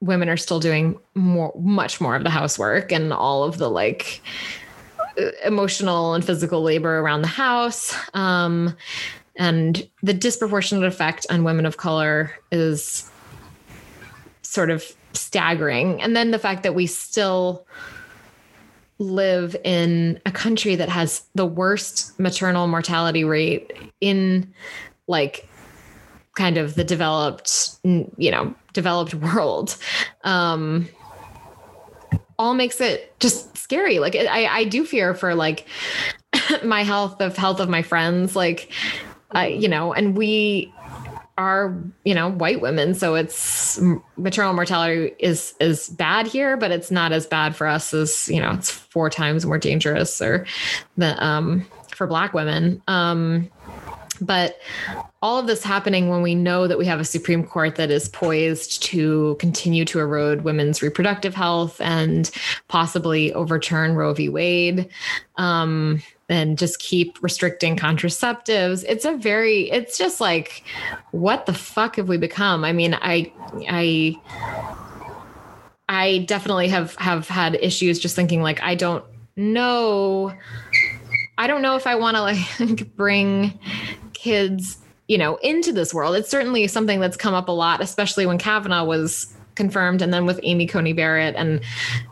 women 0.00 0.28
are 0.28 0.36
still 0.36 0.60
doing 0.60 0.98
more 1.14 1.52
much 1.58 2.00
more 2.00 2.14
of 2.14 2.22
the 2.22 2.30
housework 2.30 2.92
and 2.92 3.12
all 3.12 3.42
of 3.42 3.58
the 3.58 3.68
like 3.68 4.20
uh, 5.18 5.30
emotional 5.44 6.14
and 6.14 6.24
physical 6.24 6.62
labor 6.62 6.98
around 6.98 7.22
the 7.22 7.28
house. 7.28 7.96
Um, 8.14 8.76
and 9.36 9.88
the 10.02 10.14
disproportionate 10.14 10.84
effect 10.84 11.26
on 11.30 11.44
women 11.44 11.66
of 11.66 11.76
color 11.76 12.32
is 12.52 13.10
sort 14.42 14.70
of 14.70 14.84
staggering. 15.12 16.00
And 16.00 16.16
then 16.16 16.30
the 16.30 16.38
fact 16.38 16.62
that 16.62 16.74
we 16.74 16.86
still 16.86 17.66
live 18.98 19.56
in 19.64 20.20
a 20.24 20.30
country 20.30 20.76
that 20.76 20.88
has 20.88 21.24
the 21.34 21.46
worst 21.46 22.18
maternal 22.18 22.66
mortality 22.68 23.24
rate 23.24 23.72
in 24.00 24.52
like 25.08 25.48
kind 26.36 26.56
of 26.56 26.74
the 26.74 26.84
developed 26.84 27.78
you 27.82 28.30
know 28.30 28.54
developed 28.72 29.14
world 29.14 29.76
um 30.22 30.88
all 32.38 32.54
makes 32.54 32.80
it 32.80 33.14
just 33.20 33.56
scary. 33.56 33.98
Like 33.98 34.16
i 34.16 34.46
i 34.46 34.64
do 34.64 34.84
fear 34.84 35.14
for 35.14 35.34
like 35.34 35.66
my 36.64 36.82
health 36.82 37.20
of 37.20 37.36
health 37.36 37.60
of 37.60 37.68
my 37.68 37.82
friends. 37.82 38.36
Like 38.36 38.72
You 39.42 39.68
know 39.68 39.92
and 39.92 40.16
we 40.16 40.72
are 41.36 41.76
you 42.04 42.14
know 42.14 42.30
white 42.30 42.60
women 42.60 42.94
so 42.94 43.16
it's 43.16 43.80
maternal 44.16 44.52
mortality 44.52 45.12
is 45.18 45.54
is 45.58 45.88
bad 45.88 46.26
here 46.26 46.56
but 46.56 46.70
it's 46.70 46.90
not 46.90 47.10
as 47.10 47.26
bad 47.26 47.56
for 47.56 47.66
us 47.66 47.92
as 47.92 48.28
you 48.28 48.40
know 48.40 48.52
it's 48.52 48.70
four 48.70 49.10
times 49.10 49.44
more 49.44 49.58
dangerous 49.58 50.22
or 50.22 50.46
the 50.96 51.24
um 51.24 51.66
for 51.88 52.06
black 52.06 52.34
women 52.34 52.80
um 52.86 53.50
but 54.20 54.58
all 55.22 55.38
of 55.38 55.46
this 55.46 55.64
happening 55.64 56.08
when 56.08 56.22
we 56.22 56.34
know 56.34 56.68
that 56.68 56.78
we 56.78 56.86
have 56.86 57.00
a 57.00 57.04
Supreme 57.04 57.44
Court 57.44 57.74
that 57.76 57.90
is 57.90 58.08
poised 58.08 58.82
to 58.84 59.36
continue 59.40 59.84
to 59.86 59.98
erode 59.98 60.42
women's 60.42 60.82
reproductive 60.82 61.34
health 61.34 61.80
and 61.80 62.30
possibly 62.68 63.32
overturn 63.32 63.94
Roe 63.94 64.14
v. 64.14 64.28
Wade 64.28 64.88
um, 65.36 66.00
and 66.28 66.56
just 66.56 66.78
keep 66.78 67.22
restricting 67.22 67.76
contraceptives. 67.76 68.84
It's 68.88 69.04
a 69.04 69.16
very, 69.16 69.70
it's 69.70 69.98
just 69.98 70.20
like, 70.20 70.64
what 71.10 71.46
the 71.46 71.54
fuck 71.54 71.96
have 71.96 72.08
we 72.08 72.16
become? 72.16 72.64
I 72.64 72.72
mean, 72.72 72.94
I, 72.94 73.32
I, 73.68 74.16
I 75.88 76.24
definitely 76.26 76.68
have 76.68 76.94
have 76.96 77.28
had 77.28 77.56
issues 77.56 77.98
just 77.98 78.16
thinking 78.16 78.42
like 78.42 78.62
I 78.62 78.74
don't 78.74 79.04
know 79.36 80.32
I 81.36 81.46
don't 81.46 81.62
know 81.62 81.76
if 81.76 81.86
I 81.86 81.94
want 81.96 82.16
to 82.16 82.22
like 82.22 82.94
bring 82.96 83.58
kids, 84.12 84.78
you 85.08 85.18
know, 85.18 85.36
into 85.36 85.72
this 85.72 85.92
world. 85.92 86.16
It's 86.16 86.30
certainly 86.30 86.66
something 86.68 87.00
that's 87.00 87.16
come 87.16 87.34
up 87.34 87.48
a 87.48 87.52
lot, 87.52 87.80
especially 87.80 88.24
when 88.26 88.38
Kavanaugh 88.38 88.84
was 88.84 89.34
confirmed 89.54 90.02
and 90.02 90.12
then 90.12 90.26
with 90.26 90.40
amy 90.42 90.66
coney 90.66 90.92
barrett 90.92 91.34
and 91.36 91.60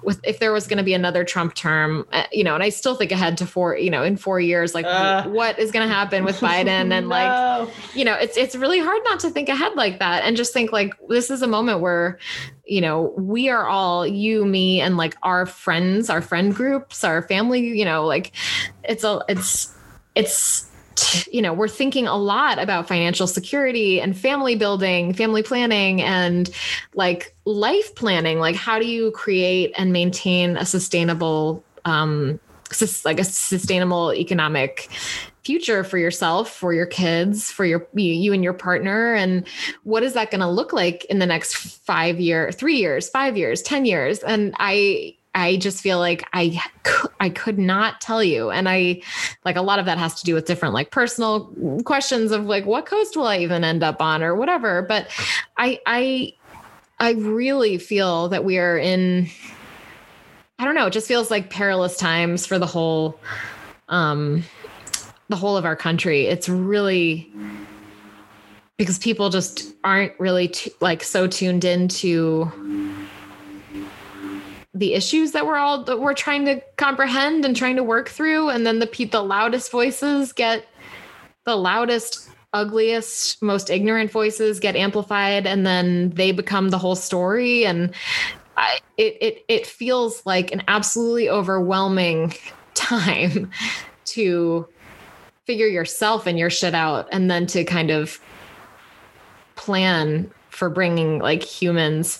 with 0.02 0.20
if 0.24 0.38
there 0.38 0.52
was 0.52 0.66
going 0.66 0.78
to 0.78 0.84
be 0.84 0.94
another 0.94 1.24
trump 1.24 1.54
term 1.54 2.06
uh, 2.12 2.24
you 2.32 2.44
know 2.44 2.54
and 2.54 2.62
i 2.62 2.68
still 2.68 2.94
think 2.94 3.12
ahead 3.12 3.36
to 3.36 3.46
four 3.46 3.76
you 3.76 3.90
know 3.90 4.02
in 4.02 4.16
four 4.16 4.40
years 4.40 4.74
like 4.74 4.84
Uh. 4.86 5.24
what 5.28 5.58
is 5.58 5.70
going 5.70 5.86
to 5.86 5.92
happen 5.92 6.24
with 6.24 6.36
biden 6.40 6.92
and 6.92 7.08
like 7.08 7.68
you 7.94 8.04
know 8.04 8.14
it's 8.14 8.36
it's 8.36 8.54
really 8.54 8.78
hard 8.78 9.00
not 9.04 9.20
to 9.20 9.30
think 9.30 9.48
ahead 9.48 9.74
like 9.74 9.98
that 9.98 10.24
and 10.24 10.36
just 10.36 10.52
think 10.52 10.72
like 10.72 10.92
this 11.08 11.30
is 11.30 11.42
a 11.42 11.48
moment 11.48 11.80
where 11.80 12.18
you 12.64 12.80
know 12.80 13.12
we 13.18 13.48
are 13.48 13.66
all 13.66 14.06
you 14.06 14.44
me 14.44 14.80
and 14.80 14.96
like 14.96 15.16
our 15.22 15.46
friends 15.46 16.08
our 16.08 16.22
friend 16.22 16.54
groups 16.54 17.04
our 17.04 17.22
family 17.22 17.60
you 17.60 17.84
know 17.84 18.06
like 18.06 18.32
it's 18.84 19.04
a 19.04 19.20
it's 19.28 19.74
it's 20.14 20.68
you 21.30 21.42
know 21.42 21.52
we're 21.52 21.68
thinking 21.68 22.06
a 22.06 22.16
lot 22.16 22.58
about 22.58 22.88
financial 22.88 23.26
security 23.26 24.00
and 24.00 24.16
family 24.16 24.56
building 24.56 25.12
family 25.12 25.42
planning 25.42 26.02
and 26.02 26.50
like 26.94 27.34
life 27.44 27.94
planning. 27.94 28.38
Like 28.38 28.56
how 28.56 28.78
do 28.78 28.86
you 28.86 29.10
create 29.12 29.72
and 29.76 29.92
maintain 29.92 30.56
a 30.56 30.64
sustainable 30.64 31.64
um 31.84 32.40
like 33.04 33.20
a 33.20 33.24
sustainable 33.24 34.14
economic 34.14 34.88
future 35.44 35.82
for 35.82 35.98
yourself 35.98 36.50
for 36.50 36.72
your 36.72 36.86
kids 36.86 37.50
for 37.50 37.64
your 37.64 37.86
you, 37.94 38.12
you 38.12 38.32
and 38.32 38.44
your 38.44 38.54
partner? 38.54 39.14
And 39.14 39.46
what 39.84 40.02
is 40.02 40.14
that 40.14 40.30
going 40.30 40.40
to 40.40 40.48
look 40.48 40.72
like 40.72 41.04
in 41.06 41.18
the 41.18 41.26
next 41.26 41.54
5 41.54 42.20
year 42.20 42.52
3 42.52 42.76
years 42.76 43.08
5 43.08 43.36
years 43.36 43.62
10 43.62 43.84
years? 43.84 44.20
And 44.20 44.54
i 44.58 45.16
I 45.34 45.56
just 45.56 45.80
feel 45.80 45.98
like 45.98 46.28
I 46.32 46.60
I 47.20 47.30
could 47.30 47.58
not 47.58 48.00
tell 48.00 48.22
you 48.22 48.50
and 48.50 48.68
I 48.68 49.02
like 49.44 49.56
a 49.56 49.62
lot 49.62 49.78
of 49.78 49.86
that 49.86 49.98
has 49.98 50.14
to 50.20 50.24
do 50.24 50.34
with 50.34 50.46
different 50.46 50.74
like 50.74 50.90
personal 50.90 51.52
questions 51.84 52.32
of 52.32 52.44
like 52.44 52.66
what 52.66 52.86
coast 52.86 53.16
will 53.16 53.26
I 53.26 53.38
even 53.38 53.64
end 53.64 53.82
up 53.82 54.02
on 54.02 54.22
or 54.22 54.34
whatever 54.34 54.82
but 54.82 55.08
I 55.56 55.80
I 55.86 56.34
I 56.98 57.12
really 57.12 57.78
feel 57.78 58.28
that 58.28 58.44
we 58.44 58.58
are 58.58 58.76
in 58.76 59.28
I 60.58 60.64
don't 60.64 60.76
know, 60.76 60.86
it 60.86 60.92
just 60.92 61.08
feels 61.08 61.30
like 61.30 61.50
perilous 61.50 61.96
times 61.96 62.46
for 62.46 62.58
the 62.58 62.66
whole 62.66 63.18
um 63.88 64.44
the 65.28 65.36
whole 65.36 65.56
of 65.56 65.64
our 65.64 65.76
country. 65.76 66.26
It's 66.26 66.48
really 66.48 67.32
because 68.76 68.98
people 68.98 69.30
just 69.30 69.74
aren't 69.82 70.12
really 70.20 70.48
t- 70.48 70.72
like 70.80 71.02
so 71.02 71.26
tuned 71.26 71.64
into 71.64 72.50
the 74.74 74.94
issues 74.94 75.32
that 75.32 75.46
we're 75.46 75.56
all 75.56 75.84
that 75.84 76.00
we're 76.00 76.14
trying 76.14 76.44
to 76.46 76.60
comprehend 76.76 77.44
and 77.44 77.54
trying 77.54 77.76
to 77.76 77.82
work 77.82 78.08
through. 78.08 78.48
And 78.48 78.66
then 78.66 78.78
the 78.78 79.08
the 79.10 79.22
loudest 79.22 79.70
voices 79.70 80.32
get 80.32 80.66
the 81.44 81.56
loudest 81.56 82.28
ugliest 82.54 83.42
most 83.42 83.70
ignorant 83.70 84.10
voices 84.10 84.60
get 84.60 84.76
amplified. 84.76 85.46
And 85.46 85.66
then 85.66 86.10
they 86.10 86.32
become 86.32 86.70
the 86.70 86.78
whole 86.78 86.96
story. 86.96 87.66
And 87.66 87.92
I, 88.56 88.80
it 88.96 89.16
it 89.20 89.44
it 89.48 89.66
feels 89.66 90.24
like 90.24 90.52
an 90.52 90.62
absolutely 90.68 91.28
overwhelming 91.28 92.34
time 92.74 93.50
to 94.06 94.66
figure 95.44 95.66
yourself 95.66 96.26
and 96.26 96.38
your 96.38 96.50
shit 96.50 96.74
out. 96.74 97.08
And 97.12 97.30
then 97.30 97.46
to 97.48 97.64
kind 97.64 97.90
of 97.90 98.18
plan 99.54 100.30
for 100.48 100.70
bringing 100.70 101.18
like 101.18 101.42
humans 101.42 102.18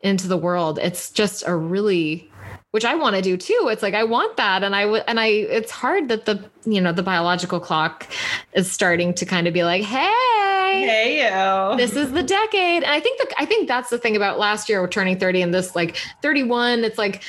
into 0.00 0.28
the 0.28 0.36
world 0.36 0.78
it's 0.80 1.10
just 1.10 1.42
a 1.46 1.54
really 1.54 2.30
which 2.72 2.84
i 2.84 2.94
want 2.94 3.16
to 3.16 3.22
do 3.22 3.36
too. 3.36 3.68
It's 3.70 3.82
like 3.82 3.94
i 3.94 4.04
want 4.04 4.36
that 4.36 4.62
and 4.62 4.76
i 4.76 4.84
would 4.84 5.02
and 5.08 5.18
i 5.18 5.26
it's 5.26 5.70
hard 5.70 6.08
that 6.08 6.26
the 6.26 6.44
you 6.66 6.80
know 6.80 6.92
the 6.92 7.02
biological 7.02 7.58
clock 7.58 8.06
is 8.52 8.70
starting 8.70 9.14
to 9.14 9.24
kind 9.24 9.46
of 9.46 9.54
be 9.54 9.64
like 9.64 9.82
hey 9.82 10.84
Hey 10.86 11.26
yo. 11.26 11.74
this 11.78 11.96
is 11.96 12.12
the 12.12 12.22
decade. 12.22 12.82
And 12.82 12.92
i 12.92 13.00
think 13.00 13.18
that 13.18 13.32
i 13.38 13.46
think 13.46 13.66
that's 13.66 13.88
the 13.88 13.98
thing 13.98 14.14
about 14.14 14.38
last 14.38 14.68
year 14.68 14.82
we're 14.82 14.88
turning 14.88 15.18
30 15.18 15.42
and 15.42 15.54
this 15.54 15.74
like 15.74 15.96
31 16.22 16.84
it's 16.84 16.98
like 16.98 17.22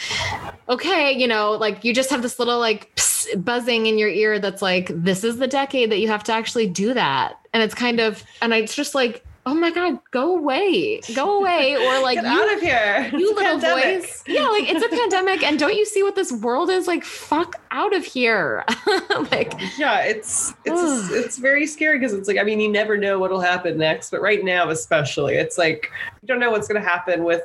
okay 0.67 1.13
you 1.13 1.27
know 1.27 1.51
like 1.53 1.85
you 1.85 1.93
just 1.93 2.09
have 2.09 2.21
this 2.21 2.39
little 2.39 2.59
like 2.59 2.91
buzzing 3.37 3.85
in 3.85 3.97
your 3.97 4.09
ear 4.09 4.39
that's 4.39 4.61
like 4.61 4.91
this 4.93 5.23
is 5.23 5.37
the 5.37 5.47
decade 5.47 5.91
that 5.91 5.99
you 5.99 6.07
have 6.07 6.23
to 6.25 6.33
actually 6.33 6.67
do 6.67 6.93
that. 6.93 7.37
And 7.53 7.63
it's 7.63 7.73
kind 7.73 7.99
of 7.99 8.23
and 8.41 8.53
it's 8.53 8.75
just 8.75 8.95
like 8.95 9.25
oh 9.47 9.53
my 9.53 9.71
god 9.71 9.97
go 10.11 10.37
away 10.37 10.99
go 11.15 11.39
away 11.39 11.75
or 11.75 12.01
like 12.03 12.21
Get 12.21 12.25
you 12.25 12.41
out 12.41 12.53
of 12.53 12.61
here. 12.61 13.09
you 13.17 13.29
It's 13.31 13.39
little 13.39 13.59
voice. 13.59 14.23
Yeah, 14.27 14.47
like 14.47 14.69
it's 14.69 14.83
a 14.83 14.89
pandemic, 14.89 15.43
and 15.43 15.57
don't 15.57 15.75
you 15.75 15.85
see 15.85 16.03
what 16.03 16.15
this 16.15 16.31
world 16.31 16.69
is? 16.69 16.87
Like, 16.87 17.03
fuck 17.03 17.61
out 17.71 17.95
of 17.95 18.03
here. 18.03 18.65
like, 19.31 19.53
Yeah, 19.77 20.01
it's 20.01 20.53
it's 20.65 21.11
it's 21.11 21.37
very 21.37 21.65
scary 21.65 21.99
because 21.99 22.13
it's 22.13 22.27
like 22.27 22.37
I 22.37 22.43
mean 22.43 22.59
you 22.59 22.69
never 22.69 22.97
know 22.97 23.19
what'll 23.19 23.39
happen 23.39 23.77
next, 23.77 24.09
but 24.09 24.21
right 24.21 24.43
now 24.43 24.69
especially 24.69 25.35
it's 25.35 25.57
like 25.57 25.91
you 26.21 26.27
don't 26.27 26.39
know 26.39 26.51
what's 26.51 26.67
going 26.67 26.81
to 26.81 26.87
happen 26.87 27.23
with 27.23 27.43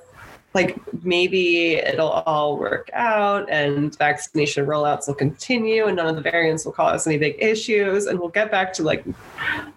like 0.54 0.78
maybe 1.02 1.76
it'll 1.76 2.10
all 2.10 2.58
work 2.58 2.90
out 2.92 3.48
and 3.48 3.96
vaccination 3.96 4.66
rollouts 4.66 5.06
will 5.06 5.14
continue 5.14 5.86
and 5.86 5.96
none 5.96 6.06
of 6.06 6.16
the 6.16 6.20
variants 6.20 6.64
will 6.66 6.72
cause 6.72 7.06
any 7.06 7.16
big 7.16 7.36
issues 7.38 8.04
and 8.04 8.18
we'll 8.18 8.28
get 8.28 8.50
back 8.50 8.70
to 8.74 8.82
like 8.82 9.02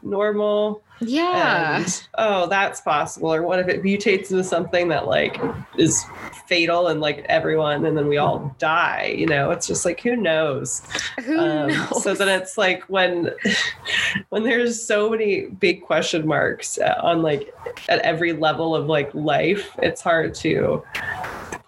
normal 0.03 0.81
yeah. 0.99 1.77
and 1.77 2.08
oh 2.17 2.47
that's 2.47 2.81
possible 2.81 3.34
or 3.34 3.41
what 3.41 3.60
if 3.60 3.67
it 3.67 3.84
mutates 3.84 4.31
into 4.31 4.43
something 4.43 4.88
that 4.88 5.08
like 5.08 5.39
is 5.77 6.05
fatal 6.47 6.88
and 6.88 7.01
like 7.01 7.25
everyone 7.27 7.86
and 7.86 7.97
then 7.97 8.08
we 8.08 8.17
all 8.17 8.55
die 8.60 9.13
you 9.17 9.25
know 9.25 9.51
it's 9.51 9.67
just 9.67 9.86
like 9.86 9.99
who 9.99 10.15
knows 10.15 10.81
Who 11.25 11.38
um, 11.38 11.67
knows? 11.67 12.03
so 12.03 12.13
then 12.13 12.29
it's 12.29 12.58
like 12.58 12.84
when 12.84 13.31
when 14.29 14.43
there's 14.43 14.81
so 14.81 15.10
many 15.10 15.47
big 15.47 15.84
question 15.84 16.27
marks 16.27 16.77
uh, 16.77 16.99
on 17.01 17.21
like 17.21 17.53
at 17.89 17.99
every 17.99 18.34
level 18.34 18.75
of 18.75 18.88
like 18.88 19.13
life 19.13 19.71
it's 19.79 20.01
hard 20.01 20.34
to 20.36 20.84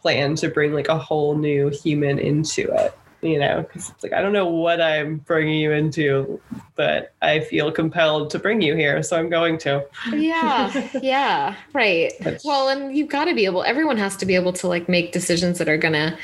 plan 0.02 0.36
to 0.36 0.48
bring 0.48 0.74
like 0.74 0.88
a 0.88 0.98
whole 0.98 1.36
new 1.36 1.70
human 1.70 2.20
into 2.20 2.72
it 2.74 2.98
you 3.22 3.40
know 3.40 3.64
because 3.64 3.90
it's 3.90 4.04
like 4.04 4.14
i 4.14 4.22
don't 4.22 4.34
know 4.34 4.48
what 4.48 4.80
i'm 4.80 5.18
bringing 5.18 5.60
you 5.60 5.72
into 5.72 6.40
but 6.76 7.14
i 7.22 7.40
feel 7.40 7.72
compelled 7.72 8.30
to 8.30 8.38
bring 8.38 8.62
you 8.62 8.76
here 8.76 9.02
so 9.02 9.18
i'm 9.18 9.30
going 9.30 9.58
to 9.58 9.84
yeah, 10.14 10.90
yeah, 11.02 11.56
right. 11.74 12.14
Well, 12.44 12.70
and 12.70 12.96
you've 12.96 13.10
got 13.10 13.26
to 13.26 13.36
be 13.36 13.46
able. 13.46 13.64
Everyone 13.64 13.98
has 13.98 14.16
to 14.18 14.26
be 14.26 14.36
able 14.36 14.54
to 14.54 14.68
like 14.68 14.88
make 14.88 15.12
decisions 15.12 15.58
that 15.60 15.70
are 15.70 15.78
gonna. 15.78 16.18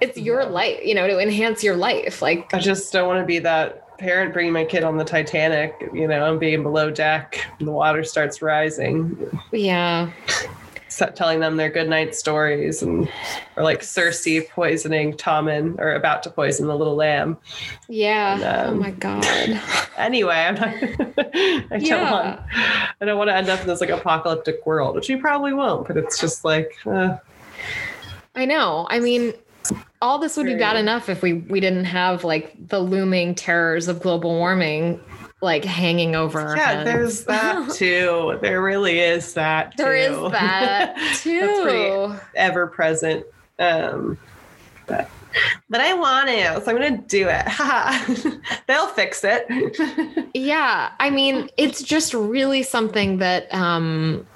It's 0.00 0.16
your 0.16 0.46
life, 0.46 0.80
you 0.82 0.94
know, 0.94 1.06
to 1.06 1.18
enhance 1.18 1.62
your 1.62 1.76
life. 1.76 2.22
Like, 2.22 2.52
i 2.54 2.58
just 2.58 2.92
don't 2.92 3.06
want 3.06 3.20
to 3.20 3.26
be 3.26 3.38
that 3.40 3.86
parent 3.98 4.32
bringing 4.32 4.52
my 4.52 4.64
kid 4.64 4.82
on 4.82 4.96
the 4.96 5.04
titanic 5.04 5.74
you 5.92 6.08
know 6.08 6.30
and 6.30 6.40
being 6.40 6.62
below 6.62 6.90
deck 6.90 7.46
and 7.58 7.68
the 7.68 7.72
water 7.72 8.02
starts 8.02 8.40
rising 8.40 9.14
yeah, 9.52 10.10
telling 10.90 11.40
them 11.40 11.56
their 11.56 11.70
good 11.70 11.88
night 11.88 12.14
stories 12.14 12.82
and 12.82 13.08
or 13.56 13.62
like 13.62 13.80
Cersei 13.80 14.48
poisoning 14.48 15.12
Tommen 15.14 15.78
or 15.78 15.94
about 15.94 16.22
to 16.24 16.30
poison 16.30 16.66
the 16.66 16.76
little 16.76 16.96
lamb. 16.96 17.36
yeah. 17.88 18.34
And, 18.34 18.42
oh 18.42 18.72
um, 18.72 18.78
my 18.80 18.90
god. 18.90 19.24
Anyway, 19.96 20.34
I'm 20.34 20.54
not 20.54 20.68
I 20.74 21.64
don't 21.72 21.82
Yeah. 21.84 22.10
want 22.10 22.40
I 23.00 23.04
don't 23.04 23.18
want 23.18 23.28
to 23.28 23.34
end 23.36 23.48
up 23.50 23.60
in 23.60 23.66
this 23.66 23.80
like 23.80 23.90
apocalyptic 23.90 24.64
world, 24.64 24.94
which 24.94 25.08
you 25.10 25.18
probably 25.18 25.52
won't, 25.52 25.86
but 25.86 25.96
it's 25.98 26.18
just 26.18 26.44
like 26.44 26.72
uh, 26.86 27.18
I 28.34 28.46
know. 28.46 28.86
I 28.88 29.00
mean, 29.00 29.34
all 30.00 30.18
this 30.18 30.36
would 30.38 30.46
be 30.46 30.54
bad 30.54 30.76
enough 30.76 31.08
if 31.10 31.20
we 31.20 31.34
we 31.34 31.60
didn't 31.60 31.84
have 31.84 32.24
like 32.24 32.54
the 32.68 32.78
looming 32.80 33.34
terrors 33.34 33.88
of 33.88 34.00
global 34.00 34.30
warming 34.36 34.98
like 35.42 35.64
hanging 35.64 36.14
over 36.14 36.54
yeah, 36.56 36.84
there's 36.84 37.24
that 37.24 37.70
too. 37.74 38.38
There 38.42 38.62
really 38.62 39.00
is 39.00 39.34
that 39.34 39.76
too. 39.76 39.82
There 39.82 39.96
is 39.96 40.32
that 40.32 40.96
too. 41.16 42.08
That's 42.08 42.24
ever 42.34 42.66
present. 42.66 43.24
Um 43.58 44.18
but 44.86 45.10
but 45.68 45.80
I 45.80 45.94
want 45.94 46.28
to, 46.28 46.60
so 46.60 46.70
I'm 46.70 46.76
gonna 46.76 46.98
do 46.98 47.28
it. 47.30 48.40
They'll 48.66 48.88
fix 48.88 49.22
it. 49.24 49.46
Yeah, 50.34 50.90
I 50.98 51.10
mean, 51.10 51.48
it's 51.56 51.82
just 51.82 52.12
really 52.14 52.62
something 52.62 53.18
that 53.18 53.52
um 53.54 54.26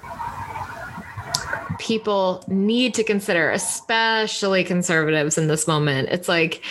people 1.79 2.43
need 2.47 2.93
to 2.95 3.03
consider, 3.03 3.51
especially 3.51 4.63
conservatives 4.63 5.37
in 5.37 5.47
this 5.47 5.67
moment. 5.67 6.09
It's 6.09 6.27
like 6.27 6.63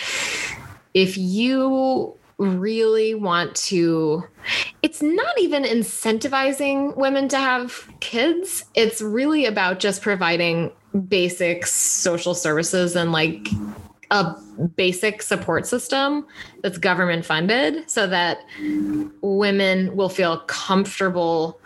if 0.93 1.17
you 1.17 2.15
really 2.37 3.15
want 3.15 3.55
to 3.55 4.23
it's 4.81 5.01
not 5.01 5.39
even 5.39 5.63
incentivizing 5.63 6.95
women 6.95 7.27
to 7.29 7.37
have 7.37 7.89
kids. 8.01 8.65
It's 8.75 9.01
really 9.01 9.45
about 9.45 9.79
just 9.79 10.01
providing 10.03 10.71
basic 11.07 11.65
social 11.65 12.35
services 12.35 12.95
and 12.95 13.11
like 13.11 13.47
a 14.11 14.35
basic 14.75 15.23
support 15.23 15.65
system 15.65 16.27
that's 16.61 16.77
government 16.77 17.25
funded 17.25 17.89
so 17.89 18.05
that 18.05 18.45
women 19.21 19.95
will 19.95 20.09
feel 20.09 20.41
comfortable 20.41 21.59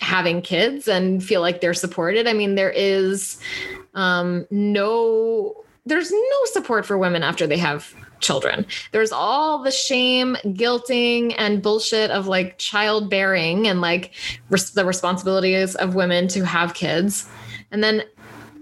having 0.00 0.40
kids 0.40 0.88
and 0.88 1.22
feel 1.22 1.40
like 1.42 1.60
they're 1.60 1.74
supported. 1.74 2.26
I 2.26 2.32
mean, 2.32 2.54
there 2.54 2.70
is 2.70 3.38
um, 3.94 4.46
no 4.50 5.54
there's 5.84 6.10
no 6.10 6.44
support 6.46 6.84
for 6.84 6.98
women 6.98 7.22
after 7.22 7.46
they 7.46 7.58
have 7.58 7.94
children. 8.20 8.66
There's 8.92 9.12
all 9.12 9.62
the 9.62 9.70
shame, 9.70 10.36
guilting, 10.46 11.34
and 11.38 11.62
bullshit 11.62 12.10
of 12.10 12.26
like 12.26 12.58
childbearing 12.58 13.66
and 13.66 13.80
like 13.80 14.12
res- 14.50 14.70
the 14.70 14.84
responsibilities 14.84 15.74
of 15.76 15.94
women 15.94 16.28
to 16.28 16.44
have 16.44 16.74
kids. 16.74 17.28
And 17.70 17.82
then 17.82 18.02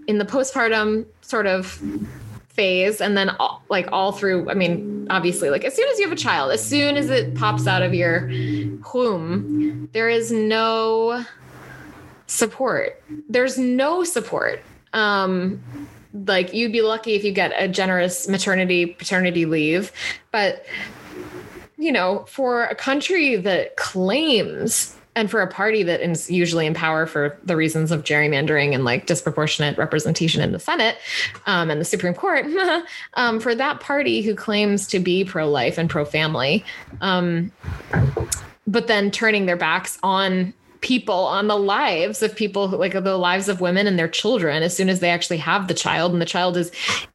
in 0.07 0.19
the 0.19 0.25
postpartum 0.25 1.07
sort 1.23 1.47
of 1.47 1.81
phase 2.49 3.01
and 3.01 3.17
then 3.17 3.31
all, 3.41 3.65
like 3.69 3.89
all 3.91 4.13
through 4.13 4.49
i 4.49 4.55
mean 4.55 5.09
obviously 5.11 5.51
like 5.51 5.65
as 5.65 5.75
soon 5.75 5.89
as 5.89 5.99
you 5.99 6.05
have 6.05 6.13
a 6.13 6.21
child 6.21 6.53
as 6.53 6.65
soon 6.65 6.97
as 6.97 7.11
it 7.11 7.35
pops 7.35 7.67
out 7.67 7.83
of 7.83 7.93
your 7.93 8.29
womb 8.95 9.89
there 9.93 10.09
is 10.09 10.31
no 10.31 11.25
support 12.29 13.03
there's 13.29 13.59
no 13.59 14.05
support 14.05 14.63
um 14.93 15.61
like 16.15 16.55
you'd 16.55 16.73
be 16.73 16.83
lucky 16.83 17.15
if 17.15 17.25
you 17.25 17.33
get 17.33 17.53
a 17.57 17.69
generous 17.69 18.29
maternity 18.29 18.87
paternity 18.87 19.47
leave. 19.47 19.93
But 20.31 20.65
you 21.77 21.93
know 21.93 22.25
for 22.29 22.65
a 22.65 22.75
country 22.75 23.37
that 23.37 23.77
claims 23.77 24.97
and 25.17 25.31
for 25.31 25.41
a 25.41 25.47
party 25.47 25.83
that 25.85 26.01
is 26.01 26.31
usually 26.31 26.67
in 26.67 26.75
power 26.75 27.07
for 27.07 27.39
the 27.45 27.57
reasons 27.57 27.93
of 27.93 28.03
gerrymandering 28.03 28.75
and 28.75 28.85
like 28.85 29.07
disproportionate 29.07 29.79
representation 29.79 30.43
in 30.43 30.53
the 30.53 30.59
Senate 30.59 30.99
um, 31.47 31.71
and 31.71 31.81
the 31.81 31.85
Supreme 31.85 32.15
Court, 32.15 32.47
um, 33.15 33.39
for 33.39 33.55
that 33.55 33.81
party 33.81 34.23
who 34.23 34.35
claims 34.35 34.87
to 34.89 34.99
be 34.99 35.25
pro 35.25 35.49
life 35.49 35.79
and 35.79 35.89
pro 35.89 36.05
family, 36.05 36.65
um, 37.01 37.53
but 38.67 38.87
then 38.89 39.11
turning 39.11 39.47
their 39.47 39.57
backs 39.57 39.99
on 40.03 40.53
people 40.85 41.15
on 41.15 41.49
the 41.49 41.57
lives 41.57 42.23
of 42.23 42.37
people 42.37 42.69
who, 42.69 42.77
like 42.77 42.93
the 42.93 43.17
lives 43.17 43.49
of 43.49 43.63
women 43.63 43.87
and 43.87 43.99
their 43.99 44.07
children 44.07 44.63
as 44.63 44.77
soon 44.77 44.91
as 44.91 45.01
they 45.01 45.09
actually 45.09 45.39
have 45.39 45.67
the 45.67 45.73
child. 45.73 46.13
And 46.13 46.21
the 46.21 46.27
child 46.27 46.59
is 46.59 46.71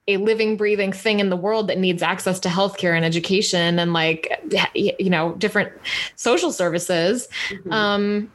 a 0.08 0.18
living 0.18 0.58
breathing 0.58 0.92
thing 0.92 1.20
in 1.20 1.30
the 1.30 1.36
world 1.36 1.68
that 1.68 1.78
needs 1.78 2.02
access 2.02 2.40
to 2.40 2.50
healthcare 2.50 2.96
and 2.96 3.06
education 3.06 3.78
and 3.78 3.94
like 3.94 4.28
you 4.74 5.10
know 5.12 5.34
different 5.36 5.72
social 6.16 6.52
services. 6.52 7.28
Mm-hmm. 7.50 7.72
um 7.72 8.32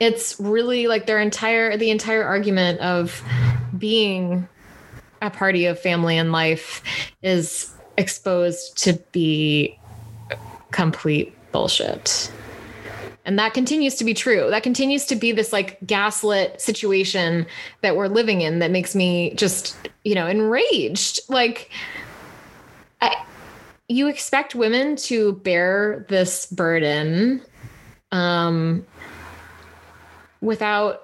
it's 0.00 0.38
really 0.38 0.86
like 0.86 1.06
their 1.06 1.18
entire 1.18 1.76
the 1.76 1.90
entire 1.90 2.22
argument 2.22 2.78
of 2.80 3.22
being 3.76 4.46
a 5.22 5.30
party 5.30 5.64
of 5.66 5.80
family 5.80 6.16
and 6.16 6.30
life 6.30 6.82
is 7.22 7.74
exposed 7.96 8.78
to 8.78 8.92
be 9.12 9.76
complete 10.70 11.34
bullshit 11.50 12.30
and 13.28 13.38
that 13.38 13.52
continues 13.52 13.94
to 13.96 14.06
be 14.06 14.14
true. 14.14 14.48
That 14.48 14.62
continues 14.62 15.04
to 15.04 15.14
be 15.14 15.32
this 15.32 15.52
like 15.52 15.76
gaslit 15.86 16.58
situation 16.62 17.46
that 17.82 17.94
we're 17.94 18.08
living 18.08 18.40
in 18.40 18.60
that 18.60 18.70
makes 18.70 18.94
me 18.94 19.34
just, 19.34 19.76
you 20.02 20.14
know, 20.14 20.26
enraged. 20.26 21.20
Like, 21.28 21.70
I, 23.02 23.22
you 23.86 24.08
expect 24.08 24.54
women 24.54 24.96
to 24.96 25.34
bear 25.34 26.06
this 26.08 26.46
burden 26.46 27.42
um, 28.12 28.86
without 30.40 31.02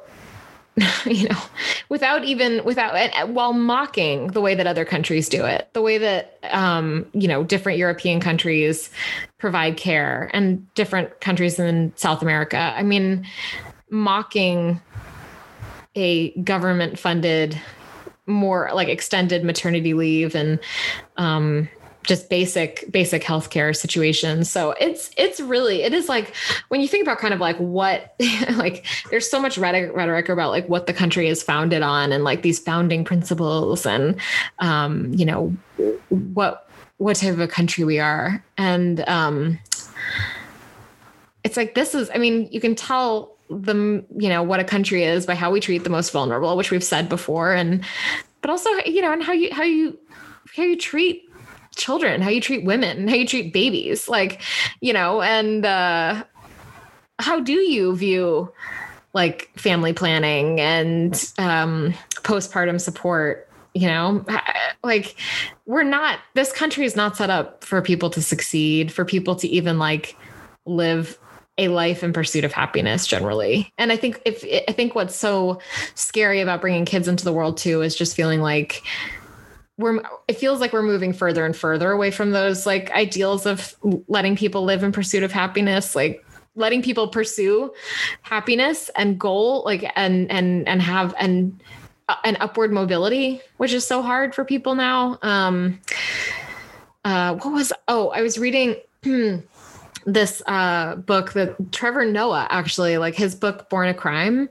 you 1.07 1.29
know, 1.29 1.41
without 1.89 2.25
even 2.25 2.65
without 2.65 3.29
while 3.29 3.53
mocking 3.53 4.29
the 4.29 4.41
way 4.41 4.55
that 4.57 4.67
other 4.67 4.85
countries 4.85 5.29
do 5.29 5.45
it, 5.45 5.69
the 5.73 5.83
way 5.83 5.99
that 5.99 6.39
um, 6.51 7.07
you 7.13 7.29
know 7.29 7.45
different 7.45 7.79
European 7.79 8.21
countries 8.21 8.91
provide 9.39 9.77
care 9.77 10.31
and 10.33 10.73
different 10.75 11.21
countries 11.21 11.59
in 11.59 11.93
South 11.97 12.23
America. 12.23 12.59
I 12.59 12.83
mean, 12.83 13.25
mocking 13.89 14.81
a 15.95 16.31
government 16.41 16.99
funded 16.99 17.61
more 18.27 18.71
like 18.75 18.89
extended 18.89 19.45
maternity 19.45 19.95
leave 19.95 20.35
and 20.35 20.59
um, 21.17 21.69
just 22.05 22.29
basic 22.29 22.91
basic 22.93 23.23
healthcare 23.23 23.75
situations. 23.75 24.51
So 24.51 24.73
it's 24.73 25.11
it's 25.17 25.41
really 25.41 25.83
it 25.83 25.93
is 25.93 26.09
like 26.09 26.35
when 26.69 26.81
you 26.81 26.89
think 26.89 27.03
about 27.03 27.19
kind 27.19 27.35
of 27.35 27.41
like 27.41 27.57
what 27.57 28.15
like 28.53 28.87
there's 29.11 29.29
so 29.29 29.41
much 29.41 29.59
rhetoric, 29.59 29.95
rhetoric 29.95 30.29
about 30.29 30.51
like 30.51 30.69
what 30.69 30.87
the 30.87 30.93
country 30.93 31.29
is 31.29 31.43
founded 31.43 31.83
on 31.83 32.13
and 32.13 32.23
like 32.23 32.43
these 32.43 32.59
founding 32.59 33.05
principles 33.05 33.87
and 33.87 34.21
um, 34.61 35.13
you 35.15 35.25
know 35.25 35.49
what 36.09 36.69
what 36.99 37.17
type 37.17 37.33
of 37.33 37.41
a 37.41 37.49
country 37.49 37.85
we 37.85 37.99
are 37.99 38.45
and 38.57 39.07
um, 39.09 39.59
it's 41.43 41.57
like 41.57 41.75
this 41.75 41.95
is 41.95 42.11
I 42.15 42.19
mean 42.19 42.49
you 42.53 42.61
can 42.61 42.75
tell 42.75 43.35
the 43.51 44.05
you 44.17 44.29
know 44.29 44.43
what 44.43 44.61
a 44.61 44.65
country 44.65 45.05
is 45.05 45.27
by 45.27 45.35
how 45.35 45.51
we 45.51 45.61
treat 45.61 45.85
the 45.85 45.91
most 45.91 46.11
vulnerable 46.11 46.57
which 46.57 46.71
we've 46.71 46.85
said 46.85 47.09
before 47.09 47.53
and 47.53 47.85
but 48.41 48.51
also 48.51 48.71
you 48.87 49.01
know 49.01 49.13
and 49.13 49.23
how 49.23 49.33
you 49.33 49.53
how 49.53 49.63
you 49.63 49.99
how 50.55 50.63
you 50.63 50.77
treat 50.77 51.29
children, 51.75 52.23
how 52.23 52.31
you 52.31 52.41
treat 52.41 52.65
women, 52.65 53.09
how 53.09 53.15
you 53.15 53.27
treat 53.27 53.53
babies, 53.53 54.09
like, 54.09 54.43
you 54.81 54.93
know, 54.93 55.23
and 55.23 55.65
uh, 55.65 56.25
how 57.19 57.41
do 57.41 57.53
you 57.53 57.97
view 57.97 58.53
like 59.13 59.51
family 59.57 59.93
planning 59.93 60.61
and 60.61 61.33
um, 61.39 61.95
postpartum 62.17 62.81
support? 62.81 63.49
You 63.75 63.89
know, 63.89 64.25
like 64.85 65.17
we're 65.67 65.83
not, 65.83 66.21
this 66.35 66.53
country 66.53 66.85
is 66.85 66.95
not 66.95 67.17
set 67.17 67.29
up 67.29 67.65
for 67.65 67.83
people 67.83 68.09
to 68.11 68.23
succeed, 68.23 68.93
for 68.93 69.05
people 69.05 69.35
to 69.37 69.49
even 69.49 69.81
like 69.81 70.17
live 70.65 71.19
a 71.59 71.69
life 71.69 72.03
in 72.03 72.13
pursuit 72.13 72.45
of 72.45 72.53
happiness 72.53 73.07
generally. 73.07 73.73
And 73.79 73.93
I 73.93 73.97
think 73.97 74.21
if 74.25 74.45
I 74.69 74.73
think 74.73 74.95
what's 74.95 75.15
so 75.15 75.61
scary 75.95 76.41
about 76.41 76.61
bringing 76.61 76.85
kids 76.85 77.07
into 77.07 77.25
the 77.25 77.33
world 77.33 77.57
too 77.57 77.83
is 77.83 77.95
just 77.95 78.17
feeling 78.17 78.41
like 78.41 78.83
we're 79.77 80.01
it 80.29 80.37
feels 80.37 80.61
like 80.61 80.73
we're 80.73 80.83
moving 80.83 81.13
further 81.13 81.45
and 81.45 81.57
further 81.57 81.91
away 81.91 82.11
from 82.11 82.31
those 82.31 82.67
like 82.67 82.91
ideals 82.93 83.47
of 83.47 83.75
letting 84.09 84.37
people 84.37 84.65
live 84.65 84.83
in 84.83 84.93
pursuit 84.93 85.23
of 85.23 85.33
happiness 85.33 85.97
like 85.97 86.25
letting 86.55 86.83
people 86.83 87.09
pursue 87.09 87.73
happiness 88.23 88.91
and 88.97 89.19
goal 89.19 89.63
like 89.65 89.91
and 89.97 90.31
and 90.31 90.69
and 90.69 90.81
have 90.81 91.15
and 91.19 91.61
uh, 92.09 92.17
an 92.25 92.37
upward 92.41 92.73
mobility 92.73 93.41
which 93.57 93.73
is 93.73 93.87
so 93.87 94.03
hard 94.03 94.35
for 94.35 94.45
people 94.45 94.75
now. 94.75 95.19
Um 95.23 95.81
uh 97.05 97.35
what 97.35 97.53
was 97.53 97.73
oh 97.89 98.09
i 98.11 98.23
was 98.23 98.39
reading 98.39 98.77
this 100.07 100.43
uh 100.47 100.97
book 100.97 101.33
that 101.33 101.73
Trevor 101.73 102.05
Noah 102.05 102.47
actually 102.51 102.99
like 102.99 103.15
his 103.15 103.35
book 103.35 103.69
Born 103.69 103.89
a 103.89 103.95
Crime 103.95 104.49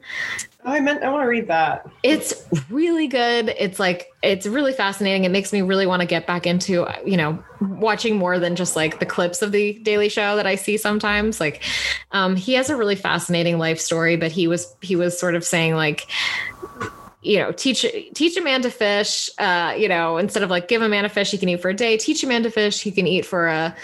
Oh, 0.65 0.71
I 0.71 0.79
meant 0.79 1.03
I 1.03 1.09
want 1.09 1.23
to 1.23 1.27
read 1.27 1.47
that. 1.49 1.85
It's 2.03 2.47
really 2.69 3.07
good. 3.07 3.53
It's 3.59 3.79
like 3.79 4.13
it's 4.21 4.45
really 4.45 4.71
fascinating. 4.71 5.25
It 5.25 5.29
makes 5.29 5.51
me 5.51 5.61
really 5.61 5.85
want 5.85 6.01
to 6.01 6.05
get 6.05 6.25
back 6.25 6.47
into, 6.47 6.87
you 7.05 7.17
know, 7.17 7.43
watching 7.59 8.17
more 8.17 8.39
than 8.39 8.55
just 8.55 8.75
like 8.75 8.99
the 8.99 9.05
clips 9.05 9.41
of 9.41 9.51
the 9.51 9.73
Daily 9.79 10.07
Show 10.07 10.37
that 10.37 10.47
I 10.47 10.55
see 10.55 10.77
sometimes. 10.77 11.41
Like 11.41 11.63
um 12.11 12.37
he 12.37 12.53
has 12.53 12.69
a 12.69 12.77
really 12.77 12.95
fascinating 12.95 13.57
life 13.57 13.79
story, 13.79 14.15
but 14.15 14.31
he 14.31 14.47
was 14.47 14.73
he 14.81 14.95
was 14.95 15.19
sort 15.19 15.35
of 15.35 15.43
saying 15.43 15.75
like 15.75 16.07
you 17.23 17.37
know, 17.37 17.51
teach 17.51 17.85
teach 18.13 18.37
a 18.37 18.41
man 18.41 18.61
to 18.61 18.69
fish. 18.69 19.29
Uh, 19.37 19.73
you 19.77 19.87
know, 19.87 20.17
instead 20.17 20.43
of 20.43 20.49
like 20.49 20.67
give 20.67 20.81
a 20.81 20.89
man 20.89 21.05
a 21.05 21.09
fish 21.09 21.31
he 21.31 21.37
can 21.37 21.49
eat 21.49 21.61
for 21.61 21.69
a 21.69 21.73
day, 21.73 21.97
teach 21.97 22.23
a 22.23 22.27
man 22.27 22.43
to 22.43 22.51
fish 22.51 22.81
he 22.81 22.91
can 22.91 23.07
eat 23.07 23.25
for 23.25 23.47
a, 23.47 23.75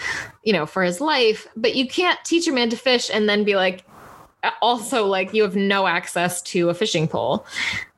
you 0.44 0.52
know, 0.52 0.66
for 0.66 0.82
his 0.82 1.00
life. 1.00 1.48
But 1.56 1.74
you 1.74 1.88
can't 1.88 2.18
teach 2.24 2.46
a 2.46 2.52
man 2.52 2.70
to 2.70 2.76
fish 2.76 3.10
and 3.12 3.28
then 3.28 3.44
be 3.44 3.56
like, 3.56 3.84
also 4.62 5.06
like 5.06 5.34
you 5.34 5.42
have 5.42 5.56
no 5.56 5.86
access 5.86 6.42
to 6.42 6.68
a 6.68 6.74
fishing 6.74 7.08
pole. 7.08 7.46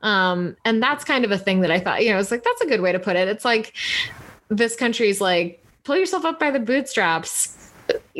Um, 0.02 0.56
and 0.64 0.82
that's 0.82 1.04
kind 1.04 1.24
of 1.24 1.30
a 1.30 1.38
thing 1.38 1.60
that 1.60 1.70
I 1.70 1.80
thought, 1.80 2.04
you 2.04 2.10
know, 2.10 2.18
it's 2.18 2.30
like 2.30 2.44
that's 2.44 2.60
a 2.60 2.66
good 2.66 2.80
way 2.80 2.92
to 2.92 2.98
put 2.98 3.16
it. 3.16 3.28
It's 3.28 3.44
like 3.44 3.74
this 4.48 4.76
country's 4.76 5.20
like 5.20 5.64
pull 5.84 5.96
yourself 5.96 6.24
up 6.24 6.38
by 6.38 6.50
the 6.50 6.60
bootstraps, 6.60 7.72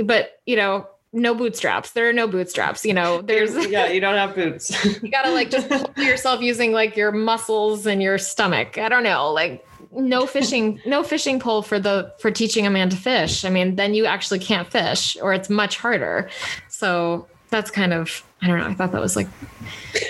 but 0.05 0.41
you 0.47 0.57
know, 0.57 0.89
no 1.13 1.35
bootstraps. 1.35 1.93
There 1.93 2.09
are 2.09 2.13
no 2.13 2.27
bootstraps. 2.27 2.85
You 2.85 2.95
know, 2.95 3.23
there's 3.23 3.55
yeah, 3.69 3.89
you 3.89 4.01
don't 4.01 4.17
have 4.17 4.35
boots. 4.35 4.85
you 5.03 5.11
gotta 5.11 5.31
like 5.31 5.51
just 5.51 5.69
pull 5.95 6.05
yourself 6.05 6.41
using 6.41 6.73
like 6.73 6.97
your 6.97 7.13
muscles 7.13 7.87
and 7.87 8.03
your 8.03 8.19
stomach. 8.19 8.79
I 8.79 8.89
don't 8.89 9.05
know, 9.05 9.31
like 9.33 9.67
no 9.95 10.27
fishing 10.27 10.81
no 10.87 11.03
fishing 11.03 11.39
pole 11.39 11.61
for 11.61 11.79
the 11.79 12.11
for 12.19 12.31
teaching 12.31 12.67
a 12.67 12.71
man 12.71 12.89
to 12.89 12.97
fish 12.97 13.45
i 13.45 13.51
mean 13.51 13.77
then 13.77 13.93
you 13.93 14.07
actually 14.07 14.39
can't 14.39 14.71
fish 14.71 15.19
or 15.21 15.35
it's 15.35 15.51
much 15.51 15.77
harder 15.77 16.31
so 16.69 17.27
that's 17.51 17.71
kind 17.71 17.93
of 17.93 18.25
I 18.43 18.49
don't 18.49 18.59
know. 18.59 18.67
I 18.67 18.75
thought 18.75 18.91
that 18.91 19.01
was 19.01 19.15
like 19.15 19.29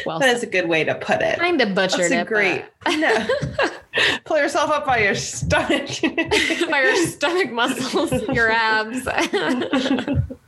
well. 0.07 0.19
That 0.19 0.35
is 0.35 0.43
a 0.43 0.47
good 0.47 0.67
way 0.67 0.85
to 0.85 0.95
put 0.95 1.21
it. 1.21 1.39
Kind 1.39 1.61
of 1.61 1.75
butchered 1.75 2.11
that's 2.11 2.13
it. 2.13 2.27
Great. 2.27 2.65
No. 2.89 3.29
Pull 4.25 4.39
yourself 4.39 4.71
up 4.71 4.87
by 4.87 5.03
your 5.03 5.15
stomach. 5.15 5.91
by 6.71 6.83
your 6.83 6.97
stomach 7.07 7.53
muscles, 7.53 8.11
your 8.29 8.51
abs. 8.51 9.07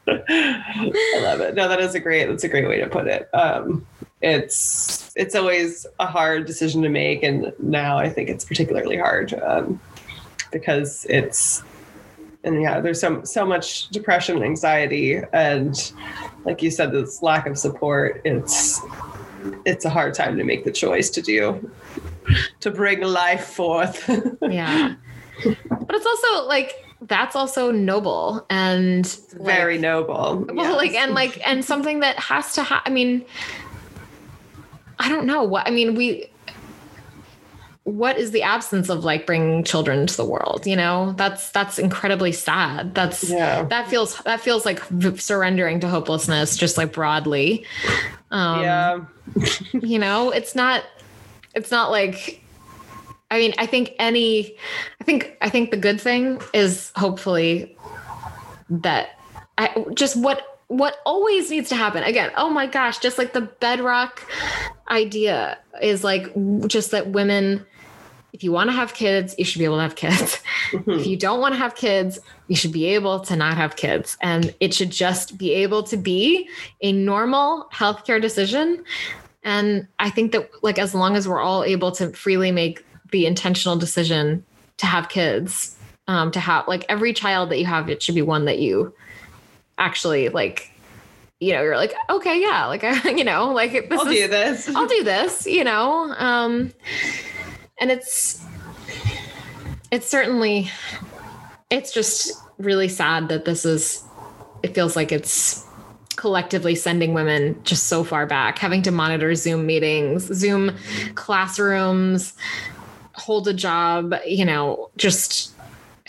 I 0.07 1.21
love 1.23 1.40
it. 1.40 1.55
No, 1.55 1.69
that 1.69 1.81
is 1.81 1.95
a 1.95 2.01
great. 2.01 2.27
That's 2.27 2.45
a 2.45 2.49
great 2.49 2.69
way 2.69 2.81
to 2.81 2.87
put 2.87 3.07
it. 3.07 3.29
Um, 3.33 3.87
it's 4.21 5.12
it's 5.17 5.35
always 5.35 5.87
a 5.99 6.07
hard 6.07 6.47
decision 6.47 6.83
to 6.83 6.88
make, 6.88 7.23
and 7.23 7.53
now 7.59 7.99
I 7.99 8.09
think 8.09 8.29
it's 8.29 8.45
particularly 8.45 8.97
hard 8.97 9.35
um, 9.35 9.81
because 10.51 11.07
it's 11.09 11.63
and 12.44 12.61
yeah, 12.61 12.81
there's 12.81 13.00
so 13.00 13.23
so 13.25 13.44
much 13.44 13.88
depression 13.88 14.42
anxiety, 14.42 15.21
and 15.33 15.92
like 16.44 16.63
you 16.63 16.71
said, 16.71 16.92
this 16.92 17.23
lack 17.23 17.46
of 17.46 17.59
support. 17.59 18.21
It's 18.25 18.81
it's 19.65 19.85
a 19.85 19.90
hard 19.90 20.15
time 20.15 20.37
to 20.37 20.44
make 20.44 20.65
the 20.65 20.73
choice 20.73 21.11
to 21.11 21.23
do 21.23 21.71
to 22.61 22.71
bring 22.71 23.00
life 23.00 23.46
forth. 23.46 24.09
yeah. 24.42 24.94
but 25.44 25.96
it's 25.96 26.07
also 26.07 26.46
like 26.46 26.84
that's 27.03 27.37
also 27.37 27.71
noble 27.71 28.47
and 28.49 29.07
very 29.40 29.75
like, 29.75 29.83
noble. 29.83 30.47
Well, 30.53 30.71
yes. 30.71 30.77
like 30.77 30.95
and 30.95 31.15
like 31.15 31.47
and 31.47 31.65
something 31.65 32.01
that 32.01 32.19
has 32.19 32.55
to 32.55 32.63
ha- 32.63 32.83
I 32.87 32.90
mean 32.90 33.25
I 34.99 35.09
don't 35.09 35.27
know 35.27 35.42
what 35.42 35.67
I 35.67 35.71
mean 35.71 35.95
we 35.95 36.31
what 37.85 38.17
is 38.17 38.31
the 38.31 38.42
absence 38.42 38.88
of 38.88 39.05
like 39.05 39.27
bringing 39.27 39.63
children 39.63 40.07
to 40.07 40.17
the 40.17 40.25
world 40.25 40.67
you 40.67 40.75
know 40.75 41.13
that's 41.19 41.51
that's 41.51 41.79
incredibly 41.79 42.33
sad 42.33 42.95
that's 42.95 43.29
Yeah. 43.29 43.65
that 43.65 43.88
feels 43.88 44.19
that 44.21 44.40
feels 44.40 44.65
like 44.65 44.81
v- 44.87 45.19
surrendering 45.19 45.81
to 45.81 45.88
hopelessness 45.88 46.57
just 46.57 46.79
like 46.79 46.92
broadly 46.92 47.67
um 48.31 48.63
yeah. 48.63 49.05
you 49.75 49.99
know 49.99 50.31
it's 50.31 50.55
not 50.55 50.85
it's 51.55 51.71
not 51.71 51.90
like 51.90 52.42
i 53.35 53.39
mean 53.39 53.55
i 53.59 53.67
think 53.67 53.95
any 53.99 54.57
i 55.01 55.05
think 55.05 55.37
i 55.41 55.49
think 55.49 55.71
the 55.71 55.77
good 55.77 56.01
thing 56.01 56.41
is 56.53 56.93
hopefully 56.97 57.77
that 58.71 59.19
i 59.59 59.85
just 59.95 60.17
what 60.17 60.55
what 60.69 60.97
always 61.05 61.51
needs 61.51 61.69
to 61.69 61.77
happen. 61.77 62.03
Again 62.03 62.31
oh 62.37 62.51
my 62.51 62.67
gosh 62.67 62.99
just 62.99 63.19
like 63.19 63.33
the 63.33 63.43
bedrock 63.43 64.27
idea 64.91 65.59
is 65.83 66.05
like 66.05 66.33
just 66.67 66.91
that 66.91 67.09
women 67.09 67.65
if 68.33 68.43
you 68.43 68.51
want 68.51 68.69
to 68.69 68.73
have 68.73 68.95
kids 68.95 69.35
you 69.39 69.45
should 69.45 69.59
be 69.59 69.65
able 69.65 69.77
to 69.77 69.83
have 69.83 69.95
kids. 69.97 70.41
Mm-hmm. 70.73 70.91
If 70.91 71.07
you 71.07 71.17
don't 71.17 71.41
want 71.41 71.55
to 71.55 71.59
have 71.59 71.75
kids 71.75 72.19
you 72.49 72.57
should 72.57 72.73
be 72.73 72.87
able 72.87 73.21
to 73.21 73.37
not 73.37 73.57
have 73.57 73.77
kids. 73.77 74.17
And 74.21 74.55
it 74.61 74.75
should 74.75 74.91
just 74.91 75.39
be 75.39 75.53
able 75.53 75.83
to 75.85 75.97
be 75.97 76.49
a 76.81 76.93
normal 76.93 77.69
healthcare 77.73 78.21
decision. 78.21 78.83
And 79.43 79.87
i 79.99 80.11
think 80.11 80.33
that 80.33 80.51
like 80.63 80.79
as 80.79 80.95
long 80.95 81.17
as 81.17 81.29
we're 81.29 81.43
all 81.43 81.63
able 81.63 81.93
to 81.93 82.11
freely 82.13 82.51
make 82.51 82.84
the 83.11 83.27
intentional 83.27 83.77
decision 83.77 84.44
to 84.79 84.87
have 84.87 85.09
kids 85.09 85.77
um, 86.07 86.31
to 86.33 86.40
have 86.40 86.69
like 86.69 86.85
every 86.88 87.13
child 87.13 87.50
that 87.50 87.59
you 87.59 87.67
have 87.67 87.88
it 87.88 88.02
should 88.02 88.15
be 88.15 88.23
one 88.23 88.44
that 88.44 88.59
you 88.59 88.94
actually 89.79 90.29
like 90.29 90.71
you 91.40 91.52
know 91.52 91.63
you're 91.63 91.77
like 91.77 91.94
okay 92.11 92.40
yeah 92.40 92.67
like 92.67 92.85
I, 92.85 93.11
you 93.17 93.25
know 93.25 93.52
like 93.52 93.73
this 93.73 94.00
I'll 94.00 94.07
is, 94.09 94.15
do 94.15 94.29
this. 94.29 94.69
I'll 94.77 94.87
do 94.87 95.02
this, 95.02 95.46
you 95.46 95.65
know. 95.65 96.15
Um 96.19 96.73
and 97.81 97.90
it's 97.90 98.44
it's 99.90 100.09
certainly 100.09 100.71
it's 101.71 101.92
just 101.92 102.33
really 102.59 102.88
sad 102.88 103.29
that 103.29 103.44
this 103.44 103.65
is 103.65 104.05
it 104.63 104.75
feels 104.75 104.96
like 104.96 105.13
it's 105.13 105.65
collectively 106.17 106.75
sending 106.75 107.13
women 107.13 107.61
just 107.65 107.87
so 107.87 108.05
far 108.05 108.25
back, 108.25 108.59
having 108.59 108.83
to 108.83 108.90
monitor 108.90 109.35
Zoom 109.35 109.67
meetings, 109.67 110.25
Zoom 110.35 110.75
classrooms, 111.17 112.35
hold 113.15 113.48
a 113.48 113.54
job, 113.54 114.15
you 114.27 114.44
know, 114.44 114.90
just 114.96 115.54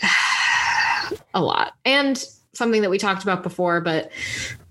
a 1.34 1.40
lot. 1.40 1.74
And 1.84 2.22
something 2.52 2.82
that 2.82 2.90
we 2.90 2.98
talked 2.98 3.22
about 3.22 3.42
before, 3.42 3.80
but 3.80 4.10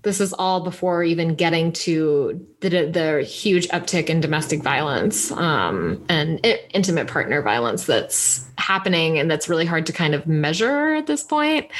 this 0.02 0.20
is 0.20 0.32
all 0.32 0.60
before 0.60 1.02
even 1.02 1.34
getting 1.34 1.72
to 1.72 2.46
the, 2.60 2.68
the 2.68 3.22
huge 3.22 3.68
uptick 3.68 4.06
in 4.06 4.20
domestic 4.20 4.62
violence 4.62 5.32
um, 5.32 6.04
and 6.08 6.40
intimate 6.72 7.08
partner 7.08 7.42
violence 7.42 7.86
that's 7.86 8.44
happening 8.58 9.18
and 9.18 9.30
that's 9.30 9.48
really 9.48 9.66
hard 9.66 9.86
to 9.86 9.92
kind 9.92 10.14
of 10.14 10.26
measure 10.26 10.94
at 10.94 11.06
this 11.06 11.22
point, 11.22 11.70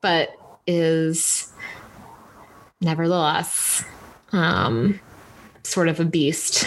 but 0.00 0.30
is 0.66 1.52
nevertheless 2.80 3.84
um, 4.32 5.00
sort 5.62 5.88
of 5.88 6.00
a 6.00 6.04
beast. 6.04 6.66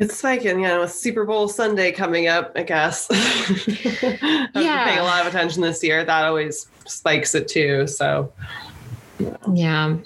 It's 0.00 0.24
like, 0.24 0.44
you 0.44 0.56
know, 0.56 0.80
with 0.80 0.92
Super 0.92 1.24
Bowl 1.26 1.46
Sunday 1.46 1.92
coming 1.92 2.26
up, 2.26 2.52
I 2.56 2.62
guess. 2.62 3.06
Yeah. 4.54 4.84
paying 4.84 4.98
a 4.98 5.04
lot 5.04 5.20
of 5.20 5.26
attention 5.26 5.62
this 5.62 5.82
year. 5.84 6.04
That 6.04 6.24
always 6.24 6.66
spikes 6.86 7.34
it 7.34 7.48
too. 7.48 7.86
So, 7.86 8.32
Yeah. 9.52 9.96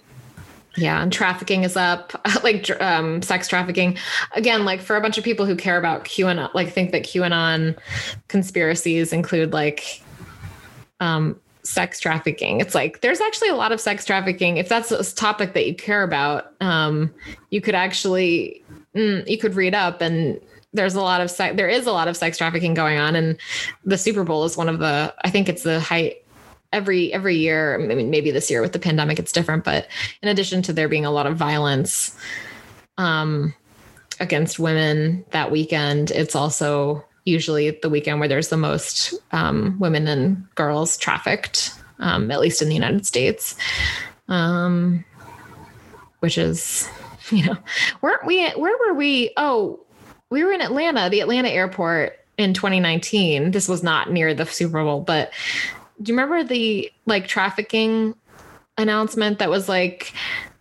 Yeah, 0.77 1.01
and 1.03 1.13
trafficking 1.13 1.63
is 1.63 1.77
up, 1.77 2.13
like 2.43 2.69
um, 2.83 3.23
sex 3.23 3.47
trafficking. 3.47 3.97
Again, 4.33 4.65
like 4.65 4.81
for 4.81 4.97
a 4.97 5.01
bunch 5.01 5.17
of 5.17 5.23
people 5.23 5.47
who 5.47 5.55
care 5.55 5.79
about 5.79 6.05
QAnon, 6.05 6.53
like 6.53 6.73
think 6.73 6.91
that 6.91 7.05
QAnon 7.05 7.79
conspiracies 8.27 9.13
include 9.13 9.53
like 9.53 10.03
um, 10.99 11.39
sex 11.65 11.99
trafficking. 11.99 12.61
It's 12.61 12.75
like 12.75 13.01
there's 13.01 13.21
actually 13.21 13.49
a 13.49 13.57
lot 13.57 13.73
of 13.73 13.81
sex 13.81 14.05
trafficking. 14.05 14.59
If 14.59 14.69
that's 14.69 14.93
a 14.93 15.15
topic 15.15 15.55
that 15.55 15.67
you 15.67 15.75
care 15.75 16.03
about, 16.03 16.53
um, 16.61 17.13
you 17.51 17.61
could 17.61 17.75
actually 17.75 18.63
mm, 18.95 19.27
you 19.29 19.39
could 19.39 19.55
read 19.55 19.75
up 19.75 20.01
and 20.01 20.41
there's 20.73 20.95
a 20.95 21.01
lot 21.01 21.21
of 21.21 21.31
sex 21.31 21.57
there 21.57 21.69
is 21.69 21.87
a 21.87 21.93
lot 21.93 22.09
of 22.09 22.17
sex 22.17 22.37
trafficking 22.37 22.75
going 22.75 22.99
on 22.99 23.15
and 23.15 23.39
the 23.85 23.97
super 23.97 24.25
bowl 24.25 24.45
is 24.45 24.57
one 24.57 24.69
of 24.69 24.81
the 24.81 25.15
i 25.25 25.31
think 25.31 25.49
it's 25.49 25.63
the 25.63 25.81
height 25.81 26.25
every 26.73 27.13
every 27.13 27.37
year 27.37 27.81
I 27.81 27.95
mean, 27.95 28.11
maybe 28.11 28.33
this 28.33 28.51
year 28.51 28.61
with 28.61 28.73
the 28.73 28.79
pandemic 28.81 29.19
it's 29.19 29.33
different 29.33 29.65
but 29.65 29.87
in 30.23 30.29
addition 30.29 30.63
to 30.63 30.73
there 30.73 30.89
being 30.89 31.07
a 31.07 31.13
lot 31.13 31.27
of 31.27 31.37
violence 31.37 32.17
um 32.99 33.55
against 34.21 34.59
women 34.59 35.25
that 35.31 35.51
weekend 35.51 36.11
it's 36.11 36.35
also 36.35 37.05
usually 37.25 37.71
the 37.71 37.89
weekend 37.89 38.21
where 38.21 38.29
there's 38.29 38.49
the 38.49 38.57
most 38.57 39.15
um, 39.33 39.77
women 39.79 40.07
and 40.07 40.47
girls 40.55 40.97
trafficked 40.97 41.75
um, 42.01 42.31
at 42.31 42.41
least 42.41 42.61
in 42.61 42.69
the 42.69 42.75
united 42.75 43.07
states. 43.07 43.57
Um 44.29 45.05
which 46.21 46.39
is 46.39 46.89
you 47.31 47.45
know 47.45 47.57
weren't 48.01 48.25
we 48.25 48.49
where 48.51 48.77
were 48.87 48.95
we? 48.95 49.31
Oh 49.37 49.81
we 50.31 50.43
were 50.43 50.53
in 50.53 50.61
atlanta 50.61 51.09
the 51.11 51.21
atlanta 51.21 51.49
airport 51.49 52.19
in 52.39 52.55
2019 52.55 53.53
this 53.53 53.69
was 53.69 53.85
not 53.85 54.11
near 54.11 54.35
the 54.35 54.45
super 54.45 54.83
bowl 54.83 55.01
but 55.01 55.33
do 56.03 56.11
you 56.11 56.19
remember 56.19 56.43
the 56.43 56.91
like 57.07 57.29
trafficking 57.29 58.15
announcement 58.77 59.39
that 59.39 59.49
was 59.49 59.69
like 59.69 60.13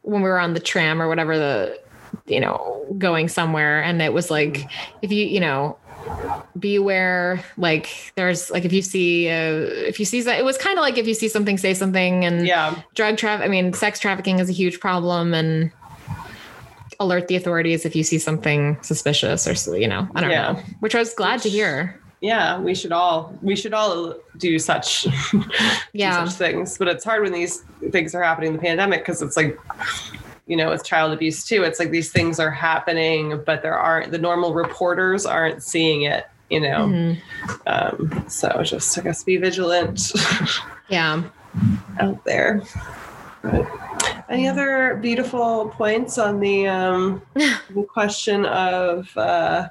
when 0.04 0.22
we 0.22 0.30
were 0.30 0.40
on 0.40 0.54
the 0.54 0.60
tram 0.60 1.02
or 1.02 1.08
whatever 1.08 1.40
the 1.40 1.80
you 2.28 2.40
know 2.40 2.86
going 3.00 3.28
somewhere 3.28 3.82
and 3.82 4.00
it 4.02 4.14
was 4.14 4.30
like 4.30 4.70
if 5.02 5.12
you 5.12 5.26
you 5.26 5.40
know 5.40 5.76
be 6.60 6.76
aware 6.76 7.44
like 7.58 8.14
there's 8.16 8.52
like 8.52 8.66
if 8.66 8.72
you 8.74 8.82
see 8.82 9.30
uh, 9.30 9.34
if 9.34 10.00
you 10.00 10.06
see 10.06 10.22
that 10.22 10.40
it 10.40 10.46
was 10.46 10.58
kind 10.58 10.78
of 10.78 10.84
like 10.84 10.98
if 10.98 11.08
you 11.08 11.14
see 11.14 11.28
something 11.28 11.58
say 11.58 11.74
something 11.74 12.26
and 12.26 12.46
yeah. 12.48 12.82
drug 12.94 13.18
traffic 13.18 13.46
i 13.46 13.48
mean 13.50 13.74
sex 13.74 14.00
trafficking 14.00 14.40
is 14.40 14.50
a 14.50 14.54
huge 14.54 14.80
problem 14.80 15.34
and 15.34 15.72
alert 17.00 17.28
the 17.28 17.36
authorities 17.36 17.86
if 17.86 17.96
you 17.96 18.04
see 18.04 18.20
something 18.20 18.78
suspicious 18.82 19.48
or 19.48 19.78
you 19.78 19.88
know 19.88 20.08
i 20.16 20.22
don't 20.22 20.30
Yeah. 20.30 20.54
know 20.54 20.60
which 20.80 20.94
i 20.96 21.00
was 21.00 21.14
glad 21.14 21.42
to 21.42 21.50
hear 21.50 22.00
Yeah. 22.22 22.58
We 22.58 22.74
should 22.74 22.94
all, 22.94 23.34
we 23.42 23.54
should 23.58 23.74
all 23.74 24.16
do 24.38 24.58
such, 24.58 25.04
do 25.32 25.44
yeah 25.92 26.24
such 26.24 26.38
things. 26.38 26.78
But 26.78 26.88
it's 26.88 27.04
hard 27.04 27.22
when 27.22 27.34
these 27.34 27.66
things 27.92 28.16
are 28.16 28.24
happening 28.24 28.52
in 28.52 28.56
the 28.56 28.62
pandemic 28.62 29.02
because 29.02 29.22
it's 29.22 29.36
like, 29.36 29.60
you 30.48 30.58
know, 30.58 30.70
with 30.70 30.84
child 30.84 31.14
abuse 31.14 31.46
too, 31.46 31.64
it's 31.64 31.80
like 31.80 31.92
these 31.92 32.12
things 32.12 32.40
are 32.40 32.52
happening, 32.52 33.42
but 33.46 33.62
there 33.62 33.78
aren't, 33.78 34.12
the 34.12 34.18
normal 34.18 34.54
reporters 34.54 35.26
aren't 35.26 35.64
seeing 35.64 36.04
it, 36.04 36.28
you 36.50 36.60
know? 36.60 36.88
Mhm. 36.88 37.22
Um, 37.66 38.26
so 38.28 38.62
just, 38.64 38.98
I 38.98 39.02
guess, 39.02 39.24
be 39.24 39.38
vigilant 39.38 40.12
yeah 40.90 41.24
out 42.00 42.24
there. 42.26 42.62
But 43.42 43.68
any 44.30 44.48
other 44.48 44.98
beautiful 45.02 45.70
points 45.70 46.18
on 46.18 46.40
the, 46.40 46.68
um, 46.68 47.22
the 47.36 47.84
question 47.88 48.46
of 48.46 49.16
uh, 49.18 49.70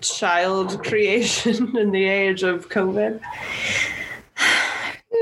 child 0.00 0.82
creation 0.84 1.76
in 1.76 1.90
the 1.90 2.04
age 2.04 2.42
of 2.42 2.68
COVID? 2.68 3.20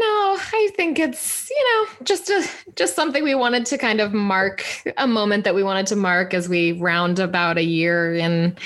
No, 0.00 0.38
I 0.38 0.70
think 0.76 0.98
it's 0.98 1.50
you 1.50 1.64
know 1.72 2.04
just 2.04 2.30
a 2.30 2.48
just 2.76 2.94
something 2.94 3.24
we 3.24 3.34
wanted 3.34 3.66
to 3.66 3.78
kind 3.78 4.00
of 4.00 4.12
mark 4.12 4.64
a 4.96 5.06
moment 5.08 5.44
that 5.44 5.54
we 5.54 5.62
wanted 5.64 5.86
to 5.88 5.96
mark 5.96 6.34
as 6.34 6.48
we 6.48 6.72
round 6.72 7.18
about 7.18 7.58
a 7.58 7.64
year 7.64 8.14
in 8.14 8.56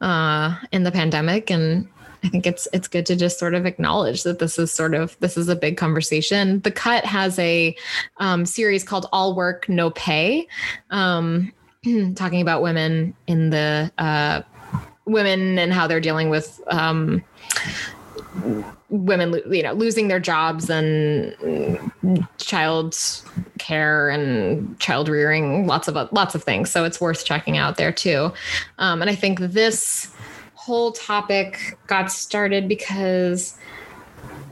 uh 0.00 0.56
in 0.72 0.82
the 0.82 0.90
pandemic 0.90 1.50
and 1.50 1.88
I 2.24 2.28
think 2.28 2.46
it's 2.46 2.66
it's 2.72 2.88
good 2.88 3.06
to 3.06 3.14
just 3.14 3.38
sort 3.38 3.54
of 3.54 3.66
acknowledge 3.66 4.24
that 4.24 4.40
this 4.40 4.58
is 4.58 4.72
sort 4.72 4.94
of 4.94 5.16
this 5.20 5.36
is 5.36 5.48
a 5.48 5.54
big 5.54 5.76
conversation. 5.76 6.60
The 6.60 6.72
Cut 6.72 7.04
has 7.04 7.38
a 7.38 7.76
um, 8.16 8.44
series 8.44 8.82
called 8.82 9.06
All 9.12 9.36
Work 9.36 9.68
No 9.68 9.90
Pay, 9.90 10.48
um, 10.90 11.52
talking 12.16 12.40
about 12.40 12.62
women 12.62 13.14
in 13.28 13.50
the 13.50 13.92
uh, 13.98 14.42
women 15.04 15.58
and 15.58 15.72
how 15.72 15.86
they're 15.86 16.00
dealing 16.00 16.28
with 16.28 16.60
um, 16.66 17.22
women, 18.88 19.40
you 19.50 19.62
know, 19.62 19.72
losing 19.72 20.08
their 20.08 20.20
jobs 20.20 20.70
and 20.70 21.34
child 22.38 22.96
care 23.58 24.08
and 24.08 24.78
child 24.78 25.08
rearing, 25.08 25.66
lots 25.66 25.88
of 25.88 25.96
lots 26.12 26.34
of 26.34 26.44
things. 26.44 26.70
So 26.70 26.84
it's 26.84 27.00
worth 27.00 27.24
checking 27.24 27.56
out 27.56 27.76
there 27.76 27.92
too. 27.92 28.32
Um, 28.78 29.00
and 29.00 29.10
I 29.10 29.14
think 29.14 29.40
this 29.40 30.12
whole 30.54 30.92
topic 30.92 31.78
got 31.86 32.10
started 32.10 32.68
because 32.68 33.56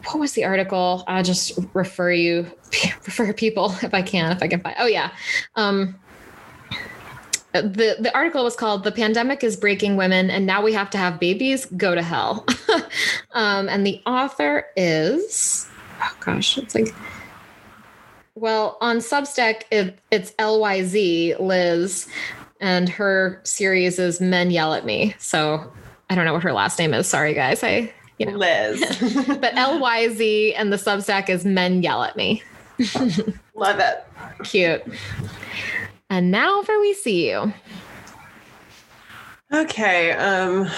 what 0.05 0.19
was 0.19 0.33
the 0.33 0.45
article? 0.45 1.05
I'll 1.07 1.23
just 1.23 1.59
refer 1.73 2.13
you 2.13 2.51
refer 3.07 3.33
people 3.33 3.75
if 3.83 3.95
I 3.95 4.03
can, 4.03 4.33
if 4.33 4.43
I 4.43 4.49
can 4.49 4.61
find. 4.61 4.77
Oh 4.79 4.87
yeah. 4.87 5.11
Um, 5.57 5.97
the 7.63 7.97
the 8.01 8.13
article 8.15 8.43
was 8.45 8.57
called 8.57 8.85
"The 8.85 8.93
Pandemic 8.93 9.45
is 9.45 9.57
Breaking 9.57 9.97
Women, 9.97 10.31
and 10.31 10.45
Now 10.47 10.63
We 10.63 10.73
Have 10.73 10.91
to 10.91 10.99
Have 10.99 11.21
Babies. 11.21 11.67
Go 11.67 11.95
to 11.95 12.03
Hell." 12.03 12.45
um, 13.33 13.69
and 13.69 13.87
the 13.87 14.03
author 14.07 14.67
is, 14.77 15.69
oh 16.03 16.17
gosh, 16.21 16.59
it's 16.59 16.75
like, 16.75 16.95
well, 18.35 18.77
on 18.81 18.99
Substack, 18.99 19.63
it, 19.71 19.99
it's 20.11 20.33
LYZ, 20.33 21.39
Liz, 21.39 22.09
and 22.61 22.89
her 22.89 23.41
series 23.45 23.99
is 23.99 24.21
Men 24.21 24.51
Yell 24.51 24.75
at 24.75 24.85
Me. 24.85 25.15
So 25.19 25.73
I 26.11 26.15
don't 26.15 26.25
know 26.25 26.33
what 26.33 26.43
her 26.43 26.53
last 26.53 26.79
name 26.79 26.93
is. 26.93 27.07
Sorry, 27.07 27.35
guys. 27.35 27.63
I, 27.63 27.93
you 28.19 28.27
know. 28.27 28.33
Liz. 28.33 28.81
but 29.29 29.55
LYZ 29.55 30.55
and 30.57 30.73
the 30.73 30.77
Substack 30.77 31.29
is 31.29 31.45
Men 31.45 31.83
Yell 31.83 32.03
at 32.03 32.17
Me. 32.17 32.43
Love 33.55 33.79
it. 33.79 34.05
Cute. 34.43 34.83
And 36.15 36.31
now 36.31 36.63
for 36.63 36.79
We 36.79 36.95
See 36.95 37.29
You. 37.29 37.53
Okay. 39.53 40.13
Um, 40.13 40.71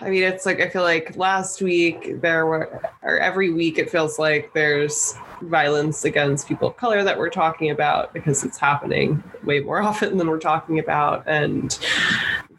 I 0.00 0.10
mean, 0.10 0.24
it's 0.24 0.44
like 0.44 0.60
I 0.60 0.68
feel 0.68 0.82
like 0.82 1.14
last 1.14 1.62
week 1.62 2.20
there 2.20 2.44
were, 2.44 2.82
or 3.02 3.20
every 3.20 3.50
week 3.50 3.78
it 3.78 3.88
feels 3.88 4.18
like 4.18 4.52
there's 4.52 5.14
violence 5.42 6.04
against 6.04 6.48
people 6.48 6.68
of 6.68 6.76
color 6.76 7.02
that 7.04 7.18
we're 7.18 7.30
talking 7.30 7.70
about 7.70 8.12
because 8.12 8.44
it's 8.44 8.58
happening 8.58 9.22
way 9.44 9.60
more 9.60 9.80
often 9.90 10.18
than 10.18 10.28
we're 10.28 10.38
talking 10.38 10.78
about. 10.78 11.22
And 11.26 11.78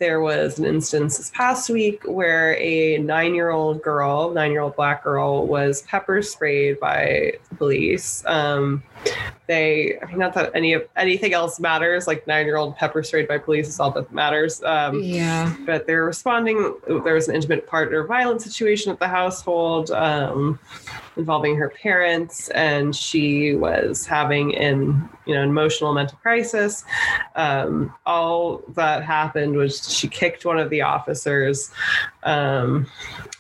there 0.01 0.19
was 0.19 0.57
an 0.57 0.65
instance 0.65 1.17
this 1.17 1.29
past 1.29 1.69
week 1.69 2.01
where 2.05 2.57
a 2.57 2.97
nine 2.97 3.35
year 3.35 3.51
old 3.51 3.83
girl, 3.83 4.31
nine 4.31 4.51
year 4.51 4.61
old 4.61 4.75
black 4.75 5.03
girl, 5.03 5.45
was 5.45 5.83
pepper 5.83 6.23
sprayed 6.23 6.79
by 6.79 7.33
police. 7.57 8.23
Um, 8.25 8.81
they, 9.45 9.99
I 10.01 10.07
mean, 10.07 10.17
not 10.17 10.33
that 10.33 10.51
any 10.55 10.73
of 10.73 10.87
anything 10.95 11.33
else 11.33 11.59
matters, 11.59 12.07
like 12.07 12.25
nine 12.25 12.47
year 12.47 12.57
old 12.57 12.77
pepper 12.77 13.03
sprayed 13.03 13.27
by 13.27 13.37
police 13.37 13.67
is 13.67 13.79
all 13.79 13.91
that 13.91 14.11
matters. 14.11 14.63
Um, 14.63 15.03
yeah. 15.03 15.55
But 15.67 15.85
they're 15.85 16.05
responding. 16.05 16.75
There 16.87 17.13
was 17.13 17.27
an 17.27 17.35
intimate 17.35 17.67
partner 17.67 18.03
violence 18.03 18.43
situation 18.43 18.91
at 18.91 18.97
the 18.97 19.07
household. 19.07 19.91
Um, 19.91 20.59
involving 21.17 21.55
her 21.57 21.69
parents 21.69 22.49
and 22.49 22.70
she 22.95 23.55
was 23.55 24.05
having 24.05 24.55
an 24.55 25.09
you 25.25 25.33
know 25.33 25.43
emotional 25.43 25.93
mental 25.93 26.17
crisis. 26.21 26.83
Um, 27.35 27.93
all 28.05 28.61
that 28.75 29.03
happened 29.03 29.55
was 29.55 29.93
she 29.93 30.07
kicked 30.07 30.45
one 30.45 30.59
of 30.59 30.69
the 30.69 30.81
officers 30.81 31.71
um, 32.23 32.85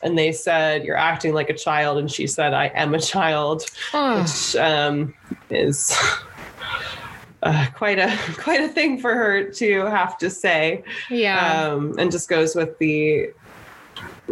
and 0.03 0.17
they 0.17 0.31
said 0.31 0.83
you're 0.83 0.97
acting 0.97 1.33
like 1.33 1.49
a 1.49 1.57
child 1.57 1.97
and 1.97 2.09
she 2.11 2.25
said 2.27 2.53
i 2.53 2.67
am 2.67 2.93
a 2.93 2.99
child 2.99 3.63
Oh, 3.93 4.21
which 4.21 4.55
um, 4.55 5.13
is 5.49 5.95
uh, 7.43 7.65
quite 7.75 7.99
a 7.99 8.15
quite 8.37 8.61
a 8.61 8.67
thing 8.67 8.99
for 8.99 9.13
her 9.15 9.49
to 9.51 9.81
have 9.85 10.17
to 10.19 10.29
say. 10.29 10.83
Yeah. 11.09 11.71
um, 11.71 11.95
and 11.97 12.11
just 12.11 12.29
goes 12.29 12.55
with 12.55 12.77
the 12.79 13.31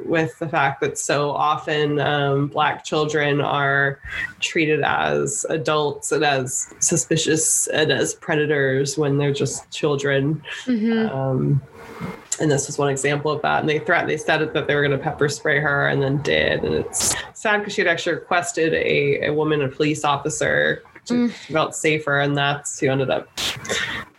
with 0.05 0.37
the 0.39 0.47
fact 0.47 0.81
that 0.81 0.97
so 0.97 1.31
often 1.31 1.99
um, 1.99 2.47
black 2.47 2.83
children 2.83 3.41
are 3.41 3.99
treated 4.39 4.81
as 4.81 5.45
adults 5.49 6.11
and 6.11 6.23
as 6.23 6.73
suspicious 6.79 7.67
and 7.67 7.91
as 7.91 8.13
predators 8.15 8.97
when 8.97 9.17
they're 9.17 9.33
just 9.33 9.69
children. 9.71 10.41
Mhm. 10.65 11.13
um, 11.13 11.61
and 12.39 12.49
this 12.49 12.67
was 12.67 12.77
one 12.77 12.89
example 12.89 13.29
of 13.31 13.41
that. 13.41 13.59
And 13.59 13.67
they 13.69 13.79
threatened 13.79 14.09
they 14.09 14.15
said 14.17 14.53
that 14.53 14.67
they 14.67 14.73
were 14.75 14.81
going 14.81 14.97
to 14.97 15.03
pepper 15.03 15.27
spray 15.27 15.59
her 15.59 15.87
and 15.89 16.01
then 16.01 16.21
did. 16.21 16.63
And 16.63 16.73
it's 16.73 17.13
sad 17.33 17.57
because 17.57 17.73
she 17.73 17.81
had 17.81 17.89
actually 17.89 18.15
requested 18.15 18.73
a, 18.73 19.25
a 19.27 19.33
woman 19.33 19.61
a 19.61 19.67
police 19.67 20.05
officer 20.05 20.81
to 21.05 21.13
Mm. 21.13 21.31
felt 21.31 21.75
safer. 21.75 22.19
And 22.19 22.37
that's 22.37 22.79
who 22.79 22.87
ended 22.89 23.09
up 23.09 23.27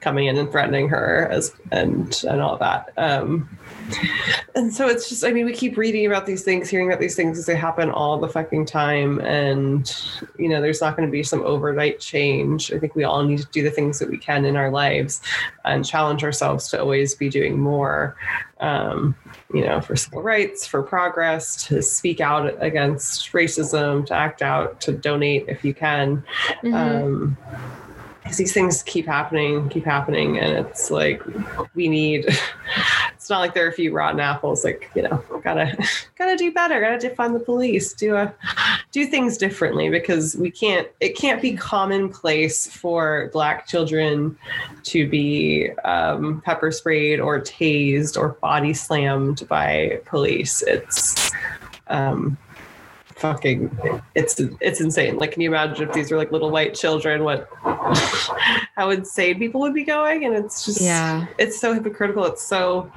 coming 0.01 0.27
in 0.27 0.37
and 0.37 0.51
threatening 0.51 0.89
her 0.89 1.29
as 1.31 1.55
and 1.71 2.23
and 2.29 2.41
all 2.43 2.59
that. 2.59 2.93
Um 2.99 3.49
and 4.55 4.73
so 4.73 4.87
it's 4.87 5.09
just 5.09 5.25
i 5.25 5.33
mean 5.33 5.47
we 5.47 5.53
keep 5.53 5.77
reading 5.77 6.07
about 6.07 6.27
these 6.27 6.43
things 6.43 6.69
hearing 6.69 6.89
about 6.89 7.01
these 7.01 7.17
things 7.17 7.39
as 7.39 7.47
they 7.47 7.57
happen 7.57 7.91
all 7.91 8.19
the 8.19 8.29
fucking 8.29 8.67
time. 8.67 9.21
And 9.21 9.95
you 10.39 10.49
know 10.49 10.61
there's 10.61 10.81
not 10.81 10.97
going 10.97 11.09
to 11.09 11.13
be 11.13 11.23
some 11.23 11.43
overnight 11.43 12.01
change. 12.01 12.73
I 12.73 12.79
think 12.79 12.95
we 12.95 13.05
all 13.05 13.23
need 13.23 13.39
to 13.41 13.47
do 13.47 13.63
the 13.63 13.71
things 13.71 13.99
that 13.99 14.11
we 14.11 14.19
can 14.19 14.45
in 14.45 14.57
our 14.57 14.71
lives 14.71 15.21
and 15.65 15.85
challenge 15.85 16.25
ourselves 16.25 16.69
to 16.71 16.81
always 16.81 17.15
be 17.15 17.29
doing 17.29 17.59
more 17.59 18.17
um, 18.61 19.15
you 19.53 19.65
know 19.65 19.81
for 19.81 19.97
civil 19.97 20.23
rights 20.23 20.67
for 20.67 20.83
progress 20.83 21.67
to 21.67 21.83
speak 21.83 22.21
out 22.21 22.55
against 22.63 23.33
racism 23.33 24.07
to 24.07 24.15
act 24.15 24.43
out 24.43 24.81
to 24.83 24.93
donate 24.93 25.47
if 25.49 25.65
you 25.65 25.75
can. 25.75 26.23
Mhm. 26.63 26.75
um 26.75 27.37
because 28.23 28.37
these 28.37 28.53
things 28.53 28.83
keep 28.83 29.07
happening 29.07 29.69
keep 29.71 29.85
happening 29.85 30.39
and 30.39 30.67
it's 30.67 30.91
like 30.91 31.23
we 31.75 31.89
need 31.89 32.29
it's 33.31 33.37
not 33.37 33.39
like 33.39 33.55
there 33.55 33.65
are 33.65 33.69
a 33.69 33.73
few 33.73 33.93
rotten 33.93 34.19
apples 34.19 34.65
like 34.65 34.91
you 34.97 35.03
know 35.03 35.23
gotta 35.45 35.73
gotta 36.19 36.37
do 36.37 36.51
better 36.51 36.81
gotta 36.81 36.99
defund 36.99 37.33
the 37.33 37.39
police 37.39 37.93
do 37.93 38.17
a 38.17 38.35
do 38.91 39.07
things 39.07 39.37
differently 39.37 39.89
because 39.89 40.35
we 40.35 40.51
can't 40.51 40.89
it 40.99 41.17
can't 41.17 41.41
be 41.41 41.57
commonplace 41.57 42.67
for 42.67 43.31
black 43.33 43.69
children 43.69 44.37
to 44.83 45.09
be 45.09 45.71
um, 45.85 46.41
pepper 46.45 46.73
sprayed 46.73 47.21
or 47.21 47.41
tased 47.41 48.17
or 48.17 48.31
body 48.41 48.75
slammed 48.75 49.47
by 49.47 50.01
police. 50.07 50.63
It's 50.63 51.31
um 51.87 52.37
fucking 53.21 53.71
it's 54.15 54.41
it's 54.61 54.81
insane. 54.81 55.19
Like 55.19 55.33
can 55.33 55.43
you 55.43 55.51
imagine 55.51 55.89
if 55.89 55.95
these 55.95 56.11
were 56.11 56.17
like 56.17 56.33
little 56.33 56.51
white 56.51 56.75
children 56.75 57.23
what 57.23 57.49
how 58.77 58.91
insane 58.91 59.39
people 59.39 59.61
would 59.61 59.75
be 59.75 59.85
going? 59.85 60.25
And 60.25 60.35
it's 60.35 60.65
just 60.65 60.81
yeah. 60.81 61.27
it's 61.39 61.61
so 61.61 61.75
hypocritical. 61.75 62.25
It's 62.25 62.43
so 62.43 62.91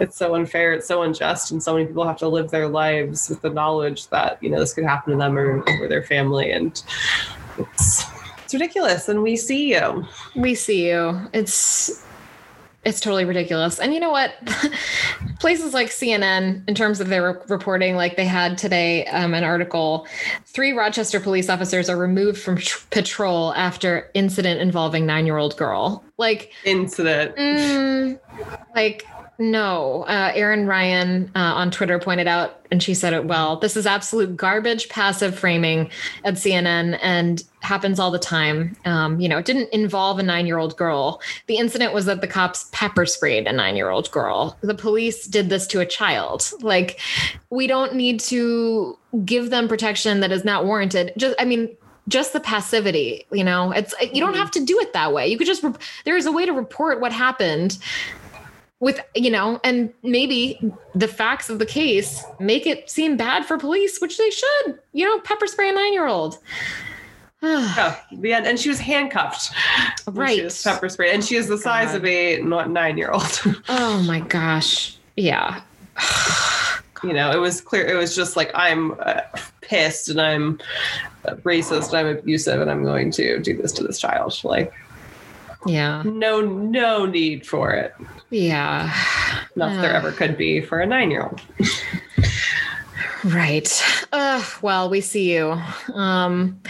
it's 0.00 0.16
so 0.16 0.34
unfair. 0.34 0.72
It's 0.72 0.88
so 0.88 1.02
unjust. 1.02 1.50
And 1.50 1.62
so 1.62 1.74
many 1.74 1.86
people 1.86 2.06
have 2.06 2.16
to 2.18 2.28
live 2.28 2.50
their 2.50 2.68
lives 2.68 3.28
with 3.28 3.42
the 3.42 3.50
knowledge 3.50 4.08
that 4.08 4.42
you 4.42 4.48
know 4.48 4.58
this 4.58 4.72
could 4.72 4.84
happen 4.84 5.12
to 5.12 5.18
them 5.18 5.38
or, 5.38 5.62
or 5.80 5.88
their 5.88 6.02
family. 6.02 6.50
And 6.50 6.82
it's 7.58 8.06
it's 8.42 8.54
ridiculous. 8.54 9.08
And 9.10 9.22
we 9.22 9.36
see 9.36 9.74
you. 9.74 10.06
We 10.34 10.54
see 10.54 10.88
you. 10.88 11.20
It's 11.34 12.02
it's 12.84 13.00
totally 13.00 13.24
ridiculous. 13.24 13.78
And 13.80 13.92
you 13.92 14.00
know 14.00 14.10
what? 14.10 14.34
Places 15.40 15.74
like 15.74 15.88
CNN, 15.88 16.66
in 16.68 16.74
terms 16.74 17.00
of 17.00 17.08
their 17.08 17.42
reporting, 17.48 17.96
like 17.96 18.16
they 18.16 18.24
had 18.24 18.56
today 18.56 19.04
um, 19.06 19.34
an 19.34 19.44
article, 19.44 20.06
three 20.46 20.72
Rochester 20.72 21.20
police 21.20 21.48
officers 21.48 21.90
are 21.90 21.96
removed 21.96 22.40
from 22.40 22.56
tr- 22.58 22.86
patrol 22.90 23.52
after 23.54 24.10
incident 24.14 24.60
involving 24.60 25.06
nine-year-old 25.06 25.56
girl. 25.56 26.04
Like, 26.16 26.52
incident 26.64 27.36
mm, 27.36 28.18
like 28.74 29.04
no. 29.38 30.02
Uh, 30.02 30.32
Erin 30.34 30.66
Ryan 30.66 31.30
uh, 31.36 31.38
on 31.38 31.70
Twitter 31.70 31.98
pointed 32.00 32.26
out, 32.26 32.66
and 32.72 32.82
she 32.82 32.92
said 32.92 33.12
it 33.12 33.24
well. 33.24 33.56
This 33.56 33.76
is 33.76 33.86
absolute 33.86 34.36
garbage, 34.36 34.88
passive 34.88 35.38
framing 35.38 35.90
at 36.24 36.34
CNN, 36.34 36.98
and 37.00 37.44
happens 37.60 38.00
all 38.00 38.10
the 38.10 38.18
time. 38.18 38.76
Um, 38.84 39.20
you 39.20 39.28
know, 39.28 39.38
it 39.38 39.44
didn't 39.44 39.72
involve 39.72 40.18
a 40.18 40.24
nine-year-old 40.24 40.76
girl. 40.76 41.20
The 41.46 41.56
incident 41.56 41.94
was 41.94 42.06
that 42.06 42.20
the 42.20 42.26
cops 42.26 42.68
pepper 42.72 43.06
sprayed 43.06 43.46
a 43.46 43.52
nine-year-old 43.52 44.10
girl. 44.10 44.58
The 44.60 44.74
police 44.74 45.26
did 45.26 45.50
this 45.50 45.68
to 45.68 45.80
a 45.80 45.86
child. 45.86 46.50
Like, 46.60 47.00
we 47.50 47.68
don't 47.68 47.94
need 47.94 48.18
to 48.20 48.98
give 49.24 49.50
them 49.50 49.68
protection 49.68 50.18
that 50.20 50.32
is 50.32 50.44
not 50.44 50.64
warranted. 50.64 51.12
Just, 51.16 51.36
I 51.38 51.44
mean. 51.44 51.76
Just 52.08 52.32
the 52.32 52.40
passivity, 52.40 53.26
you 53.30 53.44
know, 53.44 53.70
it's 53.70 53.92
you 54.00 54.22
don't 54.22 54.32
have 54.36 54.50
to 54.52 54.64
do 54.64 54.80
it 54.80 54.94
that 54.94 55.12
way. 55.12 55.28
You 55.28 55.36
could 55.36 55.46
just, 55.46 55.62
there 56.06 56.16
is 56.16 56.24
a 56.24 56.32
way 56.32 56.46
to 56.46 56.54
report 56.54 57.02
what 57.02 57.12
happened 57.12 57.76
with 58.80 59.00
you 59.14 59.30
know 59.30 59.60
and 59.64 59.92
maybe 60.02 60.60
the 60.94 61.08
facts 61.08 61.50
of 61.50 61.58
the 61.58 61.66
case 61.66 62.22
make 62.38 62.66
it 62.66 62.88
seem 62.88 63.16
bad 63.16 63.44
for 63.44 63.58
police 63.58 64.00
which 64.00 64.18
they 64.18 64.30
should 64.30 64.78
you 64.92 65.04
know 65.04 65.18
pepper 65.20 65.46
spray 65.46 65.70
a 65.70 65.72
nine 65.72 65.92
year 65.92 66.06
old 66.06 66.38
oh, 67.42 68.00
yeah, 68.10 68.42
and 68.44 68.58
she 68.58 68.68
was 68.68 68.80
handcuffed. 68.80 69.52
Right 70.06 70.42
was 70.42 70.62
pepper 70.62 70.88
spray, 70.88 71.12
and 71.12 71.22
she 71.22 71.36
is 71.36 71.48
the 71.48 71.58
size 71.58 71.94
of 71.94 72.04
a 72.04 72.40
not 72.40 72.70
nine 72.70 72.96
year 72.96 73.10
old 73.10 73.42
oh 73.68 74.02
my 74.02 74.20
gosh. 74.20 74.96
Yeah. 75.16 75.60
You 77.04 77.12
know 77.12 77.30
it 77.30 77.38
was 77.38 77.60
clear 77.60 77.86
it 77.86 77.94
was 77.94 78.16
just 78.16 78.34
like 78.36 78.50
i'm 78.54 78.96
uh, 78.98 79.20
pissed 79.60 80.08
and 80.08 80.20
i'm 80.20 80.58
racist 81.44 81.90
and 81.90 81.94
i'm 81.94 82.06
abusive 82.18 82.60
and 82.60 82.68
i'm 82.68 82.82
going 82.82 83.12
to 83.12 83.38
do 83.38 83.56
this 83.56 83.70
to 83.74 83.84
this 83.84 84.00
child. 84.00 84.36
Like 84.42 84.72
yeah. 85.66 86.02
No 86.04 86.40
no 86.40 87.06
need 87.06 87.46
for 87.46 87.72
it. 87.72 87.94
Yeah. 88.30 88.92
Not 89.56 89.70
that 89.74 89.82
there 89.82 89.94
Uh. 89.94 89.98
ever 89.98 90.12
could 90.12 90.36
be 90.36 90.60
for 90.60 90.80
a 90.80 90.86
nine-year-old. 90.86 91.40
Right. 93.24 93.82
Uh, 94.12 94.42
well 94.62 94.88
we 94.88 95.00
see 95.00 95.32
you. 95.34 95.60
Um 95.94 96.60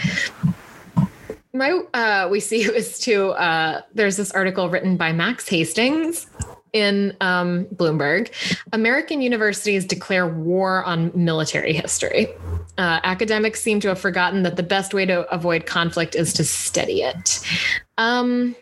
my 1.53 1.71
uh 1.93 2.27
we 2.31 2.39
see 2.39 2.61
you 2.63 2.71
is 2.81 2.99
too 2.99 3.29
uh 3.31 3.81
there's 3.93 4.17
this 4.17 4.31
article 4.31 4.69
written 4.69 4.97
by 4.97 5.11
max 5.11 5.47
hastings 5.47 6.27
in 6.71 7.17
um, 7.19 7.65
Bloomberg, 7.73 8.29
American 8.73 9.23
universities 9.23 9.85
declare 9.85 10.27
war 10.27 10.83
on 10.83 11.11
military 11.15 11.73
history. 11.73 12.27
Uh, 12.77 12.99
academics 13.03 13.59
seem 13.59 13.79
to 13.79 13.87
have 13.87 13.99
forgotten 13.99 14.43
that 14.43 14.55
the 14.55 14.61
best 14.61 14.93
way 14.93 15.03
to 15.03 15.27
avoid 15.33 15.65
conflict 15.65 16.13
is 16.15 16.31
to 16.33 16.43
study 16.43 17.01
it. 17.01 17.39
Um, 17.97 18.55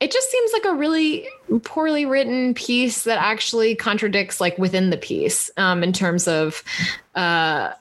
it 0.00 0.12
just 0.12 0.30
seems 0.30 0.52
like 0.52 0.64
a 0.66 0.74
really 0.74 1.28
poorly 1.64 2.04
written 2.04 2.54
piece 2.54 3.04
that 3.04 3.18
actually 3.18 3.74
contradicts 3.74 4.40
like 4.40 4.56
within 4.58 4.90
the 4.90 4.96
piece 4.96 5.50
um, 5.56 5.82
in 5.82 5.92
terms 5.92 6.28
of 6.28 6.62
uh, 7.14 7.72